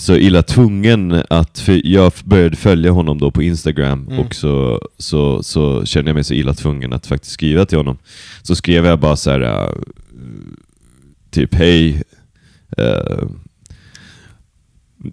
så 0.00 0.16
illa 0.16 0.42
tvungen 0.42 1.22
att, 1.30 1.58
för 1.58 1.86
jag 1.86 2.12
började 2.24 2.56
följa 2.56 2.90
honom 2.90 3.18
då 3.18 3.30
på 3.30 3.42
Instagram 3.42 4.06
Mm. 4.10 4.18
och 4.18 4.34
så, 4.34 4.80
så, 4.98 5.42
så 5.42 5.84
kände 5.84 6.08
jag 6.08 6.14
mig 6.14 6.24
så 6.24 6.34
illa 6.34 6.54
tvungen 6.54 6.92
att 6.92 7.06
faktiskt 7.06 7.32
skriva 7.32 7.66
till 7.66 7.78
honom. 7.78 7.98
Så 8.42 8.56
skrev 8.56 8.86
jag 8.86 9.00
bara 9.00 9.16
så 9.16 9.30
här, 9.30 9.40
äh, 9.40 9.70
typ 11.30 11.54
hej, 11.54 12.02
äh, 12.76 13.28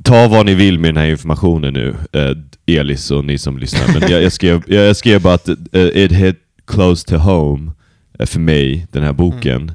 ta 0.04 0.28
vad 0.28 0.46
ni 0.46 0.56
vill 0.56 0.80
med 0.80 0.90
den 0.90 0.98
här 1.04 1.10
informationen 1.10 1.74
nu, 1.74 1.96
äh, 2.12 2.38
Elis 2.80 3.12
och 3.12 3.26
ni 3.26 3.38
som 3.38 3.58
lyssnar. 3.58 4.00
Men 4.00 4.12
jag, 4.12 4.24
jag, 4.24 4.32
skrev, 4.32 4.64
jag, 4.68 4.86
jag 4.86 4.98
skrev 4.98 5.22
bara 5.22 5.34
att 5.34 5.50
äh, 5.72 5.82
it 5.82 6.12
hit 6.12 6.40
close 6.66 7.08
to 7.08 7.16
home 7.16 7.72
för 8.20 8.40
mig, 8.40 8.88
den 8.92 9.04
här 9.04 9.14
boken. 9.14 9.72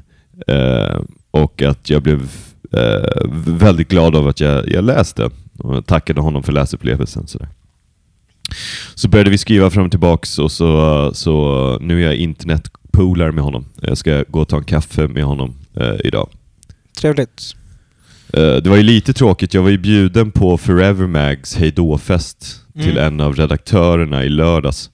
Äh, 0.47 0.99
och 1.31 1.61
att 1.61 1.89
jag 1.89 2.01
blev 2.01 2.29
äh, 2.73 3.29
väldigt 3.47 3.87
glad 3.87 4.15
av 4.15 4.27
att 4.27 4.39
jag, 4.39 4.69
jag 4.69 4.83
läste 4.83 5.29
och 5.57 5.75
jag 5.75 5.85
tackade 5.85 6.21
honom 6.21 6.43
för 6.43 6.51
läsupplevelsen. 6.51 7.27
Sådär. 7.27 7.49
Så 8.95 9.07
började 9.09 9.29
vi 9.29 9.37
skriva 9.37 9.69
fram 9.69 9.85
och 9.85 9.91
tillbaks 9.91 10.39
och 10.39 10.51
så, 10.51 11.11
så 11.13 11.77
nu 11.81 12.01
är 12.01 12.05
jag 12.05 12.15
internetpolare 12.15 13.31
med 13.31 13.43
honom. 13.43 13.65
Jag 13.81 13.97
ska 13.97 14.23
gå 14.27 14.41
och 14.41 14.47
ta 14.47 14.57
en 14.57 14.63
kaffe 14.63 15.07
med 15.07 15.23
honom 15.23 15.55
eh, 15.75 15.95
idag. 16.03 16.29
Trevligt. 17.01 17.55
Eh, 18.33 18.55
det 18.55 18.67
var 18.67 18.77
ju 18.77 18.83
lite 18.83 19.13
tråkigt, 19.13 19.53
jag 19.53 19.61
var 19.63 19.69
ju 19.69 19.77
bjuden 19.77 20.31
på 20.31 20.57
Forever 20.57 21.07
Mags 21.07 21.55
hejdå-fest 21.55 22.59
till 22.73 22.97
Mm. 22.97 23.03
en 23.05 23.21
av 23.21 23.35
redaktörerna 23.35 24.23
i 24.23 24.29
lördags. 24.29 24.89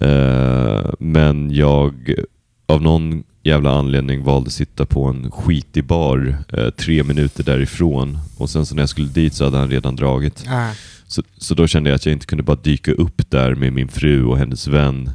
Eh, 0.00 0.90
men 0.98 1.50
jag 1.50 2.14
av 2.66 2.82
någon 2.82 3.22
jävla 3.42 3.70
anledning 3.70 4.22
valde 4.24 4.46
att 4.46 4.52
sitta 4.52 4.86
på 4.86 5.04
en 5.04 5.30
skitig 5.30 5.84
bar 5.84 6.36
eh, 6.52 6.70
tre 6.70 7.02
minuter 7.02 7.44
därifrån. 7.44 8.18
Och 8.38 8.50
sen 8.50 8.66
så 8.66 8.74
när 8.74 8.82
jag 8.82 8.88
skulle 8.88 9.08
dit 9.08 9.34
så 9.34 9.44
hade 9.44 9.58
han 9.58 9.70
redan 9.70 9.96
dragit. 9.96 10.44
Ah. 10.48 10.70
Så, 11.06 11.22
så 11.38 11.54
då 11.54 11.66
kände 11.66 11.90
jag 11.90 11.94
att 11.96 12.06
jag 12.06 12.12
inte 12.12 12.26
kunde 12.26 12.42
bara 12.42 12.56
dyka 12.56 12.92
upp 12.92 13.30
där 13.30 13.54
med 13.54 13.72
min 13.72 13.88
fru 13.88 14.24
och 14.24 14.38
hennes 14.38 14.66
vän. 14.66 15.10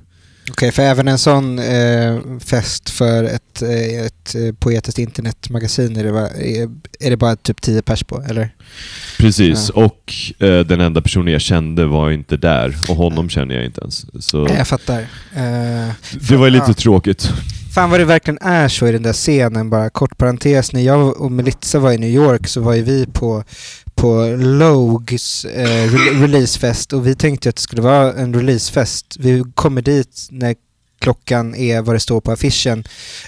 Okej, 0.51 0.71
för 0.71 0.83
även 0.83 1.07
en 1.07 1.17
sån 1.17 1.59
eh, 1.59 2.19
fest 2.39 2.89
för 2.89 3.23
ett, 3.23 3.61
eh, 3.61 4.05
ett 4.05 4.35
eh, 4.35 4.53
poetiskt 4.59 4.99
internetmagasin 4.99 5.97
är 5.97 6.03
det, 6.03 6.11
va, 6.11 6.27
är, 6.29 6.69
är 6.99 7.09
det 7.09 7.17
bara 7.17 7.35
typ 7.35 7.61
10 7.61 7.81
pers 7.81 8.03
på, 8.03 8.23
eller? 8.29 8.49
Precis, 9.17 9.69
och 9.69 10.13
eh, 10.39 10.59
den 10.59 10.81
enda 10.81 11.01
personen 11.01 11.33
jag 11.33 11.41
kände 11.41 11.85
var 11.85 12.11
inte 12.11 12.37
där 12.37 12.75
och 12.89 12.95
honom 12.95 13.29
känner 13.29 13.55
jag 13.55 13.65
inte 13.65 13.81
ens. 13.81 14.05
Så 14.19 14.47
Jag 14.57 14.67
fattar. 14.67 14.99
Eh, 15.35 15.91
det 16.29 16.37
var 16.37 16.45
ju 16.45 16.51
lite 16.51 16.65
Ja. 16.67 16.73
tråkigt. 16.73 17.31
Fan 17.77 17.89
vad 17.89 17.99
det 17.99 18.05
verkligen 18.05 18.37
är 18.41 18.67
så 18.67 18.87
i 18.87 18.91
den 18.91 19.03
där 19.03 19.13
scenen, 19.13 19.69
bara 19.69 19.89
kort 19.89 20.17
parentes. 20.17 20.71
När 20.73 20.81
jag 20.81 21.21
och 21.21 21.31
Melitza 21.31 21.79
var 21.79 21.91
i 21.91 21.97
New 21.97 22.09
York 22.09 22.47
så 22.47 22.61
var 22.61 22.73
ju 22.73 22.81
vi 22.81 23.05
på, 23.05 23.43
på 23.95 24.25
Logs 24.39 25.45
eh, 25.45 25.87
re- 25.87 26.21
releasefest 26.21 26.93
och 26.93 27.07
vi 27.07 27.15
tänkte 27.15 27.49
att 27.49 27.55
det 27.55 27.61
skulle 27.61 27.81
vara 27.81 28.13
en 28.13 28.33
releasefest. 28.33 29.17
Vi 29.19 29.43
kommer 29.55 29.81
dit 29.81 30.27
när 30.31 30.55
klockan 30.99 31.55
är 31.55 31.81
vad 31.81 31.95
det 31.95 31.99
står 31.99 32.21
på 32.21 32.31
affischen. 32.31 32.83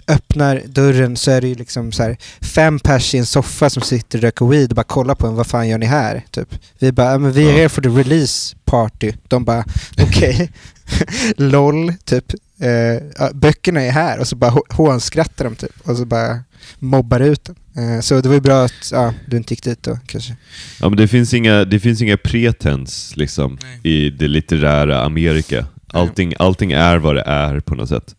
Öppnar 0.07 0.61
dörren 0.65 1.17
så 1.17 1.31
är 1.31 1.41
det 1.41 1.47
ju 1.47 1.55
liksom 1.55 1.91
så 1.91 2.03
här 2.03 2.17
fem 2.41 2.79
pers 2.79 3.15
i 3.15 3.17
en 3.17 3.25
soffa 3.25 3.69
som 3.69 3.81
sitter 3.83 4.17
och 4.17 4.21
röker 4.23 4.45
weed 4.45 4.69
och 4.69 4.75
bara 4.75 4.83
kollar 4.83 5.15
på 5.15 5.27
en. 5.27 5.35
Vad 5.35 5.47
fan 5.47 5.67
gör 5.67 5.77
ni 5.77 5.85
här? 5.85 6.25
Typ. 6.31 6.55
Vi 6.79 6.91
bara, 6.91 7.11
"Ja, 7.11 7.17
men 7.17 7.31
vi 7.31 7.49
är 7.49 7.53
här 7.53 7.67
för 7.69 7.81
the 7.81 7.89
release 7.89 8.55
party. 8.65 9.11
De 9.27 9.45
bara, 9.45 9.65
okej. 10.01 10.51
LOL, 11.37 11.93
typ. 12.05 12.25
Eh, 12.61 13.27
böckerna 13.33 13.81
är 13.81 13.91
här 13.91 14.19
och 14.19 14.27
så 14.27 14.35
bara 14.35 14.51
hå- 14.51 14.73
hånskrattar 14.73 15.45
de 15.45 15.55
typ. 15.55 15.71
Och 15.83 15.97
så 15.97 16.05
bara 16.05 16.39
mobbar 16.79 17.19
ut 17.19 17.45
den. 17.45 17.55
Eh, 17.95 18.01
så 18.01 18.21
det 18.21 18.27
var 18.29 18.35
ju 18.35 18.41
bra 18.41 18.63
att 18.65 18.91
ja, 18.91 19.13
du 19.25 19.37
inte 19.37 19.53
gick 19.53 19.63
dit 19.63 19.83
då 19.83 19.99
kanske. 20.05 20.35
Ja, 20.81 20.89
men 20.89 20.97
det 20.97 21.07
finns 21.07 21.33
inga, 21.33 21.65
det 21.65 21.79
finns 21.79 22.01
inga 22.01 22.17
pretens 22.17 23.17
liksom, 23.17 23.57
i 23.83 24.09
det 24.09 24.27
litterära 24.27 25.03
Amerika. 25.03 25.65
Allting, 25.87 26.33
allting 26.39 26.71
är 26.71 26.97
vad 26.97 27.15
det 27.15 27.23
är 27.25 27.59
på 27.59 27.75
något 27.75 27.89
sätt. 27.89 28.15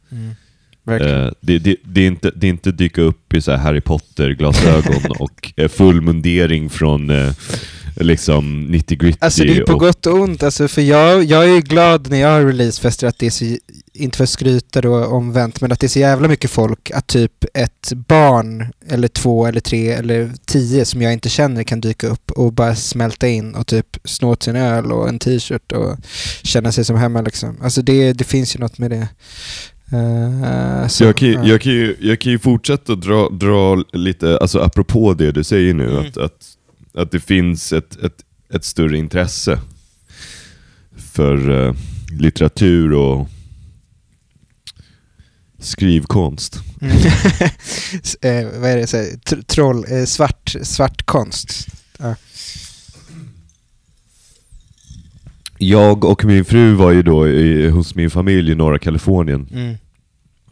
Verkligen. 0.85 1.25
Eh, 1.27 1.33
det, 1.41 1.59
det, 1.59 1.77
det, 1.85 2.01
är 2.01 2.07
inte, 2.07 2.31
det 2.37 2.47
är 2.47 2.51
inte 2.51 2.73
dyka 2.73 3.03
upp 3.03 3.35
i 3.35 3.41
så 3.41 3.51
här 3.51 3.59
Harry 3.59 3.81
Potter-glasögon 3.81 5.03
och 5.19 5.53
eh, 5.57 5.69
full 5.69 6.01
mundering 6.01 6.71
från 6.71 7.11
eh, 7.11 7.33
liksom 8.01 8.61
90 8.67 8.99
gritty. 8.99 9.19
Alltså 9.21 9.45
det 9.45 9.57
är 9.57 9.65
på 9.65 9.73
och, 9.73 9.81
gott 9.81 10.07
och 10.07 10.15
ont, 10.15 10.43
alltså, 10.43 10.69
för 10.69 10.83
jag, 10.83 11.25
jag 11.25 11.45
är 11.45 11.55
ju 11.55 11.61
glad 11.61 12.11
när 12.11 12.21
jag 12.21 12.29
har 12.29 12.45
releasefester 12.45 13.07
att 13.07 13.19
det 13.19 13.27
är 13.27 13.31
så, 13.31 13.57
inte 13.93 14.17
för 14.17 14.25
att 14.25 14.31
skryta 14.31 14.81
då 14.81 15.05
omvänt, 15.05 15.61
men 15.61 15.73
att 15.73 15.81
det 15.81 15.87
är 15.87 15.89
så 15.89 15.99
jävla 15.99 16.29
mycket 16.29 16.51
folk 16.51 16.91
att 16.91 17.07
typ 17.07 17.45
ett 17.55 17.93
barn, 18.09 18.67
eller 18.89 19.09
två, 19.09 19.47
eller 19.47 19.61
tre, 19.61 19.89
eller 19.93 20.31
tio 20.47 20.85
som 20.85 21.03
jag 21.03 21.13
inte 21.13 21.29
känner 21.29 21.63
kan 21.63 21.81
dyka 21.81 22.07
upp 22.09 22.31
och 22.31 22.53
bara 22.53 22.75
smälta 22.77 23.29
in 23.29 23.55
och 23.55 23.67
typ 23.67 23.97
snå 24.05 24.31
åt 24.31 24.43
sin 24.43 24.57
öl 24.57 24.93
och 24.93 25.09
en 25.09 25.19
t-shirt 25.19 25.73
och 25.73 25.97
känna 26.43 26.73
sig 26.73 26.85
som 26.85 26.97
hemma 26.97 27.21
liksom. 27.21 27.57
Alltså 27.63 27.83
det, 27.83 28.13
det 28.13 28.25
finns 28.25 28.57
ju 28.57 28.61
något 28.61 28.79
med 28.79 28.91
det. 28.91 29.09
Eh, 29.93 30.89
Så 30.89 31.05
jag, 31.05 31.17
kan, 31.17 31.29
ju- 31.29 31.35
ja. 31.35 31.45
jag, 31.47 31.61
kan 31.61 31.73
ju, 31.73 31.97
jag 32.01 32.21
kan 32.21 32.33
ju 32.33 32.39
fortsätta 32.39 32.95
dra, 32.95 33.29
dra 33.29 33.85
lite, 33.93 34.39
alltså 34.39 34.59
apropå 34.59 35.15
det 35.15 35.33
du 35.33 35.45
säger 35.45 35.75
nu, 35.75 35.91
Mm. 35.91 36.07
att, 36.09 36.17
att, 36.17 36.47
att 36.95 37.11
det 37.11 37.21
finns 37.21 37.73
ett, 37.73 37.97
ett, 37.97 38.25
ett 38.53 38.65
större 38.65 38.99
intresse 38.99 39.61
för 40.97 41.67
eh, 41.67 41.75
litteratur 42.21 42.93
och 42.93 43.29
skrivkonst. 45.59 46.61
Mm. 46.81 46.97
Eh, 48.23 48.61
vad 48.61 48.71
är 48.71 48.77
det? 48.77 48.87
Så 48.87 48.97
här, 48.97 49.05
tr- 49.05 49.43
troll, 49.43 49.85
eh, 49.89 50.05
svart, 50.05 50.55
svart 50.63 51.07
konst. 51.07 51.67
Ja. 51.99 52.15
Jag 55.59 56.05
och 56.05 56.25
min 56.25 56.45
fru 56.45 56.75
var 56.75 56.91
ju 56.91 57.03
då 57.03 57.29
i, 57.29 57.69
hos 57.69 57.95
min 57.95 58.11
familj 58.11 58.53
i 58.53 58.55
norra 58.55 58.79
Kalifornien. 58.79 59.49
Mm. 59.53 59.77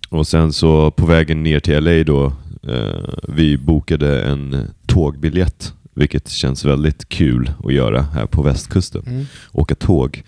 Och 0.09 0.27
sen 0.27 0.53
så 0.53 0.91
på 0.91 1.07
vägen 1.07 1.43
ner 1.43 1.61
till 1.61 1.85
LA 1.85 2.05
då, 2.05 2.33
eh, 2.69 3.09
vi 3.29 3.59
bokade 3.59 4.23
en 4.23 4.71
tågbiljett. 4.87 5.73
Vilket 5.99 6.29
känns 6.29 6.65
väldigt 6.65 7.09
kul 7.09 7.51
att 7.65 7.73
göra 7.73 8.03
här 8.03 8.27
på 8.27 8.43
västkusten. 8.43 9.03
Mm. 9.07 9.27
Åka 9.53 9.75
tåg. 9.75 10.23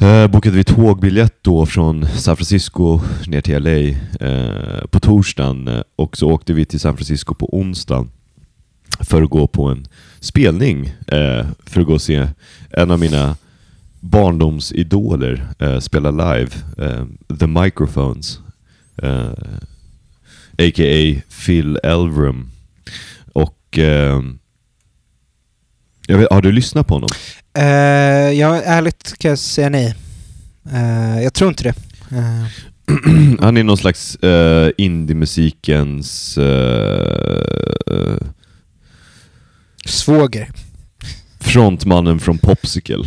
Eh, 0.00 0.26
bokade 0.26 0.56
vi 0.56 0.64
tågbiljett 0.64 1.34
då 1.42 1.66
från 1.66 2.06
San 2.06 2.36
Francisco 2.36 3.00
ner 3.26 3.40
till 3.40 3.62
LA 3.62 3.70
eh, 4.28 4.86
på 4.86 5.00
torsdagen 5.00 5.68
eh, 5.68 5.82
och 5.96 6.16
så 6.16 6.30
åkte 6.30 6.52
vi 6.52 6.64
till 6.64 6.80
San 6.80 6.96
Francisco 6.96 7.34
på 7.34 7.58
onsdagen 7.58 8.10
för 9.00 9.22
att 9.22 9.30
gå 9.30 9.46
på 9.46 9.64
en 9.64 9.86
spelning 10.20 10.86
eh, 11.06 11.46
för 11.66 11.80
att 11.80 11.86
gå 11.86 11.92
och 11.92 12.02
se 12.02 12.28
en 12.70 12.90
av 12.90 13.00
mina 13.00 13.36
barndomsidoler 14.00 15.48
eh, 15.58 15.78
spela 15.78 16.10
live, 16.10 16.50
eh, 16.78 17.04
The 17.38 17.46
Microphones, 17.46 18.38
a.k.a. 20.58 21.22
Phil 21.46 21.78
Elverum. 21.82 22.50
Och 23.32 23.78
eh, 23.78 24.20
vet, 26.08 26.30
har 26.30 26.42
du 26.42 26.52
lyssnat 26.52 26.86
på 26.86 26.94
honom? 26.94 27.08
Eh, 27.54 27.64
ja, 28.32 28.62
ärligt 28.62 29.18
kan 29.18 29.28
jag 29.28 29.38
säga 29.38 29.68
nej. 29.68 29.94
Eh, 30.72 31.22
jag 31.22 31.34
tror 31.34 31.48
inte 31.48 31.62
det. 31.62 31.74
Eh, 32.16 32.46
Han 33.40 33.56
är 33.56 33.64
någon 33.64 33.76
slags 33.76 34.18
uh, 34.24 34.70
indie-musikens... 34.78 36.38
eh, 36.38 38.16
svåger. 39.86 40.50
frontmannen 41.40 42.20
från 42.20 42.38
Popsicle. 42.38 42.96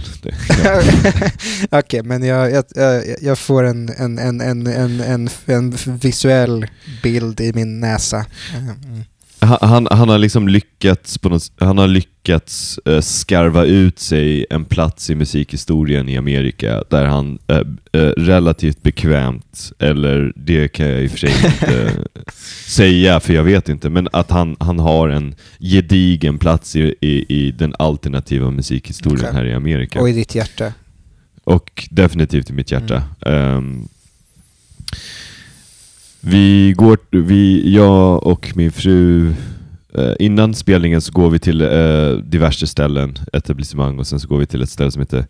Okej, 1.72 2.04
men 2.04 2.24
jag, 2.24 2.52
jag, 2.52 2.66
jag, 3.22 3.40
får 3.40 3.64
en, 3.64 3.90
en, 3.90 4.20
en, 4.20 4.42
en, 4.42 4.68
en, 4.68 5.02
en, 5.02 5.30
en 5.48 5.72
visuell 5.98 6.66
bild 7.04 7.42
i 7.42 7.54
min 7.54 7.80
näsa. 7.80 8.26
Mm. 8.58 9.04
Han, 9.46 9.88
han, 9.92 10.10
har 10.10 10.18
liksom 10.18 10.48
lyckats, 10.48 11.18
på 11.18 11.30
något, 11.30 11.52
han 11.58 11.78
har 11.78 11.88
lyckats 11.88 12.80
eh, 12.86 13.02
skarva 13.02 13.64
ut 13.66 14.00
sig 14.00 14.46
en 14.50 14.66
plats 14.66 15.10
i 15.10 15.16
musikhistorien 15.16 16.10
i 16.10 16.18
Amerika 16.18 16.84
där 16.90 17.06
han 17.06 17.40
eh, 17.48 17.58
eh, 17.92 18.08
relativt 18.18 18.84
bekvämt, 18.84 19.72
eller 19.80 20.34
det 20.36 20.68
kan 20.68 20.88
jag 20.88 21.04
i 21.04 21.08
och 21.08 21.12
för 21.12 21.18
sig 21.18 21.30
inte 21.30 21.94
säga 22.68 23.20
för 23.20 23.34
jag 23.34 23.44
vet 23.44 23.70
inte, 23.70 23.90
men 23.90 24.08
att 24.12 24.32
han, 24.32 24.56
han 24.60 24.80
har 24.80 25.10
en 25.10 25.36
gedigen 25.60 26.38
plats 26.38 26.76
i, 26.76 26.96
i, 27.02 27.26
i 27.28 27.52
den 27.52 27.76
alternativa 27.80 28.52
musikhistorien 28.52 29.26
Okej. 29.26 29.34
här 29.34 29.46
i 29.46 29.54
Amerika. 29.54 30.02
Och 30.02 30.10
i 30.10 30.14
ditt 30.14 30.36
hjärta. 30.36 30.74
Och 31.44 31.88
definitivt 31.92 32.50
i 32.50 32.54
mitt 32.54 32.72
hjärta. 32.72 33.04
Ehm, 33.26 33.88
vi 36.26 36.74
går, 36.78 36.98
vi, 37.12 37.74
jag 37.76 38.24
och 38.28 38.52
min 38.56 38.72
fru, 38.72 39.34
eh, 39.96 40.14
innan 40.20 40.54
spelningen 40.54 41.02
så 41.02 41.12
går 41.12 41.30
vi 41.30 41.40
till 41.40 41.62
eh, 41.62 42.12
diverse 42.24 42.68
ställen, 42.68 43.18
etablissemang, 43.34 44.00
och 44.00 44.08
sen 44.08 44.20
så 44.20 44.28
går 44.28 44.38
vi 44.38 44.46
till 44.46 44.62
ett 44.62 44.70
ställe 44.70 44.92
som 44.92 45.00
heter 45.02 45.26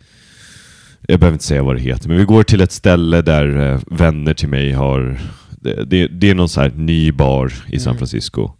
jag 1.08 1.20
behöver 1.20 1.34
inte 1.34 1.44
säga 1.44 1.62
vad 1.62 1.76
det 1.76 1.80
heter, 1.80 2.08
men 2.08 2.18
vi 2.18 2.24
går 2.24 2.42
till 2.42 2.60
ett 2.60 2.72
ställe 2.72 3.22
där 3.22 3.72
eh, 3.72 3.80
vänner 3.86 4.34
till 4.34 4.48
mig 4.48 4.72
har... 4.72 5.20
Det, 5.60 5.84
det, 5.84 6.06
det 6.08 6.30
är 6.30 6.34
någon 6.34 6.48
så 6.48 6.60
här 6.60 6.72
ny 6.76 7.12
bar 7.12 7.52
i 7.68 7.78
San 7.78 7.90
Mm. 7.90 7.98
Francisco. 7.98 8.50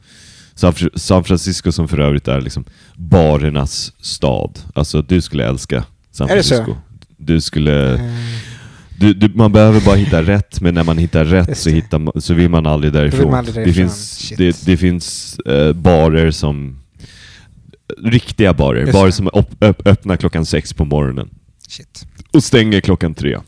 San, 0.55 0.73
Fr- 0.73 0.99
San 0.99 1.25
Francisco 1.25 1.73
som 1.73 1.89
för 1.89 1.99
övrigt 2.01 2.29
är 2.29 2.41
liksom 2.41 2.65
barernas 2.95 3.93
stad. 4.01 4.59
Alltså 4.75 5.03
du 5.03 5.21
skulle 5.21 5.47
älska 5.47 5.85
San 6.11 6.29
Är 6.31 6.37
det 6.37 6.43
så? 6.43 6.55
Francisco. 6.55 6.81
Du 7.17 7.41
skulle... 7.41 7.95
Eh, 7.95 8.01
Du, 8.99 9.15
du, 9.15 9.29
man 9.35 9.53
behöver 9.53 9.81
bara 9.81 9.97
hitta 9.97 10.23
rätt, 10.23 10.61
men 10.61 10.75
när 10.75 10.85
man 10.85 10.99
hittar 10.99 11.25
rätt 11.25 11.59
så, 11.59 11.69
det. 11.69 11.75
hittar 11.75 11.99
man, 11.99 12.23
så 12.23 12.35
vill 12.35 12.49
man 12.51 12.67
aldrig 12.67 12.93
därifrån. 12.93 13.31
man 13.31 13.35
aldrig 13.39 13.55
Det 13.55 13.61
därifrån. 13.61 13.75
finns, 13.89 14.19
Shit. 14.19 14.39
det, 14.39 14.65
det 14.67 14.77
finns 14.77 15.39
eh, 15.39 15.73
barer 15.73 16.31
som... 16.31 16.81
Riktiga 18.03 18.55
barer. 18.55 18.81
Just 18.81 18.93
Barer 18.93 19.07
det. 19.07 19.13
som 19.13 19.29
öpp, 19.35 19.49
öpp, 19.61 19.87
öppnar 19.89 20.17
klockan 20.17 20.47
sex 20.47 20.73
på 20.73 20.85
morgonen 20.85 21.29
shit. 21.69 22.07
och 22.33 22.45
stänger 22.45 22.81
klockan 22.81 23.15
tre. 23.15 23.39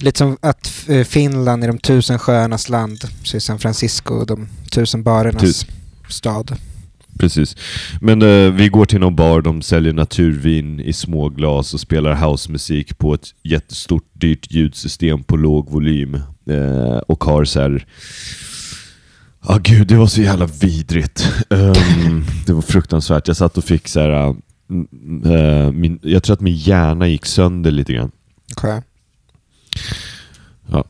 Lite 0.00 0.18
som 0.18 0.36
att 0.42 0.84
eh, 0.88 1.04
Finland 1.04 1.64
är 1.64 1.68
de 1.68 1.78
tusen 1.78 2.18
sjöarnas 2.18 2.68
land, 2.68 3.04
så 3.22 3.36
är 3.36 3.40
San 3.40 3.58
Francisco 3.58 4.24
de 4.24 4.48
tusen 4.70 5.02
barernas 5.02 5.42
Tus- 5.42 5.66
stad. 6.08 6.56
Precis. 7.20 7.56
Men 8.00 8.22
eh, 8.22 8.52
vi 8.52 8.68
går 8.68 8.84
till 8.84 9.00
någon 9.00 9.16
bar, 9.16 9.42
de 9.42 9.62
säljer 9.62 9.92
naturvin 9.92 10.80
i 10.80 10.92
små 10.92 11.28
glas 11.28 11.74
och 11.74 11.80
spelar 11.80 12.14
housemusik 12.14 12.98
på 12.98 13.14
ett 13.14 13.34
jättestort 13.42 14.04
dyrt 14.12 14.50
ljudsystem 14.50 15.22
på 15.22 15.36
låg 15.36 15.70
volym. 15.70 16.14
Eh, 16.50 16.96
och 16.96 17.24
har 17.24 17.44
så 17.44 17.60
här... 17.60 17.86
Ja 19.48 19.58
gud, 19.62 19.86
det 19.86 19.96
var 19.96 20.06
så 20.06 20.22
jävla 20.22 20.46
vidrigt. 20.46 21.32
Ehm, 21.50 22.24
det 22.46 22.52
var 22.52 22.62
fruktansvärt. 22.62 23.28
Jag 23.28 23.36
satt 23.36 23.58
och 23.58 23.64
fick 23.64 23.88
så 23.88 24.00
här... 24.00 24.10
eh, 25.24 25.72
min, 25.72 25.98
jag 26.02 26.22
tror 26.22 26.34
att 26.34 26.40
min 26.40 26.56
hjärna 26.56 27.08
gick 27.08 27.26
sönder 27.26 27.70
lite 27.70 27.92
grann. 27.92 28.10
Okay. 28.56 28.80
Ja. 30.66 30.84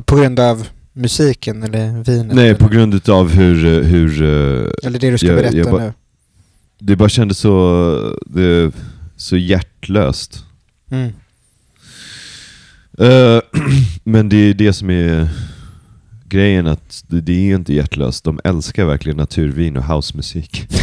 På 0.00 0.16
grund 0.16 0.40
av 0.40 0.66
musiken 0.92 1.62
eller 1.62 2.02
vinet? 2.04 2.34
Nej, 2.36 2.48
eller? 2.48 2.58
på 2.58 2.68
grund 2.68 3.08
av 3.10 3.30
hur... 3.30 3.82
hur 3.82 4.22
eh, 4.22 4.70
Eller 4.86 4.98
det 4.98 5.10
du 5.10 5.18
ska 5.18 5.26
jag- 5.26 5.36
berätta 5.36 5.56
jag 5.56 5.70
bara- 5.70 5.84
nu? 5.84 5.92
det 6.78 6.96
bara 6.96 7.08
kändes 7.08 7.38
så... 7.38 8.18
Det, 8.26 8.72
så 9.16 9.36
hjärtlöst. 9.36 10.44
Mm. 10.90 11.12
Eh, 12.98 13.40
men 14.04 14.28
det 14.28 14.36
är 14.36 14.54
det 14.54 14.72
som 14.72 14.90
är 14.90 15.28
grejen, 16.28 16.66
att 16.66 17.04
det, 17.08 17.20
det 17.20 17.32
är 17.50 17.54
inte 17.54 17.74
hjärtlöst. 17.74 18.24
De 18.24 18.40
älskar 18.44 18.84
verkligen 18.84 19.16
naturvin 19.16 19.76
och 19.76 19.84
housemusik. 19.84 20.66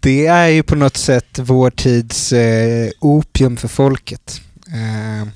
Det 0.00 0.26
är 0.26 0.48
ju 0.48 0.62
på 0.62 0.74
något 0.74 0.96
sätt 0.96 1.38
vår 1.38 1.70
tids 1.70 2.32
eh, 2.32 2.90
opium 3.00 3.56
för 3.56 3.68
folket. 3.68 4.40
Eh, 4.66 5.28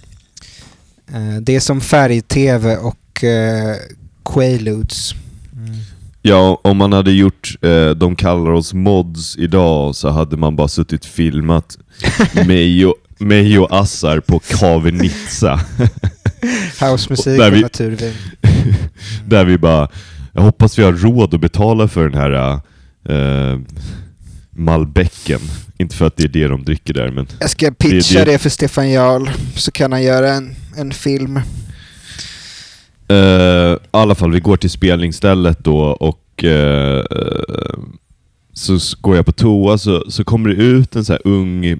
det 1.42 1.56
är 1.56 1.60
som 1.60 1.80
färg-tv 1.80 2.76
och 2.76 3.24
eh, 3.24 3.76
Quaaludes. 4.24 5.12
Mm. 5.56 5.74
Ja, 6.22 6.60
om 6.64 6.76
man 6.76 6.92
hade 6.92 7.12
gjort 7.12 7.56
eh, 7.62 7.90
De 7.90 8.16
kallar 8.16 8.50
oss 8.50 8.74
mods 8.74 9.36
idag 9.36 9.94
så 9.96 10.08
hade 10.10 10.36
man 10.36 10.56
bara 10.56 10.68
suttit 10.68 11.04
filmat 11.04 11.78
mig 12.46 12.86
och, 12.86 12.94
mig 13.18 13.58
och 13.58 13.80
Assar 13.80 14.20
på 14.20 14.38
Kavenitsa. 14.38 15.60
Housemusik 16.80 17.38
Där 17.38 17.50
och 17.50 17.56
vi- 17.56 17.62
naturvin. 17.62 18.14
Där 19.26 19.44
vi 19.44 19.58
bara, 19.58 19.88
jag 20.32 20.42
hoppas 20.42 20.78
vi 20.78 20.82
har 20.82 20.92
råd 20.92 21.34
att 21.34 21.40
betala 21.40 21.88
för 21.88 22.08
den 22.08 22.18
här 22.20 22.52
eh, 23.08 23.58
Malbecken. 24.56 25.40
Inte 25.78 25.96
för 25.96 26.06
att 26.06 26.16
det 26.16 26.24
är 26.24 26.28
det 26.28 26.48
de 26.48 26.64
dricker 26.64 26.94
där, 26.94 27.10
men 27.10 27.26
Jag 27.40 27.50
ska 27.50 27.70
pitcha 27.70 28.18
Det- 28.18 28.24
det, 28.24 28.32
det- 28.32 28.38
för 28.38 28.50
Stefan 28.50 28.90
Jarl 28.90 29.28
så 29.56 29.70
kan 29.70 29.92
han 29.92 30.02
göra 30.02 30.32
en, 30.32 30.54
en 30.76 30.92
film. 30.92 31.40
Eh, 33.08 33.14
I 33.72 33.76
alla 33.90 34.14
fall, 34.14 34.32
vi 34.32 34.40
går 34.40 34.56
till 34.56 34.70
spelningsstället 34.70 35.64
då 35.64 35.78
och 35.80 36.44
eh, 36.44 37.04
så 38.52 38.78
går 39.00 39.16
jag 39.16 39.26
på 39.26 39.32
toa 39.32 39.78
så, 39.78 40.04
så 40.10 40.24
kommer 40.24 40.48
det 40.48 40.54
ut 40.54 40.96
en 40.96 41.04
så 41.04 41.14
ung 41.14 41.64
eh, 41.64 41.78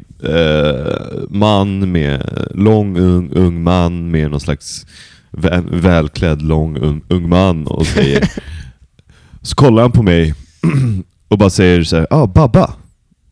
man 1.30 1.92
med, 1.92 2.48
lång 2.54 2.98
ung, 2.98 3.30
ung 3.32 3.62
man 3.62 4.10
med 4.10 4.30
någon 4.30 4.40
slags 4.40 4.86
vä, 5.30 5.62
välklädd 5.70 6.42
lång 6.42 6.78
ung, 6.78 7.02
ung 7.08 7.28
man 7.28 7.66
och 7.66 7.86
säger 7.86 8.30
Så 9.42 9.54
kollar 9.54 9.82
han 9.82 9.92
på 9.92 10.02
mig 10.02 10.34
och 11.32 11.38
bara 11.38 11.50
säger 11.50 11.84
så 11.84 11.96
här, 11.96 12.06
ah 12.10 12.26
Babba. 12.26 12.74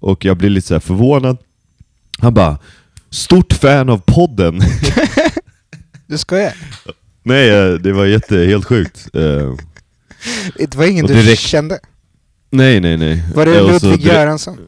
Och 0.00 0.24
jag 0.24 0.36
blir 0.36 0.50
lite 0.50 0.66
så 0.68 0.80
förvånad. 0.80 1.36
Han 2.18 2.34
bara, 2.34 2.58
stort 3.10 3.52
fan 3.52 3.88
av 3.88 3.98
podden. 4.06 4.60
Du 6.06 6.18
skojar? 6.18 6.52
Nej, 7.22 7.50
eh, 7.50 7.72
det 7.72 7.92
var 7.92 8.06
jätte, 8.06 8.36
helt 8.36 8.64
sjukt. 8.64 9.08
Eh, 9.14 9.54
Det 10.58 10.74
var 10.74 10.84
ingen 10.86 11.04
Och 11.04 11.10
du 11.10 11.22
direkt- 11.22 11.40
kände? 11.40 11.78
nej, 12.50 12.80
nej, 12.80 12.96
nej. 12.96 13.22
Var 13.34 13.46
det 13.46 13.56
Eh, 13.56 13.62
Ludvig 13.66 13.80
direkt- 13.90 14.04
Göransson? 14.04 14.58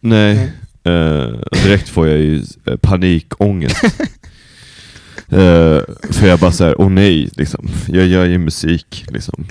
Nej. 0.00 0.52
Eh, 0.84 1.24
och 1.50 1.56
direkt 1.62 1.88
får 1.88 2.08
jag 2.08 2.18
ju 2.18 2.44
panikångest. 2.80 3.76
Eh, 5.28 5.80
för 6.10 6.26
jag 6.26 6.38
bara 6.38 6.52
såhär, 6.52 6.80
åh 6.80 6.88
nej, 6.90 7.28
liksom. 7.36 7.68
jag 7.88 8.06
gör 8.06 8.24
ju 8.24 8.38
musik. 8.38 9.04
Liksom. 9.08 9.46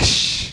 Äsch. 0.00 0.49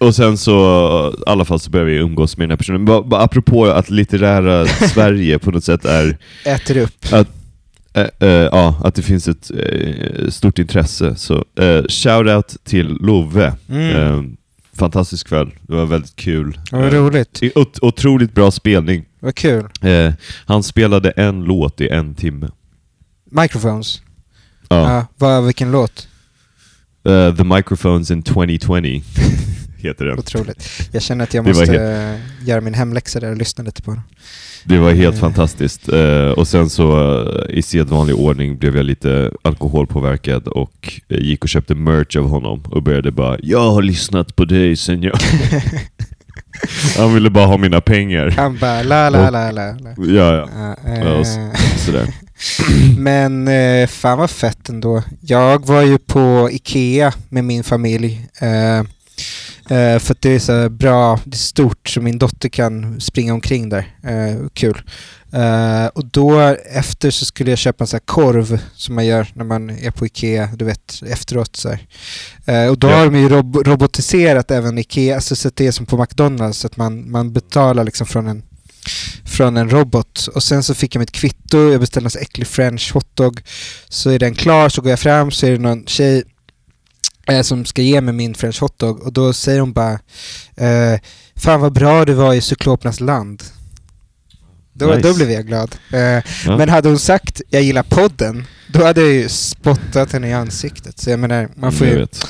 Och 0.00 0.14
sen 0.14 0.38
så, 0.38 1.14
i 1.26 1.30
alla 1.30 1.44
fall 1.44 1.60
så 1.60 1.70
börjar 1.70 1.86
vi 1.86 1.94
umgås 1.96 2.36
med 2.36 2.44
den 2.44 2.50
här 2.50 2.56
personen. 2.56 2.84
Bara 2.84 3.22
apropå 3.22 3.66
att 3.66 3.90
litterära 3.90 4.66
Sverige 4.88 5.38
på 5.38 5.50
något 5.50 5.64
sätt 5.64 5.84
är, 5.84 6.18
Äter 6.44 6.76
upp. 6.76 7.12
eh, 7.12 8.04
eh, 8.20 8.28
ja, 8.28 8.80
att 8.84 8.94
det 8.94 9.02
finns 9.02 9.28
ett 9.28 9.50
eh, 9.50 10.28
stort 10.30 10.58
intresse. 10.58 11.14
Så 11.16 11.44
shout-out 11.88 12.56
till 12.64 12.88
Love. 13.00 13.52
Mm. 13.68 14.36
Fantastisk 14.76 15.28
kväll, 15.28 15.50
det 15.62 15.74
var 15.76 15.86
väldigt 15.86 16.16
kul. 16.16 16.58
Vad 16.72 16.92
roligt. 16.92 17.40
ot- 17.54 17.78
otroligt 17.82 18.34
bra 18.34 18.50
spelning. 18.50 19.04
Vad 19.20 19.34
kul. 19.34 19.68
Han 20.46 20.62
spelade 20.62 21.10
en 21.10 21.44
låt 21.44 21.80
i 21.80 21.88
en 21.88 22.14
timme. 22.14 22.48
Microphones. 23.30 24.02
Ja. 24.68 24.92
Ja. 24.94 25.06
vad, 25.18 25.44
vilken 25.44 25.70
låt? 25.70 26.08
Eh, 27.04 27.34
The 27.36 27.44
Microphones 27.44 28.10
in 28.10 28.22
2020 28.22 29.02
heter 29.80 30.04
den. 30.04 30.18
Otroligt. 30.18 30.68
Jag 30.92 31.02
känner 31.02 31.24
att 31.24 31.34
jag 31.34 31.46
måste 31.46 31.74
eh, 31.74 32.48
göra 32.48 32.60
min 32.60 32.74
hemläxa 32.74 33.20
där 33.20 33.30
och 33.30 33.36
lyssna 33.36 33.64
lite 33.64 33.82
på 33.82 33.90
den. 33.90 34.00
Det 34.64 34.78
var 34.78 34.92
helt 34.92 35.14
Eh. 35.16 35.20
fantastiskt. 35.20 35.88
Eh, 35.88 36.30
och 36.30 36.48
sen 36.48 36.70
så 36.70 36.92
eh, 37.48 37.56
i 37.58 37.62
sedvanlig 37.62 38.16
ordning 38.16 38.58
blev 38.58 38.76
jag 38.76 38.84
lite 38.84 39.30
alkoholpåverkad 39.42 40.48
och 40.48 41.00
gick 41.08 41.42
och 41.44 41.48
köpte 41.48 41.74
merch 41.74 42.16
av 42.16 42.28
honom 42.28 42.62
och 42.70 42.82
började 42.82 43.10
bara 43.10 43.36
Jag 43.42 43.70
har 43.70 43.82
lyssnat 43.82 44.36
på 44.36 44.44
dig 44.44 44.76
sen 44.76 45.02
jag... 45.02 45.18
Han 46.96 47.14
ville 47.14 47.30
bara 47.30 47.46
ha 47.46 47.56
mina 47.56 47.80
pengar. 47.80 48.30
Han 48.30 48.58
bara 48.58 48.82
la 48.82 49.10
la 49.10 49.30
la 49.30 49.50
la. 49.50 49.74
Ja, 49.96 50.34
ja. 50.36 50.76
Ja, 51.04 51.24
Sådär. 51.86 52.06
Men 52.98 53.48
eh, 53.48 53.86
fan 53.86 54.18
vad 54.18 54.30
fett 54.30 54.68
ändå. 54.68 55.02
Jag 55.20 55.66
var 55.66 55.82
ju 55.82 55.98
på 55.98 56.48
Ikea 56.52 57.12
med 57.28 57.44
min 57.44 57.64
familj. 57.64 58.26
Eh, 58.40 58.82
eh, 59.70 59.98
för 59.98 60.12
att 60.12 60.22
det 60.22 60.30
är 60.30 60.38
så 60.38 60.68
bra, 60.70 61.20
det 61.24 61.34
är 61.34 61.38
stort 61.38 61.88
så 61.88 62.00
min 62.00 62.18
dotter 62.18 62.48
kan 62.48 63.00
springa 63.00 63.34
omkring 63.34 63.68
där. 63.68 63.96
Eh, 64.04 64.46
kul. 64.54 64.82
Eh, 65.32 65.86
och 65.86 66.04
då 66.06 66.40
efter 66.72 67.10
så 67.10 67.24
skulle 67.24 67.50
jag 67.50 67.58
köpa 67.58 67.84
en 67.84 67.88
sån 67.88 67.96
här 67.96 68.04
korv 68.14 68.60
som 68.74 68.94
man 68.94 69.06
gör 69.06 69.28
när 69.34 69.44
man 69.44 69.70
är 69.70 69.90
på 69.90 70.06
Ikea, 70.06 70.50
du 70.56 70.64
vet 70.64 71.02
efteråt 71.06 71.56
så 71.56 71.68
här. 71.68 71.86
Eh, 72.64 72.70
och 72.70 72.78
då 72.78 72.88
Ja. 72.90 72.96
har 72.96 73.04
de 73.04 73.14
ju 73.18 73.28
rob- 73.28 73.62
robotiserat 73.66 74.50
även 74.50 74.78
Ikea, 74.78 75.14
alltså 75.14 75.36
så 75.36 75.48
att 75.48 75.56
det 75.56 75.66
är 75.66 75.72
som 75.72 75.86
på 75.86 75.96
McDonalds, 76.02 76.58
så 76.58 76.66
att 76.66 76.76
man, 76.76 77.10
man 77.10 77.32
betalar 77.32 77.84
liksom 77.84 78.06
från 78.06 78.26
en 78.28 78.42
från 79.24 79.56
en 79.56 79.70
robot 79.70 80.26
och 80.34 80.42
sen 80.42 80.62
så 80.62 80.74
fick 80.74 80.94
jag 80.94 81.00
mitt 81.00 81.12
kvitto, 81.12 81.70
jag 81.70 81.80
beställde 81.80 82.06
en 82.06 82.10
sån 82.10 82.22
äcklig 82.22 82.46
french 82.46 82.90
hotdog 82.94 83.40
så 83.88 84.10
är 84.10 84.18
den 84.18 84.34
klar, 84.34 84.68
så 84.68 84.82
går 84.82 84.90
jag 84.90 85.00
fram 85.00 85.30
så 85.30 85.46
är 85.46 85.50
det 85.50 85.58
någon 85.58 85.84
tjej 85.86 86.22
som 87.44 87.64
ska 87.64 87.82
ge 87.82 88.00
mig 88.00 88.14
min 88.14 88.34
french 88.34 88.60
hotdog 88.60 89.00
och 89.02 89.12
då 89.12 89.32
säger 89.32 89.60
hon 89.60 89.72
bara 89.72 89.92
eh, 90.56 91.00
Fan 91.36 91.60
vad 91.60 91.72
bra 91.72 92.04
du 92.04 92.12
var 92.12 92.34
i 92.34 92.40
cyklopernas 92.40 93.00
land. 93.00 93.42
Då, 94.72 94.86
Nice. 94.86 95.08
då 95.08 95.14
blev 95.14 95.30
jag 95.30 95.46
glad. 95.46 95.76
Eh, 95.92 96.00
Ja. 96.00 96.22
Men 96.56 96.68
hade 96.68 96.88
hon 96.88 96.98
sagt 96.98 97.40
jag 97.48 97.62
gillar 97.62 97.82
podden, 97.82 98.44
då 98.72 98.84
hade 98.84 99.00
jag 99.00 99.10
ju 99.12 99.28
spottat 99.28 100.12
henne 100.12 100.28
i 100.28 100.32
ansiktet. 100.32 100.98
Så 100.98 101.10
jag 101.10 101.18
menar, 101.20 101.48
man 101.56 101.72
får 101.72 101.86
Jag 101.86 101.94
ju, 101.94 102.00
vet. 102.00 102.26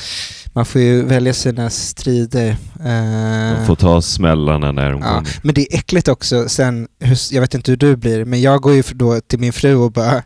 man 0.53 0.65
får 0.65 0.81
ju 0.81 1.03
välja 1.05 1.33
sina 1.33 1.69
strider. 1.69 2.49
Eh, 2.79 3.59
De 3.59 3.65
får 3.67 3.75
ta 3.75 4.01
smällarna 4.01 4.71
när 4.71 4.91
de 4.91 5.01
Ja, 5.01 5.07
kommer. 5.07 5.29
men 5.43 5.55
det 5.55 5.73
är 5.73 5.77
äckligt 5.79 6.07
också 6.07 6.49
sen, 6.49 6.87
jag 7.31 7.41
vet 7.41 7.53
inte 7.55 7.71
hur 7.71 7.77
du 7.77 7.95
blir, 7.95 8.25
men 8.25 8.41
jag 8.41 8.61
går 8.61 8.73
ju 8.73 8.83
då 8.93 9.21
till 9.21 9.39
min 9.39 9.53
fru 9.53 9.75
och 9.75 9.91
bara 9.91 10.23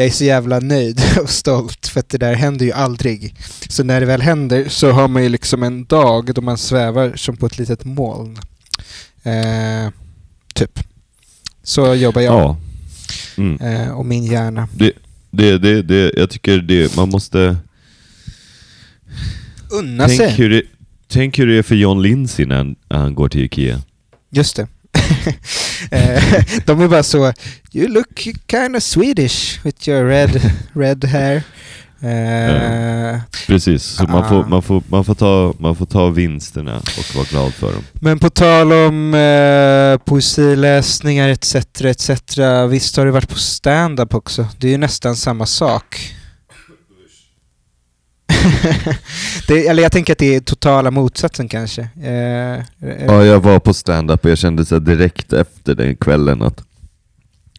jag 0.00 0.06
är 0.06 0.10
så 0.10 0.24
jävla 0.24 0.60
nöjd 0.60 1.00
och 1.22 1.30
stolt 1.30 1.86
för 1.86 2.00
att 2.00 2.08
det 2.08 2.18
där 2.18 2.34
händer 2.34 2.66
ju 2.66 2.72
aldrig. 2.72 3.34
Så 3.68 3.84
när 3.84 4.00
det 4.00 4.06
väl 4.06 4.22
händer 4.22 4.68
så 4.68 4.90
har 4.90 5.08
man 5.08 5.22
ju 5.22 5.28
liksom 5.28 5.62
en 5.62 5.84
dag 5.84 6.34
då 6.34 6.40
man 6.40 6.58
svävar 6.58 7.16
som 7.16 7.36
på 7.36 7.46
ett 7.46 7.58
litet 7.58 7.84
moln. 7.84 8.38
Eh, 9.22 9.92
typ. 10.54 10.80
Så 11.62 11.94
jobbar 11.94 12.20
jag 12.20 12.34
Ja. 12.34 12.56
Mm. 13.36 13.60
eh, 13.60 13.90
och 13.90 14.06
min 14.06 14.24
hjärna. 14.24 14.68
Det, 14.74 14.92
det, 15.30 15.82
det, 15.82 16.12
jag 16.16 16.30
tycker 16.30 16.58
det, 16.58 16.96
man 16.96 17.08
måste... 17.08 17.56
Unna 19.70 20.06
Tänk 20.06 20.20
sig. 20.20 20.30
hur, 20.30 20.50
det, 20.50 20.62
tänk 21.08 21.38
hur 21.38 21.46
det 21.46 21.58
är 21.58 21.62
för 21.62 21.74
John 21.74 22.02
Lindsay 22.02 22.46
när 22.46 22.56
han, 22.56 22.76
när 22.88 22.98
han 22.98 23.14
går 23.14 23.28
till 23.28 23.40
Ikea. 23.44 23.82
Just 24.30 24.56
det. 24.56 24.66
Eh, 25.90 26.22
De 26.66 26.80
är 26.80 26.88
bara 26.88 27.02
så, 27.02 27.32
you 27.72 27.88
look 27.88 28.18
kind 28.50 28.76
of 28.76 28.82
Swedish 28.82 29.60
with 29.64 29.88
your 29.88 30.04
red, 30.08 30.40
red 30.74 31.04
hair. 31.04 31.42
Eh, 32.02 33.20
Precis, 33.46 33.82
så 33.84 34.02
man, 34.04 34.24
Ah. 34.24 34.28
får, 34.28 34.44
man, 34.44 34.62
får, 34.62 34.82
man, 34.88 35.04
får 35.04 35.14
ta, 35.14 35.54
man 35.58 35.76
får 35.76 35.86
ta 35.86 36.06
vinsterna 36.10 36.76
och 36.76 37.14
vara 37.16 37.26
glad 37.30 37.54
för 37.54 37.72
dem. 37.72 37.84
Men 37.92 38.18
på 38.18 38.30
tal 38.30 38.72
om 38.72 39.14
eh, 39.14 40.04
poesiläsningar 40.04 41.28
etc. 41.28 41.54
etc. 41.80 42.10
Visst 42.70 42.96
har 42.96 43.04
du 43.04 43.10
varit 43.10 43.28
på 43.28 43.38
stand-up 43.38 44.14
också? 44.14 44.46
Det 44.58 44.66
är 44.66 44.70
ju 44.70 44.78
nästan 44.78 45.16
samma 45.16 45.46
sak. 45.46 46.14
det, 49.48 49.66
eller 49.66 49.82
jag 49.82 49.92
tänker 49.92 50.12
att 50.12 50.18
det 50.18 50.34
är 50.34 50.40
totala 50.40 50.90
motsatsen 50.90 51.48
kanske. 51.48 51.88
Eh, 52.02 52.54
eh, 52.54 53.04
Ja, 53.06 53.24
jag 53.24 53.40
var 53.40 53.58
på 53.58 53.74
stand-up 53.74 54.24
och 54.24 54.30
jag 54.30 54.38
kände 54.38 54.64
så 54.64 54.78
direkt 54.78 55.32
efter 55.32 55.74
den 55.74 55.96
kvällen 55.96 56.42
att 56.42 56.64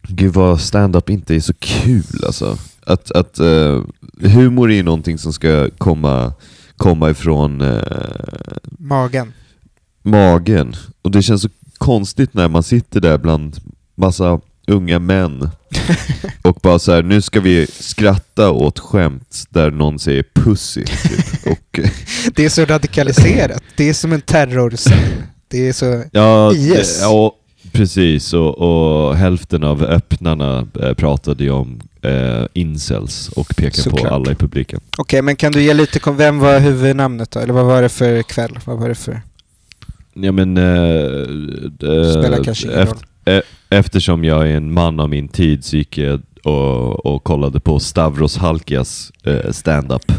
Gud 0.08 0.32
vad 0.34 0.60
stand-up 0.60 1.10
inte 1.10 1.34
är 1.34 1.40
så 1.40 1.54
kul 1.54 2.24
alltså. 2.26 2.58
Att, 2.86 3.10
att 3.10 3.38
eh, 3.38 3.80
humor 4.20 4.70
är 4.70 4.74
ju 4.74 4.82
någonting 4.82 5.18
som 5.18 5.32
ska 5.32 5.70
komma, 5.78 6.32
komma 6.76 7.10
ifrån 7.10 7.60
eh, 7.60 7.82
Magen. 8.78 9.32
magen. 10.02 10.74
Och 11.02 11.10
det 11.10 11.22
känns 11.22 11.42
så 11.42 11.48
konstigt 11.78 12.34
när 12.34 12.48
man 12.48 12.62
sitter 12.62 13.00
där 13.00 13.18
bland 13.18 13.56
massa 13.94 14.40
unga 14.66 14.98
män 14.98 15.50
och 16.42 16.58
bara 16.62 16.78
så 16.78 16.92
här, 16.92 17.02
nu 17.02 17.22
ska 17.22 17.40
vi 17.40 17.66
skratta 17.66 18.50
åt 18.50 18.78
skämt 18.78 19.44
där 19.50 19.70
någon 19.70 19.98
säger 19.98 20.24
pussy. 20.34 20.84
Typ. 20.84 21.46
Och, 21.46 21.80
Det 22.34 22.44
är 22.44 22.48
så 22.48 22.64
radikaliserat. 22.64 23.62
Det 23.76 23.88
är 23.88 23.94
som 23.94 24.12
en 24.12 24.20
terrorcell. 24.20 24.98
Det 25.48 25.68
är 25.68 25.72
så... 25.72 26.04
ja, 26.12 26.52
IS. 26.54 26.98
det- 26.98 27.02
ja, 27.04 27.34
precis. 27.72 28.32
Och, 28.32 28.58
och 29.08 29.16
hälften 29.16 29.64
av 29.64 29.82
öppnarna 29.84 30.66
eh, 30.82 30.94
pratade 30.94 31.44
ju 31.44 31.50
om 31.50 31.80
eh, 32.02 32.44
incels 32.52 33.28
och 33.28 33.48
pekade 33.56 33.82
Såklart. 33.82 34.08
på 34.08 34.14
alla 34.14 34.32
i 34.32 34.34
publiken. 34.34 34.80
Okej, 34.98 35.22
men 35.22 35.36
kan 35.36 35.52
du 35.52 35.62
ge 35.62 35.74
lite 35.74 36.10
Vem 36.10 36.38
var 36.38 36.58
huvudnamnet 36.60 37.30
då? 37.30 37.40
Eller 37.40 37.52
vad 37.54 37.64
var 37.64 37.82
det 37.82 37.88
för 37.88 38.22
kväll? 38.22 38.58
Vad 38.64 38.78
var 38.78 38.88
det 38.88 38.94
för... 38.94 39.22
Ja 40.14 40.32
men... 40.32 40.56
Eh, 40.56 41.24
Spelar 41.78 42.38
eh, 42.38 42.44
kanske 42.44 42.66
ingen 42.66 42.86
roll. 42.86 42.96
Eh, 43.24 43.40
eftersom 43.70 44.24
jag 44.24 44.48
är 44.50 44.56
en 44.56 44.72
man 44.72 45.00
av 45.00 45.08
min 45.08 45.28
tid 45.28 45.64
så 45.64 45.76
gick 45.76 45.98
jag 45.98 46.22
och, 46.44 47.06
och 47.06 47.24
kollade 47.24 47.60
på 47.60 47.80
Stavros 47.80 48.36
Halkias 48.36 49.12
eh, 49.24 49.50
stand-up 49.52 50.12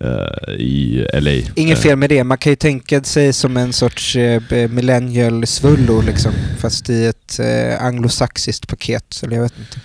eh, 0.00 0.54
i 0.54 1.06
LA. 1.14 1.30
Inget 1.54 1.78
Eh, 1.78 1.82
fel 1.82 1.96
med 1.96 2.10
det. 2.10 2.24
Man 2.24 2.38
kan 2.38 2.52
ju 2.52 2.56
tänka 2.56 3.02
sig 3.02 3.32
som 3.32 3.56
en 3.56 3.72
sorts 3.72 4.16
eh, 4.16 4.42
b- 4.50 4.68
millennial 4.68 5.46
svullo 5.46 6.00
liksom. 6.00 6.32
Fast 6.58 6.90
i 6.90 7.06
ett 7.06 7.38
eh, 7.40 7.84
anglosaxiskt 7.84 8.68
paket. 8.68 9.20
Eller 9.22 9.36
jag 9.36 9.42
vet 9.42 9.58
inte. 9.58 9.80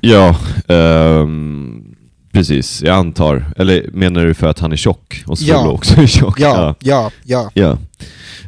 Ja, 0.00 0.36
ehm, 0.68 1.93
precis. 2.34 2.82
Jag 2.82 2.96
antar. 2.96 3.44
Eller 3.56 3.90
menar 3.92 4.24
du 4.26 4.34
för 4.34 4.46
att 4.46 4.58
han 4.58 4.72
är 4.72 4.76
tjock? 4.76 5.22
Och 5.26 5.38
Svullo 5.38 5.52
Ja. 5.52 5.68
också 5.70 6.00
är 6.00 6.06
tjock? 6.06 6.40
ja, 6.40 6.74
ja, 6.80 7.10
ja. 7.24 7.50
Ja. 7.54 7.78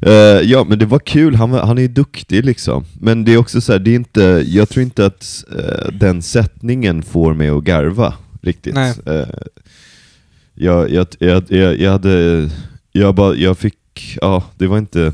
Eh, 0.02 0.12
ja, 0.42 0.64
men 0.64 0.78
det 0.78 0.86
var 0.86 0.98
kul. 0.98 1.34
Han, 1.34 1.52
han 1.52 1.78
är 1.78 1.88
duktig 1.88 2.44
liksom. 2.44 2.84
Men 3.00 3.24
det 3.24 3.32
är 3.32 3.36
också 3.38 3.60
så 3.60 3.72
här, 3.72 3.78
det 3.78 3.90
är 3.90 3.94
inte, 3.94 4.44
jag 4.46 4.68
tror 4.68 4.82
inte 4.82 5.06
att 5.06 5.44
eh, 5.58 5.88
den 5.92 6.22
sättningen 6.22 7.02
får 7.02 7.34
mig 7.34 7.48
att 7.48 7.64
garva 7.64 8.14
riktigt. 8.42 8.74
Nej. 8.74 8.94
Eh, 9.06 9.26
jag, 10.54 10.90
jag, 10.90 11.06
jag, 11.18 11.44
jag, 11.48 11.80
jag 11.80 11.92
hade, 11.92 12.50
jag 12.92 13.14
bara, 13.14 13.34
jag 13.34 13.58
fick, 13.58 14.16
ja, 14.20 14.42
det 14.58 14.66
var 14.66 14.78
inte, 14.78 15.12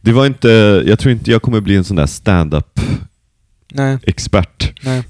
det 0.00 0.12
var 0.12 0.26
inte, 0.26 0.48
jag 0.86 0.98
tror 0.98 1.12
inte 1.12 1.30
jag 1.30 1.42
kommer 1.42 1.60
bli 1.60 1.76
en 1.76 1.84
sån 1.84 1.96
där 1.96 2.06
stand-up 2.06 2.80
Nej, 3.72 3.98
expert. 4.02 4.72
nej. 4.84 5.02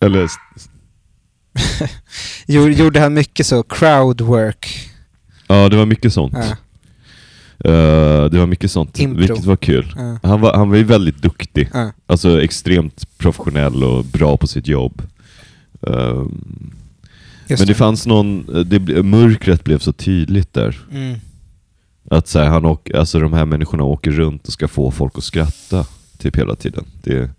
Eller, 0.00 0.28
Gjorde- 2.46 3.00
han 3.00 3.14
mycket 3.14 3.46
så 3.46 3.62
crowd 3.62 4.20
work? 4.20 4.90
ja 5.46 5.68
det 5.68 5.76
var 5.76 5.86
mycket 5.86 6.12
sånt. 6.12 6.34
Ja, 6.36 6.56
Eh, 7.64 8.24
det 8.30 8.38
var 8.38 8.46
mycket 8.46 8.70
sånt, 8.70 8.98
Impro. 9.00 9.18
vilket 9.20 9.44
var 9.44 9.56
kul. 9.56 9.94
ja, 9.96 10.18
Han 10.22 10.40
var, 10.40 10.54
han 10.56 10.70
var 10.70 10.76
ju 10.76 10.84
väldigt 10.84 11.22
duktig. 11.22 11.68
ja. 11.74 11.92
Alltså 12.06 12.42
extremt 12.42 13.18
professionell 13.18 13.84
och 13.84 14.04
bra 14.04 14.36
på 14.36 14.46
sitt 14.46 14.68
jobb. 14.68 15.02
Just 17.48 17.60
men 17.60 17.66
det 17.68 17.74
fanns 17.74 18.06
någon, 18.06 18.46
det, 18.66 19.02
mörkret 19.02 19.64
blev 19.64 19.78
så 19.78 19.92
tydligt 19.92 20.52
där. 20.54 20.78
Mm. 20.92 21.18
Att 22.10 22.28
så 22.28 22.38
här, 22.38 22.46
han 22.46 22.64
åk, 22.64 22.90
alltså 22.94 23.18
de 23.20 23.32
här 23.32 23.44
människorna 23.44 23.82
åker 23.84 24.10
runt 24.10 24.46
och 24.46 24.52
ska 24.52 24.68
få 24.68 24.90
folk 24.90 25.12
att 25.18 25.24
skratta 25.24 25.86
typ 26.18 26.36
hela 26.36 26.54
tiden. 26.54 26.84
Det, 27.02 27.30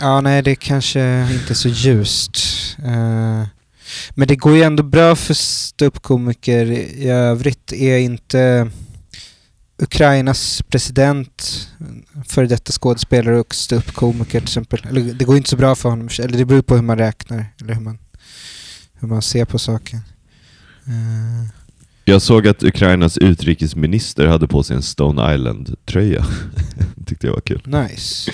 Ja, 0.00 0.20
nej, 0.20 0.42
det 0.42 0.54
kanske 0.54 1.28
inte 1.32 1.52
är 1.52 1.54
så 1.54 1.68
ljust. 1.68 2.36
Eh, 2.78 3.46
men 4.10 4.28
det 4.28 4.36
går 4.36 4.56
ju 4.56 4.62
ändå 4.62 4.82
bra 4.82 5.16
för 5.16 5.34
ståuppkomiker 5.34 6.70
i 6.72 7.08
övrigt. 7.08 7.72
Är 7.72 7.98
inte 7.98 8.70
Ukrainas 9.78 10.62
president 10.68 11.68
före 12.28 12.46
detta 12.46 12.72
skådespelare 12.72 13.40
och 13.40 13.54
ståuppkomiker 13.54 14.40
till 14.40 14.48
exempel? 14.48 14.86
Eller 14.88 15.14
det 15.14 15.24
går 15.24 15.36
inte 15.36 15.50
så 15.50 15.56
bra 15.56 15.74
för 15.74 15.88
honom. 15.88 16.08
Eller 16.18 16.38
det 16.38 16.44
beror 16.44 16.62
på 16.62 16.74
hur 16.74 16.82
man 16.82 16.98
räknar. 16.98 17.46
Eller 17.60 17.74
hur 17.74 17.80
man, 17.80 17.98
hur 18.94 19.08
man 19.08 19.22
ser 19.22 19.44
på 19.44 19.58
saken. 19.58 20.00
Eh, 20.86 21.48
jag 22.04 22.22
såg 22.22 22.48
att 22.48 22.62
Ukrainas 22.62 23.18
utrikesminister 23.18 24.26
hade 24.26 24.48
på 24.48 24.62
sig 24.62 24.76
en 24.76 24.82
Stone 24.82 25.34
Island-tröja. 25.34 26.26
tyckte 27.06 27.26
jag 27.26 27.34
var 27.34 27.40
kul. 27.40 27.62
nice. 27.64 28.32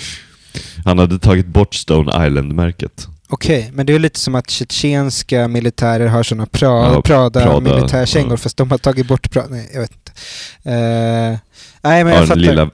Han 0.85 0.99
hade 0.99 1.19
tagit 1.19 1.47
bort 1.47 1.75
Stone 1.75 2.27
Island-märket. 2.27 3.07
Okej, 3.29 3.69
men 3.73 3.85
det 3.85 3.93
är 3.93 3.99
lite 3.99 4.19
som 4.19 4.35
att 4.35 4.49
tjetjenska 4.49 5.47
militärer 5.47 6.07
har 6.07 6.23
sådana 6.23 6.45
pra, 6.45 6.67
Ja, 6.93 7.01
Prada, 7.01 7.41
Prada, 7.43 7.59
militärkängor 7.59 8.31
ja. 8.31 8.37
fast 8.37 8.57
de 8.57 8.71
har 8.71 8.77
tagit 8.77 9.07
bort 9.07 9.31
Prada. 9.31 9.47
Nej, 9.49 9.69
jag 9.73 9.81
vet 9.81 9.91
inte. 9.91 10.11
Eh, 10.63 11.37
nej, 11.81 12.03
men 12.03 12.07
Ja, 12.07 12.19
jag 12.19 12.27
fattar. 12.27 12.35
lilla, 12.41 12.69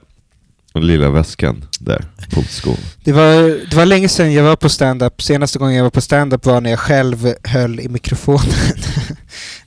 den 0.72 0.86
lilla 0.86 1.10
väskan 1.10 1.64
där 1.80 2.04
på 2.30 2.42
skon. 2.42 2.76
Det, 3.04 3.12
var, 3.12 3.32
det 3.70 3.76
var 3.76 3.86
länge 3.86 4.08
sedan 4.08 4.32
jag 4.32 4.42
var 4.44 4.56
på 4.56 4.68
stand-up. 4.68 5.22
Senaste 5.22 5.58
gången 5.58 5.74
jag 5.76 5.82
var 5.82 5.90
på 5.90 6.00
stand-up 6.00 6.46
var 6.46 6.60
när 6.60 6.70
jag 6.70 6.78
själv 6.78 7.34
höll 7.44 7.80
i 7.80 7.88
mikrofonen. 7.88 8.48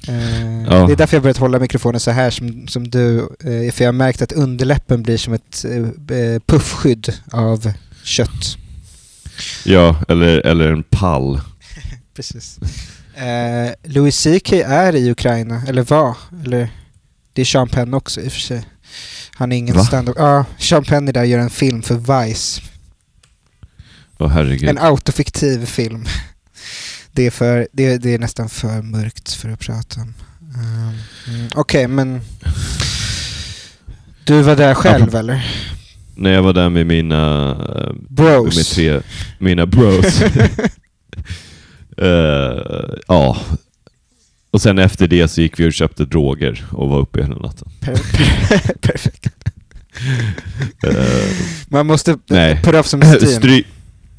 Eh, 0.08 0.64
Ja. 0.70 0.86
Det 0.88 0.94
är 0.94 0.96
därför 0.96 1.16
jag 1.18 1.22
börjat 1.24 1.38
hålla 1.38 1.60
mikrofonen 1.60 2.00
så 2.00 2.12
här 2.12 2.30
som, 2.30 2.68
som 2.68 2.90
du. 2.90 3.18
eh, 3.20 3.72
för 3.72 3.84
jag 3.84 3.88
har 3.88 3.92
märkt 3.92 4.22
att 4.22 4.32
underläppen 4.32 5.04
blir 5.04 5.18
som 5.18 5.34
ett 5.34 5.66
puffskydd 6.46 7.14
av 7.32 7.72
kött. 8.04 8.58
Ja, 9.66 10.04
eller, 10.08 10.46
eller 10.46 10.72
en 10.72 10.84
pall. 10.84 11.42
Precis. 12.16 12.60
Eh, 13.16 13.72
Louis 13.84 14.24
CK 14.24 14.54
är 14.54 14.96
i 14.96 15.12
Ukraina, 15.12 15.64
eller 15.68 15.84
var. 15.84 16.18
Eller, 16.46 16.70
det 17.34 17.42
är 17.42 17.46
Sean 17.46 17.70
Penn 17.70 17.94
också 17.94 18.22
i 18.22 18.28
och 18.28 18.32
för 18.32 18.40
sig. 18.40 18.66
Han 19.36 19.52
är 19.52 19.58
ingen 19.58 19.76
Va? 19.76 19.84
stand-up. 19.86 20.16
Ja, 20.20 20.46
Sean 20.58 20.84
Penn 20.84 21.08
är 21.08 21.14
där 21.14 21.22
och 21.22 21.28
gör 21.28 21.40
en 21.40 21.50
film 21.50 21.82
för 21.82 21.96
Vice. 21.96 22.62
Åh 24.20 24.28
herregud. 24.30 24.70
En 24.70 24.78
autofiktiv 24.78 25.66
film. 25.66 26.06
Det 27.14 27.26
är, 27.26 27.32
för, 27.32 27.68
det, 27.72 27.98
det 27.98 28.14
är 28.14 28.20
nästan 28.20 28.50
för 28.50 28.82
mörkt 28.82 29.34
för 29.34 29.50
att 29.50 29.60
prata 29.60 30.02
om. 30.02 30.14
Um, 30.40 31.50
Okej, 31.56 31.88
men... 31.88 32.22
Du 34.24 34.42
var 34.42 34.56
där 34.56 34.74
själv 34.74 35.10
Ja, 35.14 35.20
eller? 35.20 35.46
När 36.22 36.32
jag 36.34 36.42
var 36.44 36.54
där 36.54 36.70
med 36.70 36.86
mina, 36.88 37.50
eh, 37.76 37.94
Bros. 38.10 38.56
med 38.58 38.66
tre, 38.66 39.02
mina 39.40 39.66
bros. 39.66 40.22
Eh, 41.98 42.64
ja. 43.08 43.38
Och 44.52 44.62
sen 44.62 44.80
efter 44.80 45.08
det 45.08 45.28
så 45.28 45.42
gick 45.42 45.60
vi 45.60 45.70
och 45.70 45.74
köpte 45.74 46.06
droger 46.06 46.66
och 46.72 46.90
var 46.90 47.00
uppe 47.00 47.22
hela 47.22 47.36
natten. 47.36 47.68
Per, 47.80 47.94
per, 47.96 48.74
perfekt. 48.82 49.28
Eh, 50.88 51.36
Man 51.68 51.86
måste 51.88 52.18
Nej. 52.30 52.60
put 52.64 52.76
off 52.76 52.88
some 52.88 53.06
steam. 53.06 53.28
stry, 53.42 53.64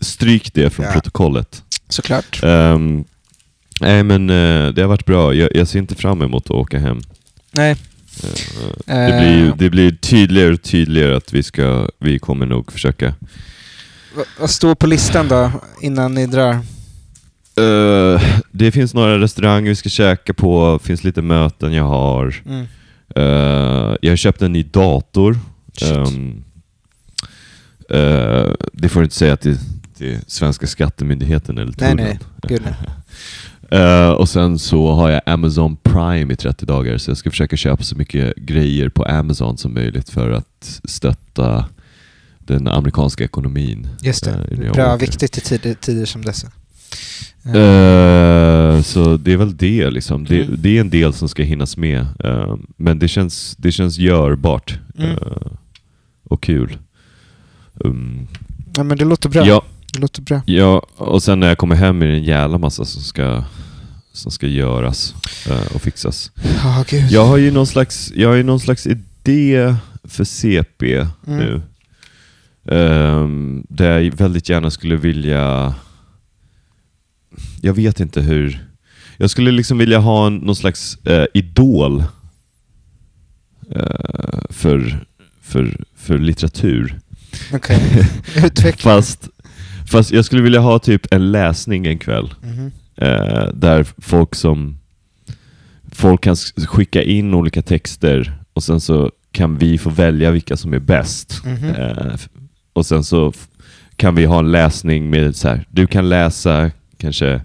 stryk 0.00 0.54
det 0.54 0.70
från 0.70 0.86
Ja. 0.86 0.92
protokollet. 0.92 1.62
Såklart. 1.88 2.40
Ehm, 2.42 3.04
nej 3.80 4.02
men 4.02 4.30
eh, 4.30 4.68
det 4.68 4.80
har 4.82 4.88
varit 4.88 5.06
bra. 5.06 5.34
Jag, 5.34 5.56
jag 5.56 5.68
ser 5.68 5.78
inte 5.78 5.94
fram 5.94 6.22
emot 6.22 6.44
att 6.44 6.50
åka 6.50 6.78
hem. 6.78 7.00
Nej. 7.52 7.76
Eh, 8.24 9.06
det, 9.06 9.18
blir, 9.20 9.54
det 9.58 9.70
blir 9.70 9.90
tydligare 9.90 10.52
och 10.52 10.62
tydligare 10.62 11.16
att 11.16 11.32
vi, 11.32 11.42
ska, 11.42 11.88
vi 11.98 12.18
kommer 12.18 12.46
nog 12.46 12.72
försöka 12.72 13.14
vad- 14.38 14.50
står 14.50 14.74
på 14.74 14.86
listan 14.86 15.28
då, 15.28 15.50
innan 15.80 16.14
ni 16.14 16.26
drar? 16.26 16.52
Eh, 17.56 18.22
det 18.50 18.72
finns 18.72 18.94
några 18.94 19.18
restauranger 19.18 19.68
vi 19.68 19.74
ska 19.74 19.88
käka 19.88 20.34
på, 20.34 20.78
finns 20.82 21.04
lite 21.04 21.22
möten 21.22 21.72
jag 21.72 21.84
har. 21.84 22.34
Mm. 22.46 22.66
Eh, 23.16 23.96
jag 24.02 24.12
har 24.12 24.16
köpt 24.16 24.42
en 24.42 24.52
ny 24.52 24.62
dator. 24.62 25.38
Eh, 27.90 28.52
det 28.72 28.88
får 28.88 29.00
du 29.00 29.04
inte 29.04 29.16
säga 29.16 29.36
till, 29.36 29.58
till 29.98 30.18
svenska 30.26 30.66
skattemyndigheten 30.66 31.58
eller 31.58 31.74
Nej, 31.78 31.90
tullen. 31.90 31.96
nej. 32.06 32.18
Gud, 32.48 32.60
nej. 32.64 32.74
Eh, 33.72 34.10
och 34.10 34.28
sen 34.28 34.58
så 34.58 34.92
har 34.92 35.10
jag 35.10 35.20
Amazon 35.26 35.76
Prime 35.76 36.32
i 36.32 36.36
30 36.36 36.66
dagar, 36.66 36.98
så 36.98 37.10
jag 37.10 37.18
ska 37.18 37.30
försöka 37.30 37.56
köpa 37.56 37.82
så 37.82 37.96
mycket 37.96 38.36
grejer 38.36 38.88
på 38.88 39.04
Amazon 39.04 39.58
som 39.58 39.74
möjligt 39.74 40.10
för 40.10 40.30
att 40.30 40.80
stötta 40.84 41.64
den 42.38 42.68
amerikanska 42.68 43.24
ekonomin. 43.24 43.88
Just 44.02 44.24
det. 44.24 44.48
jag 44.64 44.74
Bra, 44.74 44.96
viktigt 44.96 45.38
i 45.38 45.40
tider, 45.40 45.74
tider 45.74 46.04
som 46.06 46.22
dessa. 46.24 46.46
Eh, 47.46 48.82
så 48.82 49.16
det 49.16 49.32
är 49.32 49.36
väl 49.36 49.56
det 49.56 49.90
liksom. 49.90 50.24
Det, 50.24 50.42
Mm. 50.42 50.54
det 50.58 50.76
är 50.76 50.80
en 50.80 50.90
del 50.90 51.12
som 51.12 51.28
ska 51.28 51.42
hinnas 51.42 51.76
med. 51.76 52.06
Men 52.76 52.98
det 52.98 53.08
känns, 53.08 53.56
det 53.58 53.72
känns 53.72 53.98
görbart 53.98 54.78
Mm. 54.98 55.16
och 56.24 56.42
kul. 56.42 56.78
Um, 57.74 58.26
ja, 58.76 58.82
men 58.82 58.98
det 58.98 59.04
låter 59.04 59.28
bra. 59.28 59.46
ja, 59.46 59.62
Det 59.92 59.98
låter 60.00 60.22
bra. 60.22 60.40
ja, 60.46 60.86
och 60.96 61.22
sen 61.22 61.40
när 61.40 61.48
jag 61.48 61.58
kommer 61.58 61.74
hem 61.76 62.02
är 62.02 62.06
det 62.06 62.12
en 62.16 62.24
jävla 62.24 62.58
massa 62.58 62.84
som 62.84 63.02
ska, 63.02 63.44
som 64.12 64.32
ska 64.32 64.46
göras 64.46 65.14
eh, 65.50 65.74
och 65.74 65.82
fixas. 65.82 66.30
Gud. 66.88 67.10
Jag 67.10 67.26
har 67.26 67.36
ju 67.36 67.50
någon 67.50 67.66
slags, 67.66 68.12
jag 68.14 68.28
har 68.28 68.36
ju 68.36 68.42
någon 68.42 68.60
slags 68.60 68.86
idé 68.86 69.74
för 70.04 70.24
CP 70.24 70.94
Mm. 71.26 71.38
nu. 71.38 71.62
Ehm, 72.68 73.66
där 73.68 74.00
jag 74.00 74.16
väldigt 74.16 74.48
gärna 74.48 74.70
skulle 74.70 74.96
vilja... 74.96 75.74
Jag 77.60 77.74
vet 77.74 78.00
inte 78.00 78.20
hur... 78.20 78.66
Jag 79.16 79.30
skulle 79.30 79.50
liksom 79.50 79.78
vilja 79.78 79.98
ha 79.98 80.26
en, 80.26 80.36
någon 80.36 80.56
slags 80.56 80.96
eh, 81.06 81.26
idol 81.34 82.04
eh, 83.70 84.40
för, 84.50 85.04
för, 85.42 85.84
för 85.96 86.18
litteratur. 86.18 87.00
Okej. 87.52 88.08
Utveckla. 88.44 88.90
Fast, 88.96 89.28
fast 89.90 90.10
jag 90.10 90.24
skulle 90.24 90.42
vilja 90.42 90.60
ha 90.60 90.78
typ 90.78 91.06
en 91.14 91.32
läsning 91.32 91.86
en 91.86 91.98
kväll. 91.98 92.34
Mhm. 92.42 92.72
Eh, 93.02 93.48
där 93.54 93.86
folk 93.98 94.34
som 94.34 94.78
folk 95.92 96.20
kan 96.20 96.36
skicka 96.68 97.02
in 97.02 97.34
olika 97.34 97.62
texter 97.62 98.32
och 98.52 98.62
sen 98.62 98.80
så 98.80 99.10
kan 99.32 99.58
vi 99.58 99.78
få 99.78 99.90
välja 99.90 100.30
vilka 100.30 100.56
som 100.56 100.72
är 100.74 100.78
bäst. 100.78 101.40
Mhm. 101.44 101.70
Eh, 101.70 102.06
f- 102.14 102.28
och 102.72 102.86
sen 102.86 103.04
så 103.04 103.32
kan 103.96 104.14
vi 104.14 104.24
ha 104.24 104.38
en 104.38 104.52
läsning 104.52 105.10
med 105.10 105.36
så 105.36 105.48
här, 105.48 105.66
du 105.70 105.86
kan 105.86 106.08
läsa 106.08 106.70
kanske 106.98 107.40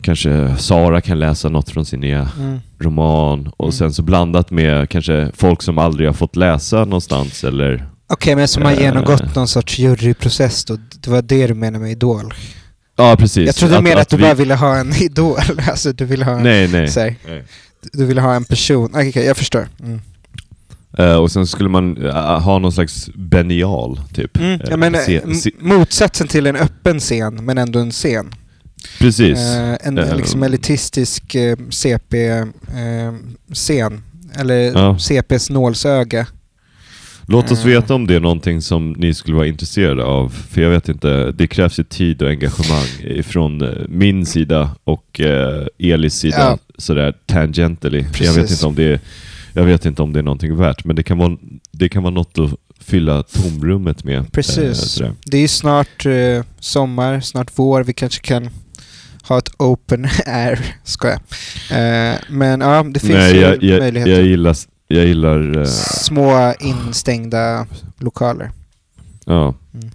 Kanske 0.00 0.54
Sara 0.58 1.00
kan 1.00 1.18
läsa 1.18 1.48
något 1.48 1.70
från 1.70 1.84
sin 1.84 2.00
nya 2.00 2.28
Mm. 2.38 2.58
roman 2.78 3.46
och 3.56 3.64
Mm. 3.64 3.72
sen 3.72 3.92
så 3.92 4.02
blandat 4.02 4.50
med 4.50 4.88
kanske 4.90 5.30
folk 5.34 5.62
som 5.62 5.78
aldrig 5.78 6.08
har 6.08 6.14
fått 6.14 6.36
läsa 6.36 6.84
någonstans 6.84 7.44
eller 7.44 7.86
Okej, 8.08 8.36
men 8.36 8.48
som 8.48 8.62
har 8.62 8.72
Eh. 8.72 8.80
genomgått 8.80 9.34
någon 9.34 9.48
sorts 9.48 9.78
juryprocess 9.78 10.64
då. 10.64 10.76
Det 11.00 11.10
var 11.10 11.22
det 11.22 11.46
du 11.46 11.54
menade 11.54 11.82
med 11.82 11.90
idol. 11.90 12.34
Ja 12.96 13.16
precis. 13.16 13.46
Jag 13.46 13.54
trodde 13.54 13.82
mer 13.82 13.96
att, 13.96 14.08
du 14.08 14.16
vi- 14.16 14.22
bara 14.22 14.34
ville 14.34 14.54
ha 14.54 14.76
en 14.76 14.92
idol. 15.02 15.38
Alltså 15.70 15.92
du 15.92 16.04
ville 16.04 16.24
ha 16.24 16.36
en, 16.36 16.42
Nej 16.42 16.68
nej. 16.68 16.90
här, 16.96 17.14
nej. 17.28 17.44
du 17.92 18.06
ville 18.06 18.20
ha 18.20 18.34
en 18.34 18.44
person. 18.44 18.90
Okej, 18.94 19.08
okej, 19.08 19.24
jag 19.26 19.36
förstår. 19.36 19.68
Mm. 19.84 20.00
Eh, 20.98 21.16
och 21.16 21.32
sen 21.32 21.46
skulle 21.46 21.68
man 21.68 22.06
eh, 22.06 22.40
ha 22.40 22.58
någon 22.58 22.72
slags 22.72 23.10
benial, 23.14 24.00
typ. 24.14 24.36
Mm. 24.36 24.52
Eh, 24.52 24.60
Ja, 24.70 24.76
men, 24.76 24.92
se- 24.94 25.34
se- 25.34 25.50
m- 25.60 25.68
motsatsen 25.68 26.28
till 26.28 26.46
en 26.46 26.56
öppen 26.56 27.00
scen, 27.00 27.44
men 27.44 27.58
ändå 27.58 27.78
en 27.78 27.90
scen. 27.90 28.34
precis. 28.98 29.38
Eh, 29.38 29.76
en 29.80 29.94
liksom 29.94 30.42
elitistisk 30.42 31.36
CP-scen. 31.70 32.52
Eller 34.34 34.72
Ja. 34.72 34.98
CPs 34.98 35.50
nålsöga. 35.50 36.26
Låt 37.28 37.50
oss 37.50 37.60
eh. 37.60 37.66
veta 37.66 37.94
om 37.94 38.06
det 38.06 38.14
är 38.14 38.20
någonting 38.20 38.62
som 38.62 38.92
ni 38.92 39.14
skulle 39.14 39.36
vara 39.36 39.46
intresserade 39.46 40.04
av. 40.04 40.28
För 40.50 40.60
jag 40.60 40.70
vet 40.70 40.88
inte, 40.88 41.32
det 41.32 41.46
krävs 41.46 41.78
ju 41.78 41.84
tid 41.84 42.22
och 42.22 42.28
engagemang 42.28 43.22
från 43.22 43.62
eh, 43.62 43.68
min 43.88 44.26
sida 44.26 44.70
och 44.84 45.20
eh, 45.20 45.66
Elis 45.78 46.14
sida, 46.14 46.36
Ja. 46.38 46.58
sådär 46.78 47.14
tangentially. 47.26 48.04
Jag 48.20 48.32
vet, 48.32 48.50
inte 48.50 48.66
om 48.66 48.74
det 48.74 48.84
är, 48.84 49.00
jag 49.52 49.64
vet 49.64 49.84
inte 49.84 50.02
om 50.02 50.12
det 50.12 50.18
är 50.18 50.22
någonting 50.22 50.56
värt, 50.56 50.84
men 50.84 50.96
det 50.96 51.02
kan 51.02 51.18
vara, 51.18 51.36
det 51.72 51.88
kan 51.88 52.02
vara 52.02 52.14
något 52.14 52.38
att 52.38 52.50
fylla 52.80 53.22
tomrummet 53.22 54.04
med. 54.04 54.18
eh, 54.18 54.24
Precis. 54.24 54.78
sådär. 54.78 55.12
Det 55.26 55.38
är 55.38 55.48
snart 55.48 56.06
eh, 56.06 56.44
sommar, 56.60 57.20
snart 57.20 57.50
vår. 57.54 57.82
Vi 57.84 57.92
kanske 57.92 58.20
kan 58.22 58.48
ha 59.22 59.38
ett 59.38 59.50
open 59.58 60.08
air. 60.26 60.60
Eh, 61.70 62.14
men 62.28 62.60
ja, 62.60 62.82
det 62.90 63.00
finns 63.00 63.12
Nej, 63.12 63.34
ju 63.34 63.40
jag, 63.40 63.62
jag, 63.62 63.78
möjligheter. 63.80 64.12
jag 64.12 64.22
gillar, 64.26 64.56
jag 64.88 65.06
gillar 65.06 65.58
eh, 65.58 65.64
Små 66.04 66.54
instängda 66.60 67.66
lokaler. 67.98 68.50
ja. 69.24 69.54
Mm. 69.74 69.90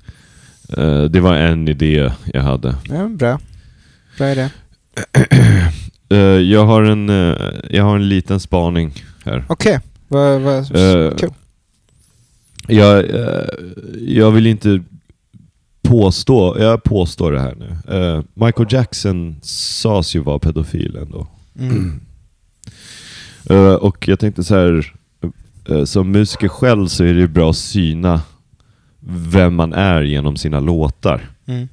Eh, 0.77 1.03
det 1.03 1.19
var 1.19 1.33
en 1.35 1.67
idé 1.67 2.11
jag 2.33 2.41
hade. 2.41 2.75
Ja, 2.83 3.07
bra. 3.07 3.39
Bra 4.17 4.31
idé. 4.31 4.49
Eh, 6.09 6.17
jag, 6.17 6.65
har 6.65 6.83
en, 6.83 7.09
eh, 7.09 7.35
jag 7.69 7.83
har 7.83 7.95
en 7.95 8.09
liten 8.09 8.39
spaning 8.39 8.93
här. 9.25 9.45
Okej, 9.47 9.79
vad, 10.07 10.41
vad, 10.41 10.75
Eh, 10.75 11.15
kul. 11.15 11.29
Jag, 12.67 13.09
eh, 13.09 13.43
jag 13.99 14.31
vill 14.31 14.47
inte 14.47 14.83
påstå, 15.81 16.55
jag 16.59 16.83
påstår 16.83 17.31
det 17.31 17.39
här 17.39 17.55
nu. 17.55 17.95
Eh, 17.97 18.23
Michael 18.33 18.67
Jackson 18.71 19.35
sades 19.43 20.15
ju 20.15 20.19
vara 20.19 20.39
pedofil 20.39 20.95
ändå. 20.95 21.27
Mm. 21.59 22.01
Eh, 23.49 23.73
och 23.73 24.07
jag 24.07 24.19
tänkte 24.19 24.43
så 24.43 24.55
här, 24.55 24.93
eh, 25.69 25.83
som 25.83 26.11
musiker 26.11 26.47
själv 26.47 26.87
så 26.87 27.03
är 27.03 27.13
det 27.13 27.19
ju 27.19 27.27
bra 27.27 27.49
att 27.49 27.57
syna 27.57 28.21
vem 29.09 29.55
man 29.55 29.73
är 29.73 30.01
genom 30.01 30.37
sina 30.37 30.59
låtar. 30.59 31.29
Mm. 31.45 31.67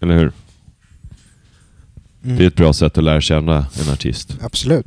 Eller 0.00 0.14
hur? 0.14 0.32
Mm. 2.24 2.36
Det 2.36 2.44
är 2.44 2.48
ett 2.48 2.56
bra 2.56 2.72
sätt 2.72 2.98
att 2.98 3.04
lära 3.04 3.20
känna 3.20 3.56
en 3.56 3.92
artist. 3.92 4.38
Absolut. 4.42 4.86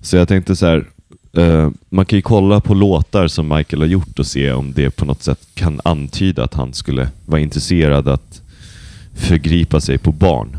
Så 0.00 0.16
jag 0.16 0.28
tänkte 0.28 0.56
så 0.56 0.66
här, 0.66 0.88
eh, 1.32 1.70
man 1.88 2.06
kan 2.06 2.16
ju 2.18 2.22
kolla 2.22 2.60
på 2.60 2.74
låtar 2.74 3.28
som 3.28 3.48
Michael 3.48 3.80
har 3.80 3.88
gjort 3.88 4.18
och 4.18 4.26
se 4.26 4.52
om 4.52 4.72
det 4.72 4.90
på 4.90 5.04
något 5.04 5.22
sätt 5.22 5.48
kan 5.54 5.80
antyda 5.84 6.44
att 6.44 6.54
han 6.54 6.72
skulle 6.72 7.08
vara 7.26 7.40
intresserad 7.40 8.08
att 8.08 8.42
förgripa 9.14 9.80
sig 9.80 9.98
på 9.98 10.12
barn. 10.12 10.56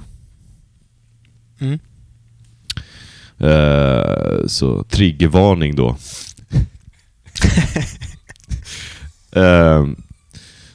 Mm. 1.59 1.79
Eh, 3.43 4.47
så 4.47 4.83
triggervarning 4.83 5.75
då. 5.75 5.97
Eh, 9.35 9.85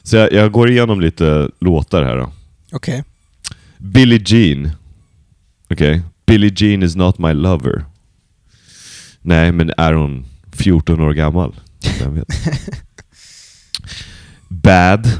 så 0.03 0.15
jag, 0.15 0.33
jag 0.33 0.51
går 0.51 0.69
igenom 0.69 1.01
lite 1.01 1.49
låtar 1.59 2.03
här 2.03 2.17
då. 2.17 2.31
Okej. 2.71 3.03
Billie 3.77 4.23
Jean. 4.25 4.71
Okej. 5.69 6.01
Billie 6.25 6.53
Jean 6.55 6.83
is 6.83 6.95
not 6.95 7.17
my 7.19 7.33
lover. 7.33 7.85
Nej, 9.21 9.51
men 9.51 9.71
är 9.77 9.93
hon 9.93 10.25
14 10.51 11.01
år 11.01 11.13
gammal? 11.13 11.55
Vem 11.99 12.15
vet? 12.15 12.27
Bad. 14.47 15.11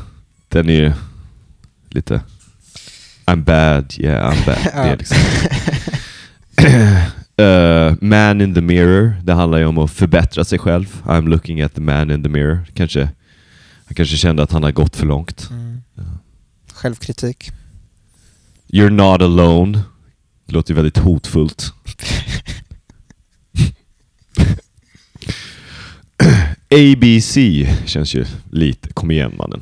Den 0.48 0.70
är 0.70 0.74
ju 0.74 0.94
lite... 1.90 2.22
I'm 3.26 3.44
bad, 3.44 3.94
yeah 3.98 4.34
I'm 4.34 4.46
bad. 4.46 4.58
Det 4.64 4.90
är 4.90 4.98
liksom. 4.98 5.18
Eh, 7.38 7.94
man 8.02 8.42
in 8.42 8.54
the 8.54 8.62
mirror. 8.62 9.14
Det 9.24 9.34
handlar 9.34 9.58
ju 9.58 9.66
om 9.66 9.78
att 9.78 9.92
förbättra 9.92 10.46
sig 10.46 10.60
själv. 10.60 11.02
I'm 11.06 11.28
looking 11.30 11.62
at 11.62 11.76
the 11.76 11.82
man 11.82 12.12
in 12.12 12.24
the 12.24 12.30
mirror. 12.30 12.66
Kanske, 12.74 13.02
han 13.86 13.96
kanske 13.96 14.18
kände 14.18 14.44
att 14.44 14.52
han 14.52 14.64
har 14.64 14.72
gått 14.72 14.96
för 14.96 15.06
långt. 15.06 15.48
Mm. 15.50 15.82
Självkritik. 16.74 17.50
You're 18.68 18.90
not 18.90 19.22
alone. 19.22 19.82
Det 20.46 20.54
låter 20.54 20.72
ju 20.72 20.76
väldigt 20.76 20.98
hotfullt. 20.98 21.74
ABC 26.70 27.38
känns 27.86 28.16
ju 28.16 28.26
lite... 28.52 28.94
Kom 28.94 29.12
igen 29.12 29.34
mannen. 29.38 29.62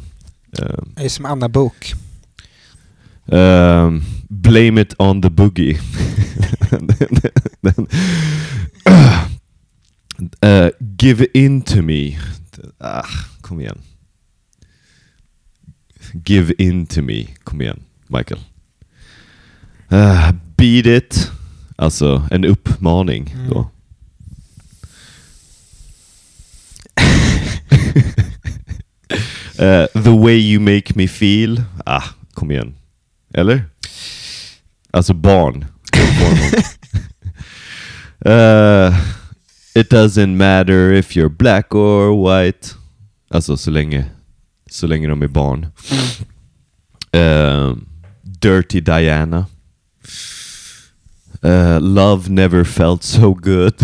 Uh, 0.61 0.83
Det 0.95 1.05
är 1.05 1.09
som 1.09 1.25
Anna 1.25 1.49
Bok. 1.49 1.93
um, 3.25 4.03
blame 4.29 4.81
it 4.81 4.93
on 4.99 5.21
the 5.21 5.29
boogie. 5.29 5.77
Den- 6.71 6.87
den- 7.61 7.87
Uh, 10.41 10.69
give 10.97 11.27
in 11.33 11.61
to 11.61 11.81
me. 11.81 12.17
Ah, 12.79 13.05
kom 13.41 13.59
igen. 13.59 13.77
Give 16.23 16.53
in 16.57 16.85
to 16.85 17.01
me. 17.01 17.27
Kom 17.43 17.61
igen, 17.61 17.79
Michael. 18.07 18.39
Uh, 19.91 20.31
beat 20.57 20.85
it. 20.85 21.31
Alltså 21.77 22.27
en 22.31 22.45
uppmaning 22.45 23.35
Mm. 23.37 23.49
då. 23.49 23.69
Uh, 29.57 29.87
the 29.93 30.13
way 30.13 30.35
you 30.35 30.59
make 30.59 30.95
me 30.95 31.07
feel. 31.07 31.63
Ah, 31.85 32.03
kom 32.33 32.51
igen. 32.51 32.73
Eller? 33.33 33.63
Alltså 34.95 35.13
barn. 35.13 35.65
uh, 38.25 38.95
it 39.75 39.89
doesn't 39.89 40.37
matter 40.37 40.93
if 40.93 41.15
you're 41.15 41.29
black 41.29 41.75
or 41.75 42.15
white. 42.15 42.69
Alltså 43.29 43.57
så 43.57 43.71
länge, 43.71 44.05
så 44.69 44.87
länge 44.87 45.07
de 45.07 45.21
är 45.21 45.27
barn. 45.27 45.67
Uh, 47.15 47.77
Dirty 48.21 48.81
Diana. 48.81 49.45
Uh, 51.45 51.79
love 51.79 52.29
never 52.29 52.63
felt 52.63 53.03
so 53.03 53.33
good. 53.33 53.75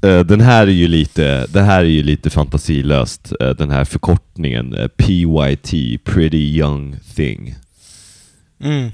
Den 0.26 0.40
här 0.40 0.66
är 0.66 0.72
ju 0.72 0.88
lite, 0.88 1.46
det 1.46 1.62
här 1.62 1.80
är 1.80 1.88
ju 1.88 2.02
lite 2.02 2.30
fantasilöst. 2.30 3.32
den 3.58 3.70
här 3.70 3.84
förkortningen 3.84 4.76
PYT, 4.96 6.04
Pretty 6.04 6.56
Young 6.58 6.96
Thing. 7.14 7.54
Mm. 8.60 8.90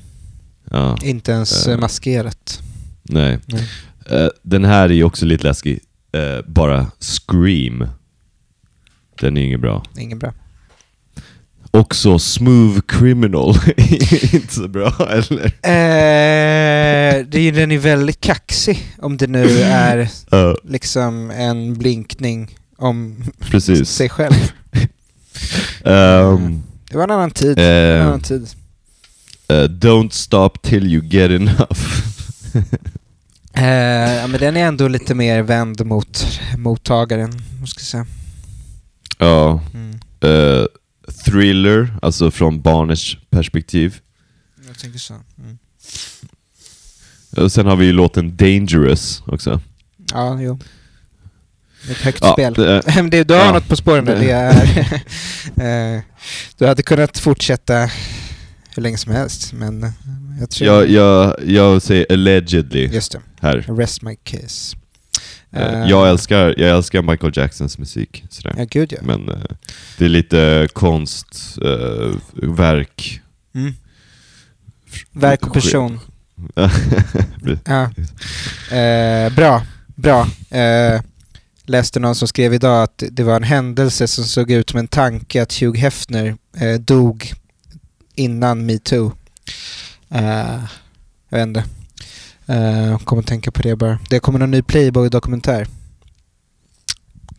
Ja, 0.73 0.97
Inte 1.03 1.33
ens 1.33 1.66
eh, 1.66 1.79
maskerat. 1.79 2.61
nej. 3.03 3.39
Nej. 3.47 3.64
Eh, 4.11 4.29
den 4.43 4.64
här 4.64 4.85
är 4.89 4.95
ju 4.95 5.05
också 5.05 5.27
lite 5.27 5.45
läskig. 5.47 5.81
Eh, 6.12 6.47
bara 6.47 6.87
Scream. 7.01 7.87
Den 9.21 9.37
är 9.37 9.41
inget 9.43 9.61
bra. 9.61 9.85
Inget 9.99 10.18
bra. 10.18 10.33
Också 11.71 12.18
Smooth 12.18 12.81
Criminal. 12.81 13.55
inte 14.33 14.55
så 14.55 14.68
bra, 14.68 14.93
eller? 15.11 15.45
Eh, 15.45 17.27
det 17.29 17.39
är 17.39 17.53
den 17.53 17.71
är 17.73 17.79
väldigt 17.79 18.21
kaxig 18.21 18.79
om 18.99 19.16
det 19.16 19.27
nu 19.27 19.61
är 19.62 20.11
Ja, 20.31 20.57
liksom 20.64 21.31
en 21.31 21.75
blinkning 21.79 22.57
om 22.77 23.25
precis. 23.41 23.89
sig 23.89 24.09
själv. 24.09 24.35
Ehm, 25.85 26.62
Det 26.91 26.97
var 26.97 27.05
en 27.05 27.11
annan 27.11 27.31
tid. 27.31 27.59
En 27.59 27.99
eh, 28.01 28.07
annan 28.07 28.21
tid. 28.21 28.49
Eh, 29.51 29.68
don't 29.68 30.11
stop 30.12 30.51
till 30.62 30.86
you 30.94 31.05
get 31.05 31.30
enough. 31.30 31.80
Eh, 33.55 34.14
ja, 34.14 34.26
men 34.26 34.40
den 34.40 34.57
är 34.57 34.61
ändå 34.66 34.88
lite 34.88 35.14
mer 35.14 35.42
vänd 35.42 35.86
mot 35.86 36.26
mottagaren, 36.57 37.42
måste 37.61 37.80
jag 37.80 37.86
säga. 37.86 38.07
ja. 39.18 39.61
Mm. 39.74 40.01
Eh, 40.20 40.64
thriller, 41.24 41.94
alltså 42.03 42.30
från 42.30 42.61
barnets 42.62 43.16
perspektiv. 43.30 43.98
Jag 44.66 44.78
tänker 44.78 44.98
så. 44.98 45.14
Mm. 45.38 45.59
Och 47.36 47.53
sen 47.53 47.66
har 47.66 47.76
vi 47.76 47.86
ju 47.86 47.92
låten 47.92 48.36
Dangerous 48.36 49.22
också. 49.26 49.61
Ja, 50.12 50.40
jo. 50.40 50.59
Ett 51.90 51.96
högt 51.96 52.18
Ja, 52.22 52.32
spel. 52.32 52.55
det 52.55 52.66
är- 52.72 53.24
du 53.24 53.34
har 53.34 53.40
ja. 53.44 53.53
något 53.53 53.68
på 53.68 53.76
spåren 53.76 54.05
där. 54.05 54.16
Det 54.20 54.30
är, 54.30 56.03
du 56.59 56.66
hade 56.66 56.82
kunnat 56.82 57.18
fortsätta 57.18 57.90
hur 58.75 58.83
länge 58.83 58.97
som 58.97 59.12
helst, 59.12 59.53
men 59.53 59.93
jag 60.41 60.51
tror... 60.51 60.71
jag, 60.71 60.91
jag, 60.91 61.37
jag 61.47 61.83
säger 61.83 62.12
allegedly 62.12 62.87
Just 62.87 63.12
det. 63.12 63.21
här. 63.41 63.64
Rest 63.68 64.03
my 64.03 64.16
case. 64.16 64.77
Eh, 64.77 64.81
Eh, 65.53 65.89
jag, 65.89 66.09
älskar, 66.09 66.55
jag 66.59 66.71
älskar 66.77 67.03
Michael 67.03 67.33
Jacksons 67.37 67.79
musik. 67.79 68.25
Sådär. 68.31 68.55
Ja, 68.59 68.64
gud 68.71 68.93
ja. 68.93 68.99
Men 69.03 69.29
eh, 69.29 69.35
det 69.99 70.05
är 70.05 70.09
lite 70.09 70.68
konstverk. 70.73 71.71
Uh. 73.57 73.62
Mm. 73.62 73.75
Verk 75.12 75.47
och 75.47 75.53
person. 75.53 76.01
Ja. 77.64 77.91
Bra, 79.37 79.62
bra. 79.95 80.27
Läste 81.64 82.01
någon 82.01 82.14
som 82.14 82.29
skrev 82.29 82.55
idag 82.55 82.83
att 82.83 83.03
det 83.11 83.23
var 83.23 83.37
en 83.37 83.43
händelse 83.43 84.09
som 84.09 84.25
såg 84.25 84.51
ut 84.51 84.71
som 84.71 84.79
en 84.79 84.89
tanke 84.89 85.43
att 85.43 85.53
Hugh 85.62 85.81
Hefner 85.81 86.37
dog 86.79 87.33
innan 88.14 88.66
metoo. 88.66 89.12
Eh, 90.08 90.64
jag 91.28 91.38
vet 91.38 91.46
inte. 91.46 91.64
Eh, 92.46 92.98
kommer 92.98 93.22
att 93.22 93.28
tänka 93.28 93.50
på 93.50 93.62
det 93.62 93.76
bara. 93.76 93.98
Det 94.08 94.20
kommer 94.20 94.38
någon 94.38 94.50
ny 94.50 94.62
Playboy-dokumentär. 94.62 95.66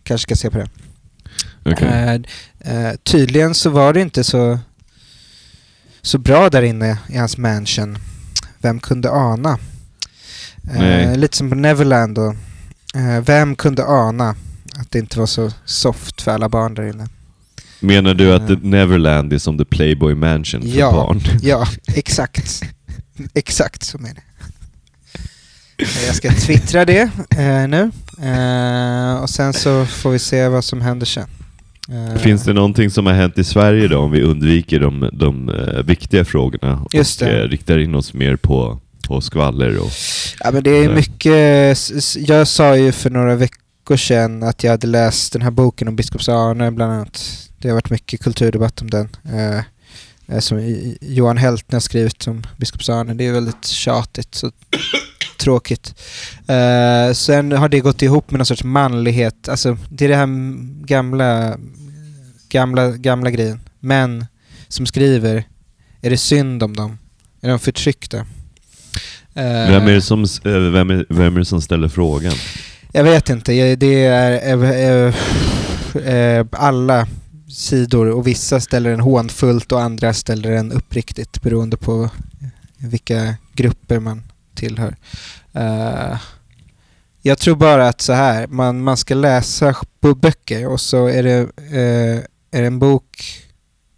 Kanske 0.03 0.24
ska 0.24 0.36
se 0.36 0.49
på 0.49 0.57
det. 0.57 0.69
Okej. 1.65 2.24
Eh, 2.59 2.76
eh, 2.76 2.95
tydligen 3.03 3.55
så 3.55 3.69
var 3.69 3.93
det 3.93 4.01
inte 4.01 4.24
så, 4.24 4.59
så 6.01 6.17
bra 6.17 6.49
där 6.49 6.61
inne 6.61 6.97
i 7.09 7.17
hans 7.17 7.38
mansion. 7.38 7.97
Vem 8.59 8.80
kunde 8.80 9.11
ana? 9.11 9.59
Lite 11.15 11.38
som 11.38 11.49
på 11.49 11.55
Neverland 11.55 12.15
då. 12.15 12.36
Vem 13.22 13.55
kunde 13.55 13.86
ana 13.86 14.36
att 14.80 14.91
det 14.91 14.99
inte 14.99 15.19
var 15.19 15.26
så 15.26 15.51
soft 15.65 16.22
för 16.22 16.32
alla 16.32 16.49
barn 16.49 16.74
där 16.74 16.84
inne? 16.84 17.07
Menar 17.82 18.14
du 18.14 18.34
att 18.34 18.48
the 18.48 18.56
Neverland 18.62 19.34
är 19.34 19.38
som 19.38 19.58
the 19.58 19.66
Playboy 19.66 20.16
Mansion 20.16 20.62
för 20.62 20.80
Ja. 20.80 20.92
barn? 20.92 21.22
Ja, 21.42 21.68
exakt. 21.96 22.62
exakt 23.34 23.84
så 23.84 23.98
är 23.98 24.02
det. 24.02 24.22
Eh, 25.84 26.06
Jag 26.06 26.16
ska 26.16 26.32
twittra 26.32 26.86
det 26.86 27.10
eh, 27.38 27.68
nu. 27.68 27.92
Eh, 28.24 29.22
och 29.22 29.30
sen 29.30 29.54
så 29.54 29.86
får 29.86 30.12
vi 30.12 30.20
se 30.20 30.48
vad 30.48 30.64
som 30.66 30.82
händer 30.82 31.06
sen. 31.06 31.28
Eh, 31.90 32.18
Finns 32.22 32.44
det 32.44 32.54
någonting 32.54 32.90
som 32.90 33.06
har 33.06 33.14
hänt 33.14 33.38
i 33.38 33.44
Sverige 33.44 33.88
då 33.88 33.98
om 33.98 34.12
vi 34.12 34.22
undviker 34.22 34.80
de, 34.80 35.10
de 35.14 35.50
eh, 35.50 35.84
viktiga 35.84 36.26
frågorna 36.26 36.86
Just 36.94 37.22
och 37.22 37.28
riktar 37.28 37.78
in 37.80 37.96
oss 37.96 38.14
mer 38.14 38.36
på, 38.36 38.80
på 39.08 39.22
skvaller 39.22 39.78
och... 39.80 39.92
Ja 40.44 40.52
men 40.52 40.64
det 40.64 40.70
är 40.78 40.90
mycket, 40.96 42.28
jag 42.30 42.48
sa 42.48 42.78
ju 42.78 42.92
för 42.92 43.10
några 43.10 43.36
veckor 43.36 43.98
sedan 43.98 44.44
att 44.44 44.64
jag 44.64 44.72
hade 44.72 44.88
läst 44.88 45.34
den 45.34 45.42
här 45.42 45.52
boken 45.52 45.88
om 45.88 45.96
biskops 45.96 46.30
Arne 46.30 46.72
bland 46.72 46.94
annat. 46.94 47.48
Det 47.62 47.68
har 47.68 47.74
varit 47.76 47.89
mycket 47.89 48.22
kulturdebatt 48.22 48.82
om 48.82 48.89
den. 48.89 49.09
Eh, 49.34 49.64
eh, 50.28 50.39
som 50.39 50.86
Johan 51.01 51.38
Heltner 51.38 51.76
har 51.76 51.82
skrivit 51.82 52.28
om 52.28 52.43
biskops 52.57 52.89
Arne. 52.89 53.14
Det 53.14 53.28
är 53.28 53.32
väldigt 53.32 53.66
tjatigt 53.66 54.36
så 54.36 54.51
tråkigt. 55.39 55.95
Eh, 56.47 57.14
sen 57.14 57.51
har 57.51 57.70
det 57.70 57.80
gått 57.80 58.01
ihop 58.01 58.32
med 58.32 58.39
någon 58.39 58.45
sorts 58.45 58.64
manlighet. 58.64 59.49
Alltså 59.49 59.78
det 59.89 60.05
är 60.05 60.09
det 60.09 60.16
här 60.16 60.28
gamla, 60.86 61.57
gamla, 62.49 62.91
gamla 62.91 63.32
grejen. 63.32 63.59
Män 63.80 64.26
som 64.68 64.86
skriver, 64.86 65.43
är 66.01 66.09
det 66.09 66.18
synd 66.18 66.64
om 66.64 66.76
dem? 66.76 66.97
Är 67.41 67.49
de 67.49 67.59
förtryckta? 67.59 68.18
Eh, 68.18 68.26
Vem 69.43 69.88
är, 69.88 69.91
det 69.93 70.01
som, 70.01 70.24
eh, 70.24 70.51
vem, 70.51 70.89
är, 70.89 71.05
vem 71.09 71.36
är 71.36 71.39
det 71.39 71.45
som 71.45 71.62
ställer 71.62 71.88
frågan? 71.88 72.34
Jag 72.91 73.03
vet 73.03 73.30
inte. 73.30 73.76
Det 73.76 74.05
är 74.05 75.07
eh, 75.07 75.14
eh, 76.14 76.45
alla 76.51 77.07
sidor 77.52 78.10
och 78.10 78.28
vissa 78.28 78.60
ställer 78.60 78.89
den 78.89 78.99
hånfullt 78.99 79.72
och 79.72 79.82
andra 79.82 80.14
ställer 80.14 80.52
den 80.52 80.72
uppriktigt 80.72 81.41
beroende 81.41 81.78
på 81.78 82.10
vilka 82.78 83.36
grupper 83.54 83.99
man 83.99 84.24
tillhör. 84.56 84.95
Uh, 85.56 86.22
jag 87.22 87.38
tror 87.38 87.56
bara 87.56 87.88
att 87.88 88.02
så 88.02 88.14
här, 88.14 88.47
man, 88.47 88.84
man 88.84 88.97
ska 88.97 89.16
läsa 89.16 89.76
böcker 90.16 90.68
och 90.68 90.82
så 90.82 91.08
är 91.08 91.24
det, 91.24 91.41
uh, 91.41 92.24
är 92.52 92.64
en 92.64 92.80
bok 92.80 93.41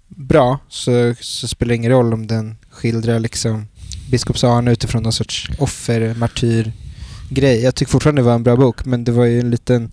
bra 0.07 0.59
så, 0.69 1.15
så 1.19 1.47
spelar 1.47 1.69
det 1.69 1.75
ingen 1.75 1.91
roll 1.91 2.13
om 2.13 2.27
den 2.27 2.55
skildrar 2.69 3.19
liksom 3.19 3.67
biskops 4.11 4.43
Arne 4.43 4.71
utifrån 4.71 5.03
någon 5.03 5.13
sorts 5.13 5.49
offer, 5.59 6.13
martyr 6.15 6.71
grej. 7.33 7.63
Jag 7.63 7.75
tycker 7.75 7.91
fortfarande 7.91 8.21
det 8.21 8.25
var 8.25 8.35
en 8.35 8.43
bra 8.43 8.55
bok 8.55 8.85
men 8.85 9.03
det 9.03 9.11
var 9.11 9.25
ju 9.25 9.39
en 9.39 9.49
liten 9.49 9.91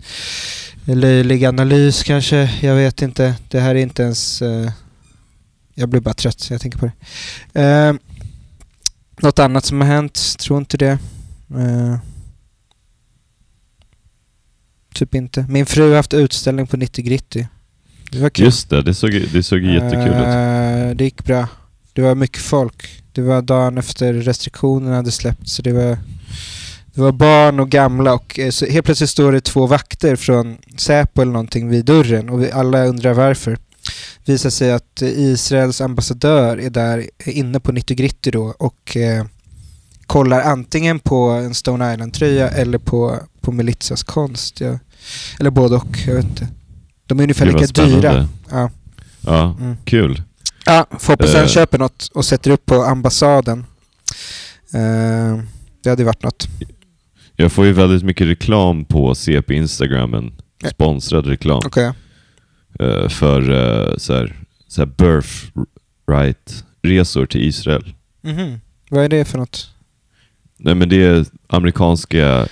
löjlig 0.85 1.45
analys 1.45 2.03
kanske. 2.03 2.51
Jag 2.61 2.75
vet 2.75 3.03
inte. 3.03 3.35
Det 3.49 3.61
här 3.61 3.75
är 3.75 3.79
inte 3.79 4.03
ens... 4.03 4.43
eh, 4.43 4.71
jag 5.75 5.89
blir 5.89 6.01
bara 6.01 6.15
trött 6.15 6.41
så 6.41 6.55
jag 6.55 6.61
tänker 6.61 6.79
på 6.79 6.91
det. 7.53 7.63
Uh, 7.63 7.95
något 9.23 9.39
annat 9.39 9.65
som 9.65 9.81
har 9.81 9.89
hänt? 9.89 10.37
Tror 10.39 10.59
inte 10.59 10.77
det. 10.77 10.99
Eh, 11.57 11.99
typ 14.95 15.15
inte. 15.15 15.47
Min 15.49 15.67
fru 15.67 15.89
har 15.89 15.97
haft 15.97 16.15
utställning 16.15 16.67
på 16.67 16.77
90 16.77 17.05
Gritty. 17.05 17.47
Det 18.11 18.19
var 18.19 18.31
kul. 18.31 18.45
Just 18.45 18.71
det, 18.71 18.83
det 18.83 18.95
såg, 18.95 19.11
det 19.33 19.43
såg 19.43 19.61
jättekul 19.63 20.09
ut. 20.09 20.27
Eh, 20.27 20.97
Det 20.97 21.05
gick 21.05 21.25
bra. 21.25 21.49
Det 21.93 22.03
var 22.03 22.15
mycket 22.15 22.43
folk. 22.43 23.03
Det 23.13 23.21
var 23.23 23.43
dagen 23.43 23.79
efter 23.79 24.13
restriktionerna 24.15 24.97
hade 24.97 25.11
släppts 25.11 25.53
så 25.53 25.63
det 25.63 25.73
var, 25.73 25.99
det 26.95 27.01
var 27.01 27.13
barn 27.13 27.61
och 27.61 27.69
gamla 27.71 28.15
och 28.15 28.39
eh, 28.39 28.51
så 28.51 28.67
helt 28.67 28.85
plötsligt 28.87 29.11
står 29.11 29.33
det 29.33 29.41
två 29.41 29.67
vakter 29.67 30.17
från 30.17 30.57
Säpo 30.77 31.23
eller 31.23 31.33
någonting 31.33 31.69
vid 31.69 31.85
dörren 31.85 32.29
och 32.31 32.43
vi 32.43 32.51
alla 32.53 32.85
undrar 32.85 33.13
varför. 33.15 33.59
Visar 34.25 34.51
sig 34.51 34.73
att 34.73 35.03
eh, 35.03 35.09
Israels 35.09 35.81
ambassadör 35.81 36.57
är 36.59 36.71
där 36.71 36.99
är 37.19 37.33
inne 37.33 37.61
på 37.61 37.73
90 37.73 37.97
Gritty 37.97 38.31
då 38.31 38.55
och 38.59 38.97
eh, 38.97 39.25
kollar 40.07 40.41
antingen 40.41 40.99
på 40.99 41.29
en 41.31 41.55
Stone 41.55 41.93
Island-tröja 41.95 42.49
eller 42.49 42.79
på, 42.79 43.19
på 43.41 43.53
Melitsas 43.53 44.03
konst. 44.03 44.61
Ja. 44.61 44.79
Eller 45.41 45.51
både 45.51 45.77
och, 45.77 45.97
jag 46.07 46.15
vet 46.15 46.25
inte. 46.25 46.49
De 47.07 47.19
är 47.19 47.23
ungefär 47.23 47.47
lika 47.47 47.59
dyra. 47.59 47.67
spännande. 47.67 48.29
Ja. 48.51 48.71
Ja, 49.21 49.57
Mm. 49.61 49.77
kul. 49.85 50.23
Ja, 50.67 50.87
får 50.99 51.13
hoppas 51.13 51.33
han 51.35 51.43
Eh. 51.43 51.49
köper 51.49 51.79
något 51.79 52.07
och 52.15 52.25
sätter 52.25 52.51
upp 52.51 52.67
på 52.67 52.75
ambassaden. 52.85 53.67
Eh, 54.75 55.43
det 55.83 55.91
hade 55.91 56.05
varit 56.05 56.23
något. 56.23 56.49
Jag 57.41 57.53
får 57.53 57.67
ju 57.67 57.73
väldigt 57.73 58.03
mycket 58.03 58.27
reklam 58.27 58.85
på 58.85 59.15
CP 59.15 59.55
Instagramen. 59.55 60.33
Sponsrad 60.71 61.27
reklam. 61.27 61.61
Okej. 61.67 61.93
eh, 62.81 63.09
för 63.09 63.51
uh, 63.51 63.97
så 63.97 64.15
här, 64.15 64.37
så 64.69 64.81
här 64.81 64.87
birthright-resor 64.97 67.27
till 67.27 67.43
Israel. 67.43 67.95
Mhm. 68.21 68.61
Vad 68.91 69.05
är 69.05 69.09
det 69.09 69.25
för 69.25 69.39
något? 69.39 69.71
Nej 70.57 70.75
men 70.75 70.89
det 70.89 71.05
är 71.05 71.25
amerikanska 71.47 72.49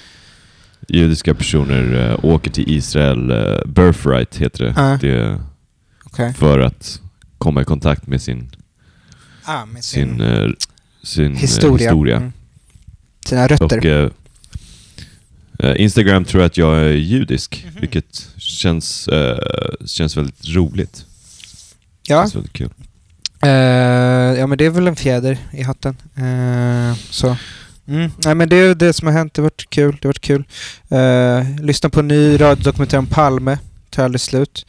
judiska 0.89 1.35
personer 1.35 1.95
uh, 1.95 2.25
åker 2.25 2.51
till 2.51 2.71
Israel, 2.71 3.31
uh, 3.31 3.59
birthright 3.67 4.37
heter 4.37 4.65
det. 4.65 4.75
Ja. 4.77 4.99
det 5.01 5.41
Okej. 6.05 6.35
för 6.35 6.59
att 6.59 7.01
komma 7.39 7.63
i 7.63 7.65
kontakt 7.65 8.07
med 8.07 8.23
sin, 8.23 8.51
Ah, 9.45 9.67
med 9.67 9.85
sin, 9.85 10.23
sin 11.03 11.33
eh, 11.33 11.39
historia. 11.39 11.89
historia. 11.89 12.17
Mm. 12.17 12.33
Sina 13.27 13.47
rötter. 13.47 14.05
Och, 14.07 14.13
Instagram 15.77 16.25
tror 16.25 16.43
att 16.43 16.57
jag 16.57 16.79
är 16.79 16.91
judisk, 16.93 17.65
Mhm. 17.67 17.81
vilket 17.81 18.29
känns, 18.37 19.09
eh, 19.09 19.39
känns 19.87 20.17
väldigt 20.17 20.49
roligt. 20.49 21.05
ja. 22.09 22.23
Känns 22.23 22.35
väldigt 22.35 22.53
kul. 22.53 22.71
Eh, 23.43 23.51
ja 24.39 24.47
men 24.47 24.59
det 24.59 24.65
är 24.67 24.71
väl 24.71 24.87
en 24.89 24.97
fjäder 24.97 25.39
i 25.53 25.63
hatten. 25.63 25.97
Eh, 26.17 26.97
så. 27.11 27.37
Mm. 27.89 28.11
Nej 28.25 28.35
men 28.35 28.49
det 28.49 28.57
är 28.57 28.75
det 28.75 28.93
som 28.93 29.07
har 29.07 29.15
hänt, 29.15 29.35
det 29.35 29.43
har 29.43 29.45
varit 29.45 29.71
kul. 29.71 29.93
Det 30.01 30.09
har 30.09 30.09
varit 30.09 30.21
kul. 30.21 30.45
Uh, 30.93 31.61
lyssna 31.65 31.91
på 31.91 32.01
en 32.01 32.09
ny 32.09 32.41
radiodokumentär 32.41 32.99
om 32.99 33.07
Palme, 33.07 33.59
tar 33.91 34.05
aldrig 34.05 34.21
slut. 34.21 34.67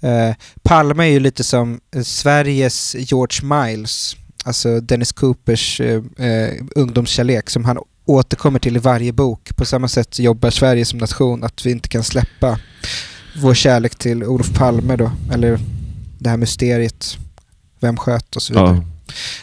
Eh, 0.00 0.34
Palme 0.62 1.02
är 1.04 1.08
ju 1.08 1.20
lite 1.20 1.44
som 1.44 1.80
eh, 1.94 2.02
Sveriges 2.02 2.96
George 2.98 3.48
Miles, 3.66 4.16
alltså 4.44 4.80
Dennis 4.80 5.12
Coopers 5.12 5.80
uh, 5.80 6.02
ungdomskärlek 6.76 7.50
som 7.50 7.64
han 7.64 7.78
återkommer 8.04 8.58
till 8.58 8.76
i 8.76 8.80
varje 8.80 9.12
bok. 9.12 9.56
På 9.56 9.64
samma 9.64 9.88
sätt 9.88 10.18
jobbar 10.18 10.50
Sverige 10.50 10.84
som 10.84 10.98
nation, 10.98 11.44
att 11.44 11.66
vi 11.66 11.70
inte 11.70 11.88
kan 11.88 12.04
släppa 12.04 12.58
vår 13.36 13.54
kärlek 13.54 13.94
till 13.94 14.24
Olof 14.24 14.54
Palme 14.54 14.96
då, 14.96 15.12
eller 15.32 15.58
det 16.18 16.30
här 16.30 16.36
mysteriet 16.36 17.18
vem 17.80 17.96
sköt 17.96 18.36
och 18.36 18.42
så 18.42 18.52
vidare. 18.52 18.84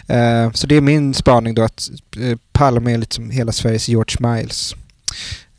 Ja. 0.08 0.16
Eh, 0.16 0.52
så 0.52 0.68
det 0.68 0.76
är 0.76 0.82
min 0.82 1.14
spaning 1.14 1.56
då 1.56 1.62
att 1.62 1.90
uh, 2.18 2.38
Palme 2.52 2.94
är 2.94 2.98
lite 2.98 3.16
som 3.16 3.30
hela 3.30 3.52
Sveriges 3.52 3.90
George 3.90 4.16
Miles. 4.20 4.76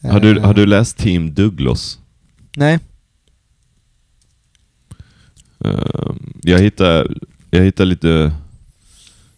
Har, 0.03 0.21
du, 0.21 0.37
Eh, 0.37 0.45
har 0.45 0.55
du 0.55 0.67
läst 0.67 0.97
Team 0.97 1.35
Douglas? 1.35 1.99
Nej. 2.57 2.79
Eh, 5.65 6.13
jag 6.43 6.59
hittar, 6.59 7.17
jag 7.51 7.65
hittar 7.65 7.85
lite... 7.85 8.33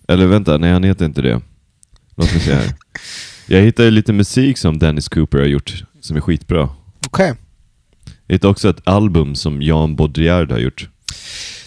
Eller 0.09 0.27
vänta, 0.27 0.59
nej 0.59 0.73
han 0.73 0.85
heter 0.85 1.05
inte 1.05 1.23
det. 1.23 1.41
Låt 2.17 2.33
mig 2.33 2.41
se 2.41 2.55
här. 2.55 2.75
Jag 3.53 3.63
hittade 3.63 3.91
lite 3.91 4.13
musik 4.13 4.59
som 4.59 4.79
Dennis 4.79 5.09
Cooper 5.09 5.39
har 5.39 5.47
gjort 5.47 5.85
som 6.01 6.17
är 6.17 6.21
skitbra. 6.21 6.69
Okej. 7.07 7.35
Jag 8.27 8.35
hittade 8.35 8.51
också 8.51 8.71
ett 8.71 8.81
album 8.85 9.35
som 9.35 9.63
Jan 9.63 9.97
Baudrillard 9.97 10.51
har 10.53 10.59
gjort. 10.59 10.89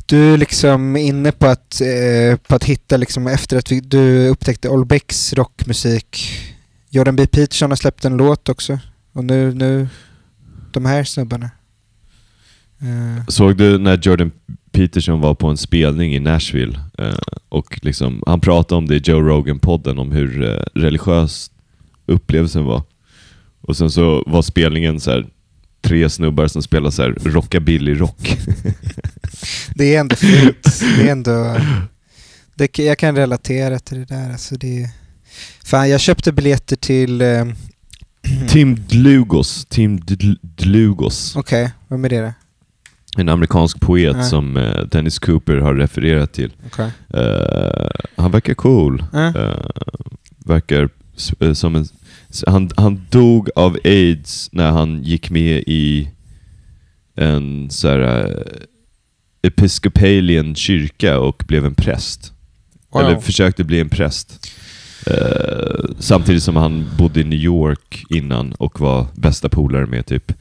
Du 0.06 0.34
är 0.34 0.38
liksom 0.38 0.98
inne 0.98 1.32
på 1.32 1.48
att, 1.48 1.82
eh, 1.82 2.38
på 2.38 2.56
att 2.56 2.64
hitta 2.64 2.98
liksom 2.98 3.28
efter 3.28 3.58
att 3.58 3.72
vi, 3.72 3.80
du 3.80 4.28
upptäckte 4.28 4.70
Olbecks 4.70 5.34
rockmusik. 5.34 6.40
Jordan 6.90 7.16
B. 7.16 7.28
Peterson 7.28 7.72
har 7.72 7.76
släppt 7.76 8.06
en 8.06 8.18
låt 8.18 8.50
också. 8.50 8.80
Och 9.14 9.26
nu, 9.26 9.54
nu 9.54 9.88
de 10.72 10.86
här 10.86 11.04
snubbarna. 11.04 11.50
Eh, 12.82 13.26
Såg 13.28 13.58
du 13.58 13.78
när 13.78 14.00
Jordan 14.02 14.32
Peterson 14.72 15.22
var 15.22 15.36
på 15.36 15.48
en 15.48 15.58
spelning 15.58 16.16
i 16.16 16.20
Nashville? 16.20 16.80
Eh, 16.98 17.18
och 17.50 17.80
liksom, 17.82 18.24
han 18.26 18.42
pratade 18.42 18.78
om 18.78 18.86
det 18.88 18.96
i 18.96 19.02
Joe 19.04 19.22
Rogan-podden, 19.22 20.00
om 20.00 20.12
hur 20.12 20.44
eh, 20.44 20.82
religiös 20.82 21.50
upplevelsen 22.06 22.64
var. 22.66 22.82
Och 23.62 23.78
sen 23.78 23.92
så 23.92 24.24
var 24.28 24.42
spelningen 24.42 25.00
så 25.00 25.12
här 25.12 25.26
tre 25.82 26.10
snubbar 26.10 26.48
som 26.48 26.62
spelar 26.62 26.90
så 26.90 27.02
här 27.02 27.10
rockabilly-rock. 27.12 28.38
det 29.76 29.96
är 29.96 30.00
ändå 30.00 30.16
fint. 30.16 30.64
Det 30.98 31.08
är 31.08 31.12
ändå... 31.12 31.58
Det, 32.56 32.80
jag 32.80 32.98
kan 32.98 33.16
relatera 33.16 33.80
till 33.80 33.98
det 34.00 34.06
där. 34.06 34.32
Alltså 34.32 34.56
det, 34.56 34.90
fan, 35.66 35.90
jag 35.90 36.00
köpte 36.02 36.32
biljetter 36.32 36.76
till... 36.76 37.22
Eh, 38.26 38.48
Tim 38.50 38.76
Dlugos. 38.76 39.66
Tim 39.70 40.00
Dl- 40.00 40.38
Dlugos. 40.42 41.36
Okej, 41.36 41.72
vem 41.88 42.06
är 42.06 42.10
det 42.10 42.22
då? 42.22 42.34
En 43.22 43.30
amerikansk 43.30 43.80
poet 43.80 44.16
Ja. 44.18 44.24
som 44.24 44.58
eh, 44.58 44.80
Dennis 44.82 45.20
Cooper 45.20 45.58
har 45.58 45.74
refererat 45.76 46.34
till. 46.34 46.54
Okej. 46.68 46.92
Eh, 47.14 47.88
han 48.16 48.32
verkar 48.32 48.54
cool. 48.54 49.04
Ja. 49.14 49.28
Eh, 49.40 49.66
verkar 50.46 50.90
som 51.54 51.76
en... 51.76 51.86
Han, 52.48 52.70
han 52.78 53.06
dog 53.10 53.50
av 53.56 53.78
aids 53.84 54.50
när 54.52 54.72
han 54.72 55.04
gick 55.04 55.30
med 55.30 55.64
i 55.68 56.10
en 57.16 57.70
så 57.70 57.88
här, 57.88 58.00
eh, 58.00 59.48
episcopalian 59.48 60.56
kyrka 60.56 61.20
och 61.20 61.44
blev 61.48 61.66
en 61.66 61.76
präst. 61.76 62.34
Wow. 62.90 63.02
Eller 63.02 63.20
försökte 63.20 63.64
bli 63.64 63.80
en 63.80 63.90
präst. 63.90 64.50
Eh, 65.08 65.86
samtidigt 66.00 66.44
som 66.44 66.56
han 66.56 66.90
bodde 66.98 67.22
i 67.22 67.24
New 67.24 67.40
York 67.40 68.06
innan 68.10 68.54
och 68.54 68.80
var 68.80 69.08
bästa 69.16 69.50
polare 69.50 69.86
med 69.86 70.06
typ 70.06 70.34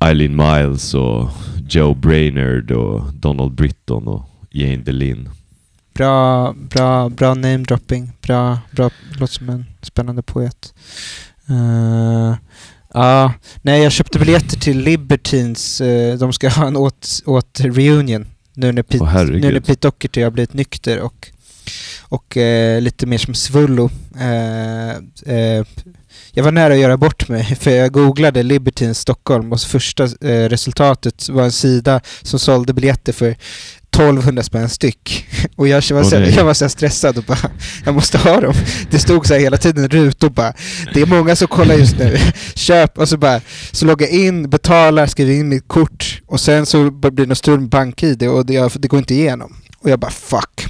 Eileen 0.00 0.36
Miles 0.36 0.94
och 0.94 1.30
Joe 1.68 1.94
Brainerd 1.94 2.70
och 2.70 3.14
Donald 3.14 3.52
Britton 3.52 4.08
och 4.08 4.28
Jane 4.50 4.76
DeLin. 4.76 5.28
Bra, 5.94 6.52
bra, 6.52 7.08
bra 7.08 7.34
namedropping. 7.34 8.12
Bra, 8.22 8.58
bra, 8.70 8.90
låter 9.18 9.34
som 9.34 9.48
en 9.48 9.64
spännande 9.82 10.22
poet. 10.22 10.74
Eh, 11.48 12.34
Ja, 12.94 13.32
nej 13.62 13.82
jag 13.82 13.92
köpte 13.92 14.18
biljetter 14.18 14.56
till 14.60 14.78
Libertines. 14.80 15.80
eh, 15.80 16.18
de 16.18 16.32
ska 16.32 16.48
ha 16.50 16.66
en 16.66 16.76
åt, 16.76 17.08
åt 17.26 17.60
reunion. 17.60 18.26
Nu 18.54 18.72
när 18.72 18.82
Pete, 18.82 19.04
herregud. 19.04 19.42
nu 19.42 19.52
när 19.52 19.60
Pete 19.60 19.88
Doherty 19.88 20.22
har 20.22 20.30
blivit 20.30 20.54
nykter 20.54 21.00
och, 21.00 21.28
och 22.02 22.36
eh, 22.36 22.80
lite 22.80 23.06
mer 23.06 23.18
som 23.18 23.34
svullo. 23.34 23.90
Eh, 24.20 24.90
eh, 25.36 25.64
jag 26.32 26.44
var 26.44 26.52
nära 26.52 26.72
att 26.74 26.80
göra 26.80 26.96
bort 26.96 27.28
mig 27.28 27.44
för 27.60 27.70
jag 27.70 27.92
googlade 27.92 28.42
Libertines 28.42 28.98
Stockholm 28.98 29.52
och 29.52 29.60
första 29.60 30.04
eh, 30.04 30.48
resultatet 30.48 31.28
var 31.28 31.42
en 31.44 31.52
sida 31.52 32.00
som 32.22 32.38
sålde 32.38 32.72
biljetter 32.74 33.12
för 33.12 33.36
1200 33.96 34.42
spänn 34.42 34.68
styck. 34.68 35.26
Och 35.56 35.68
jag 35.68 35.82
var, 35.90 36.02
så, 36.02 36.16
jag 36.16 36.44
var 36.44 36.54
så 36.54 36.68
stressad 36.68 37.18
och 37.18 37.24
bara, 37.24 37.50
jag 37.84 37.94
måste 37.94 38.18
ha 38.18 38.40
dem. 38.40 38.54
Det 38.90 38.98
stod 38.98 39.26
så 39.26 39.34
här 39.34 39.40
hela 39.40 39.56
tiden 39.56 39.88
rutor 39.88 40.30
bara, 40.30 40.52
det 40.94 41.00
är 41.00 41.06
många 41.06 41.36
som 41.36 41.48
kollar 41.48 41.74
just 41.74 41.98
nu. 41.98 42.18
Köp 42.54 42.98
och 42.98 43.08
så 43.08 43.16
bara, 43.16 43.40
så 43.72 43.86
loggar 43.86 44.06
jag 44.06 44.16
in, 44.16 44.50
betalar, 44.50 45.06
skriver 45.06 45.32
in 45.32 45.48
mitt 45.48 45.68
kort 45.68 46.22
och 46.26 46.40
sen 46.40 46.66
så 46.66 46.90
blir 46.90 47.10
det 47.10 47.26
något 47.26 47.38
strul 47.38 47.60
med 47.60 47.68
bank-id 47.68 48.22
och 48.22 48.46
det, 48.46 48.74
det 48.74 48.88
går 48.88 48.98
inte 48.98 49.14
igenom. 49.14 49.56
Och 49.78 49.90
jag 49.90 49.98
bara 49.98 50.10
fuck. 50.10 50.66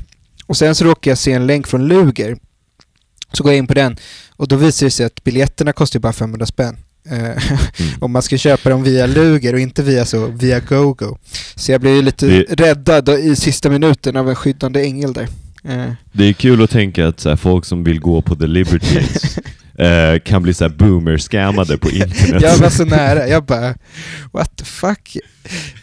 Och 0.47 0.57
sen 0.57 0.75
så 0.75 0.85
råkar 0.85 1.11
jag 1.11 1.19
se 1.19 1.33
en 1.33 1.47
länk 1.47 1.67
från 1.67 1.89
Luger. 1.89 2.37
Så 3.33 3.43
går 3.43 3.53
jag 3.53 3.59
in 3.59 3.67
på 3.67 3.75
den 3.75 3.97
och 4.37 4.49
då 4.49 4.57
visar 4.57 4.87
det 4.87 4.91
sig 4.91 5.07
att 5.07 5.25
biljetterna 5.25 5.73
kostar 5.73 6.01
bara 6.01 6.13
500 6.13 6.47
spänn. 6.47 6.77
Eh, 7.11 7.43
Om 8.01 8.13
man 8.13 8.23
ska 8.23 8.39
köpa 8.39 8.71
dem 8.71 8.83
via 8.83 9.07
Luger 9.07 9.53
och 9.55 9.61
inte 9.61 9.83
via 9.83 10.05
så 10.05 10.27
via 10.27 10.61
GoGo. 10.61 11.19
Så 11.55 11.73
jag 11.73 11.81
blev 11.81 11.95
ju 11.95 12.03
lite 12.03 12.27
Det- 12.27 12.45
räddad 12.61 13.09
i 13.09 13.37
sista 13.37 13.71
minuten 13.71 14.17
av 14.17 14.29
en 14.29 14.35
skyddande 14.37 14.81
ängel 14.85 15.13
där. 15.13 15.29
Eh, 15.65 15.93
Det 16.13 16.25
är 16.25 16.33
kul 16.33 16.63
att 16.63 16.71
tänka 16.71 17.09
att 17.09 17.21
så 17.21 17.29
här, 17.29 17.37
folk 17.37 17.65
som 17.65 17.85
vill 17.85 18.01
gå 18.01 18.23
på 18.23 18.37
The 18.37 18.47
Libertines 18.47 19.39
eh, 19.79 20.19
kan 20.25 20.43
bli 20.43 20.55
så 20.55 20.65
här 20.65 20.71
boomer-scammade 20.71 21.79
på 21.79 21.91
internet. 21.91 22.43
Jag 22.43 22.59
var 22.59 22.71
så 22.71 22.85
nära, 22.85 23.29
jag 23.29 23.45
bara 23.45 23.75
what 24.33 24.57
the 24.57 24.65
fuck. 24.65 25.17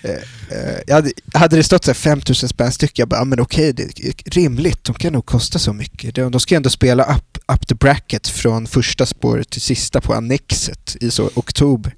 Eh, 0.01 0.11
eh, 0.11 0.75
jag 0.87 0.95
hade, 0.95 1.11
hade 1.33 1.55
det 1.55 1.63
stått 1.63 1.83
så 1.83 1.91
här 1.91 1.95
5000 1.95 2.49
spänn 2.49 2.71
styck, 2.71 2.99
jag 2.99 3.07
bara, 3.07 3.25
men 3.25 3.39
okej, 3.39 3.73
det 3.73 3.83
är 3.83 4.31
rimligt, 4.31 4.83
de 4.83 4.95
kan 4.95 5.13
nog 5.13 5.25
kosta 5.25 5.59
så 5.59 5.73
mycket. 5.73 6.15
De, 6.15 6.31
de 6.31 6.39
ska 6.39 6.55
ändå 6.55 6.69
spela 6.69 7.03
up, 7.03 7.37
up 7.53 7.67
the 7.67 7.75
bracket 7.75 8.27
från 8.27 8.67
första 8.67 9.05
spåret 9.05 9.49
till 9.49 9.61
sista 9.61 10.01
på 10.01 10.13
Annexet 10.13 10.97
i 11.01 11.11
så 11.11 11.29
oktober. 11.33 11.95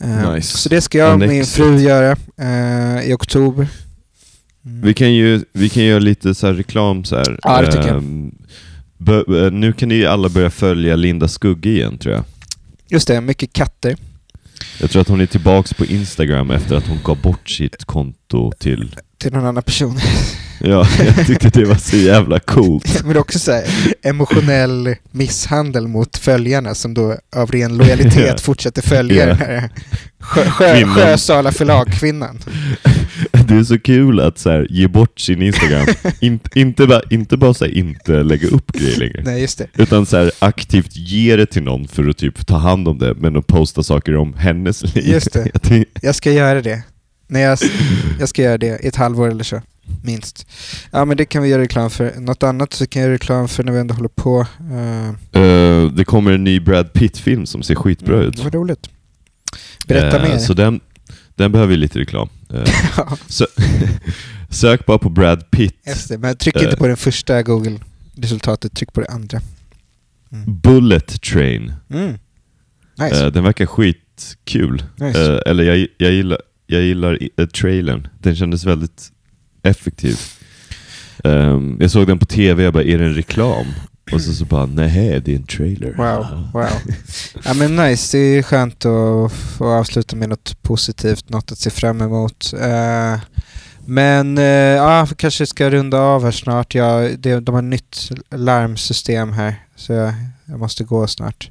Eh, 0.00 0.32
Nice. 0.32 0.58
Så 0.58 0.68
det 0.68 0.80
ska 0.80 0.98
jag 0.98 1.12
och 1.12 1.18
min 1.18 1.44
fru 1.44 1.78
göra 1.78 2.16
eh, 2.40 3.10
i 3.10 3.12
oktober. 3.14 3.68
Mm. 4.66 4.80
Vi 4.82 4.94
kan 4.94 5.12
ju 5.12 5.44
vi 5.52 5.68
kan 5.68 5.84
göra 5.84 5.98
lite 5.98 6.34
så 6.34 6.52
reklam 6.52 7.04
så 7.04 7.16
här. 7.16 7.38
Ja, 7.42 7.62
det 7.62 7.72
tycker 7.72 7.88
jag. 7.88 8.30
Eh, 9.08 9.52
nu 9.52 9.72
kan 9.72 9.88
ni 9.88 10.04
alla 10.06 10.28
börja 10.28 10.50
följa 10.50 10.96
Linda 10.96 11.28
Skugge 11.28 11.68
igen 11.70 11.98
tror 11.98 12.14
jag. 12.14 12.24
Just 12.88 13.08
det, 13.08 13.20
mycket 13.20 13.52
katter. 13.52 13.96
Jag 14.80 14.90
tror 14.90 15.02
att 15.02 15.08
hon 15.08 15.20
är 15.20 15.26
tillbaks 15.26 15.74
på 15.74 15.84
Instagram 15.84 16.50
efter 16.50 16.76
att 16.76 16.86
hon 16.86 16.98
gav 17.04 17.20
bort 17.22 17.50
sitt 17.50 17.84
konto 17.84 18.52
till... 18.58 18.96
till 19.18 19.32
någon 19.32 19.46
annan 19.46 19.62
person. 19.62 19.98
Ja, 20.62 20.86
jag 21.16 21.26
tyckte 21.26 21.48
det 21.50 21.64
var 21.64 21.74
så 21.74 21.96
jävla 21.96 22.40
coolt. 22.40 23.02
Men 23.04 23.16
också 23.16 23.38
så 23.38 23.52
här, 23.52 23.64
emotionell 24.02 24.94
misshandel 25.10 25.88
mot 25.88 26.16
följarna 26.16 26.74
som 26.74 26.94
då 26.94 27.16
av 27.36 27.50
ren 27.50 27.76
lojalitet 27.76 28.16
Ja. 28.28 28.38
fortsätter 28.38 28.82
följa 28.82 29.16
Ja. 29.20 29.26
den 29.26 29.36
här 29.36 29.70
sjö, 30.20 30.50
sjö. 30.50 30.84
Sjösala 30.86 31.52
förlag-kvinnan. 31.52 32.38
Det 33.54 33.60
är 33.60 33.64
så 33.64 33.78
kul 33.78 34.20
att 34.20 34.38
så 34.38 34.50
här, 34.50 34.66
ge 34.70 34.88
bort 34.88 35.20
sin 35.20 35.42
Instagram. 35.42 35.86
In, 36.20 36.40
inte 36.54 36.86
bara, 36.86 37.00
inte 37.10 37.36
bara 37.36 37.54
så 37.54 37.64
här, 37.64 37.72
inte 37.72 38.22
lägga 38.22 38.48
upp 38.48 38.72
grejer 38.72 38.98
längre. 38.98 39.22
Nej, 39.24 39.40
just 39.40 39.58
det. 39.58 39.66
Utan 39.74 40.06
så 40.06 40.16
här, 40.16 40.30
aktivt 40.38 40.96
ge 40.96 41.36
det 41.36 41.46
till 41.46 41.62
någon 41.62 41.88
för 41.88 42.08
att 42.08 42.16
typ 42.16 42.46
ta 42.46 42.56
hand 42.56 42.88
om 42.88 42.98
det, 42.98 43.14
men 43.14 43.36
att 43.36 43.46
posta 43.46 43.82
saker 43.82 44.16
om 44.16 44.34
hennes 44.34 44.94
liv. 44.94 45.08
Just 45.08 45.32
det. 45.32 45.84
Jag 46.02 46.14
ska 46.14 46.32
göra 46.32 46.62
det. 46.62 46.82
Nej, 47.26 47.42
jag, 47.42 47.58
jag 48.20 48.28
ska 48.28 48.42
göra 48.42 48.58
det 48.58 48.84
i 48.84 48.88
ett 48.88 48.96
halvår 48.96 49.30
eller 49.30 49.44
så. 49.44 49.62
Minst. 50.04 50.46
Ja, 50.90 51.04
men 51.04 51.16
det 51.16 51.24
kan 51.24 51.42
vi 51.42 51.48
göra 51.48 51.62
reklam 51.62 51.90
för. 51.90 52.20
Något 52.20 52.42
annat 52.42 52.72
så 52.72 52.86
kan 52.86 53.02
jag 53.02 53.06
göra 53.06 53.14
reklam 53.14 53.48
för 53.48 53.64
när 53.64 53.72
vi 53.72 53.78
ändå 53.78 53.94
håller 53.94 54.08
på. 54.08 54.46
Uh, 54.72 55.10
Eh, 55.42 55.86
det 55.86 56.04
kommer 56.04 56.32
en 56.32 56.44
ny 56.44 56.60
Brad 56.60 56.92
Pitt-film 56.92 57.46
som 57.46 57.62
ser 57.62 57.74
skitbra 57.74 58.22
ut. 58.22 58.38
Vad 58.38 58.54
roligt. 58.54 58.90
Berätta 59.86 60.16
Eh, 60.16 60.28
mer. 60.28 60.38
Så 60.38 60.54
den, 60.54 60.80
den 61.40 61.52
behöver 61.52 61.76
lite 61.76 61.98
reklam. 61.98 62.28
Eh, 62.54 62.64
sö 63.28 63.44
sök 64.50 64.86
bara 64.86 64.98
på 64.98 65.08
Brad 65.08 65.50
Pitt. 65.50 66.08
det. 66.08 66.18
Men 66.18 66.36
tryck 66.36 66.56
inte 66.56 66.68
Eh. 66.68 66.76
på 66.76 66.86
den 66.86 66.96
första 66.96 67.42
Google-resultatet, 67.42 68.76
tryck 68.76 68.92
på 68.92 69.00
det 69.00 69.06
andra. 69.06 69.40
Mm. 70.32 70.60
Bullet 70.60 71.22
Train. 71.22 71.72
Mm. 71.90 72.18
Nice. 72.98 73.24
Eh, 73.26 73.32
den 73.32 73.44
verkar 73.44 73.66
skitkul. 73.66 74.82
nice. 74.96 75.42
Eller 75.46 75.64
jag, 75.64 75.86
jag 75.98 76.12
gillar, 76.12 76.38
jag 76.66 76.82
gillar 76.82 77.18
eh, 77.36 77.46
trailern. 77.46 78.08
Den 78.18 78.36
kändes 78.36 78.64
väldigt 78.64 79.12
effektiv. 79.62 80.16
Ehm, 81.24 81.76
jag 81.80 81.90
såg 81.90 82.06
den 82.06 82.18
på 82.18 82.26
tv, 82.26 82.62
jag 82.62 82.72
bara, 82.72 82.84
är 82.84 82.98
det 82.98 83.04
en 83.04 83.14
reklam? 83.14 83.66
Och 84.12 84.20
så, 84.20 84.32
så 84.32 84.44
bara, 84.44 84.66
nej 84.66 85.20
det 85.24 85.32
är 85.32 85.36
en 85.36 85.42
trailer. 85.46 85.94
Wow, 85.96 86.48
wow. 86.52 86.68
Ja 87.44 87.54
men 87.54 87.76
nice, 87.76 88.18
det 88.18 88.22
är 88.38 88.42
skönt 88.42 88.84
att 88.86 89.32
få 89.32 89.72
avsluta 89.72 90.16
med 90.16 90.28
något 90.28 90.62
positivt, 90.62 91.28
något 91.28 91.52
att 91.52 91.58
se 91.58 91.70
fram 91.70 92.00
emot. 92.00 92.52
Eh, 92.60 93.20
men 93.86 94.38
eh, 94.38 94.44
ja, 94.44 95.06
kanske 95.16 95.46
ska 95.46 95.70
runda 95.70 95.98
av 95.98 96.24
här 96.24 96.30
snart. 96.30 96.74
Jag, 96.74 97.18
det, 97.18 97.40
de 97.40 97.54
har 97.54 97.62
nytt 97.62 98.10
larmsystem 98.30 99.32
här, 99.32 99.54
så 99.76 99.92
jag, 99.92 100.12
jag 100.44 100.58
måste 100.58 100.84
gå 100.84 101.06
snart. 101.06 101.50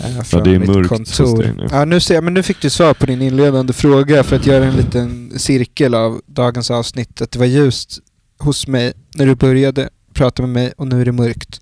eh, 0.00 0.22
från 0.22 0.44
det 0.44 0.54
är 0.54 0.58
mitt 0.58 0.68
mörkt 0.68 1.16
dig 1.16 1.52
nu. 1.56 1.68
Ja, 1.70 1.84
nu, 1.84 2.00
ser 2.00 2.14
jag, 2.14 2.24
men 2.24 2.34
nu 2.34 2.42
fick 2.42 2.62
du 2.62 2.70
svar 2.70 2.94
på 2.94 3.06
din 3.06 3.22
inledande 3.22 3.72
fråga 3.72 4.22
för 4.24 4.36
att 4.36 4.46
göra 4.46 4.64
en 4.64 4.76
liten 4.76 5.32
cirkel 5.36 5.94
av 5.94 6.20
dagens 6.26 6.70
avsnitt. 6.70 7.20
Att 7.22 7.30
det 7.30 7.38
var 7.38 7.46
ljust 7.46 7.98
hos 8.38 8.66
mig 8.66 8.92
när 9.14 9.26
du 9.26 9.34
började 9.34 9.88
prata 10.20 10.42
med 10.42 10.50
mig 10.50 10.72
och 10.76 10.86
nu 10.86 11.00
är 11.00 11.04
det 11.04 11.12
mörkt. 11.12 11.60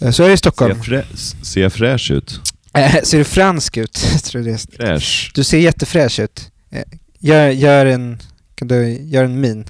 Eh, 0.00 0.10
Så 0.10 0.22
är 0.22 0.26
det 0.28 0.32
i 0.32 0.36
Ser 0.36 0.36
Stockholm. 0.36 0.76
jag, 0.76 0.84
frä, 0.86 1.04
ser 1.42 1.60
jag 1.62 1.72
fräsch 1.72 2.10
ut? 2.10 2.40
Eh, 2.74 3.02
ser 3.02 3.18
du 3.18 3.24
fransk 3.24 3.76
ut? 3.76 3.92
Tror 4.24 4.42
det. 4.42 4.58
Fräsch? 4.76 5.30
Du 5.34 5.44
ser 5.44 5.58
jättefräsch 5.58 6.20
ut. 6.20 6.50
Eh, 6.70 6.82
Gör, 7.18 7.48
gör 7.50 7.86
en... 7.86 8.18
Kan 8.54 8.68
du 8.68 8.88
göra 9.02 9.24
en 9.24 9.40
min? 9.40 9.64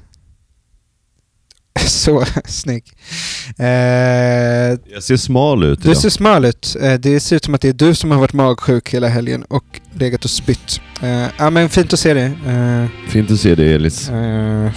Så 1.87 2.24
snygg. 2.45 2.85
Eh, 3.59 3.66
jag 3.66 5.03
ser 5.03 5.16
smal 5.16 5.64
ut 5.64 5.81
idag. 5.81 5.93
Du 5.93 6.01
ser 6.01 6.11
smal 6.11 6.45
ut. 6.45 6.77
Eh, 6.83 6.95
det 6.95 7.20
ser 7.20 7.37
ut 7.37 7.45
som 7.45 7.55
att 7.55 7.61
det 7.61 7.68
är 7.68 7.72
du 7.72 7.95
som 7.95 8.11
har 8.11 8.18
varit 8.18 8.33
magsjuk 8.33 8.95
hela 8.95 9.09
helgen 9.09 9.43
och 9.43 9.81
legat 9.93 10.24
och 10.24 10.31
spytt. 10.31 10.81
Eh, 11.03 11.27
ja 11.39 11.51
men 11.51 11.68
fint 11.68 11.93
att 11.93 11.99
se 11.99 12.14
dig. 12.14 12.24
Eh, 12.47 12.87
fint 13.09 13.31
att 13.31 13.41
se 13.41 13.55
dig 13.55 13.74
Elis. 13.74 14.09
Eh, 14.11 14.70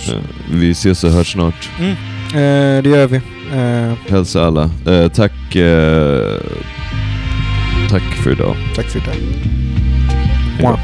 vi 0.52 0.72
ses 0.72 1.04
och 1.04 1.12
hörs 1.12 1.34
snart. 1.34 1.70
Mm. 1.80 1.92
Eh, 1.92 2.84
det 2.84 2.90
gör 2.90 3.08
vi. 3.08 3.22
Hälsa 4.10 4.46
alla. 4.46 4.72
tack, 5.16 5.32
tack 7.90 8.16
för 8.24 8.32
idag. 8.32 8.56
Tack 8.76 8.86
för 8.86 9.00
idag. 9.00 9.16
Hejdå. 10.58 10.80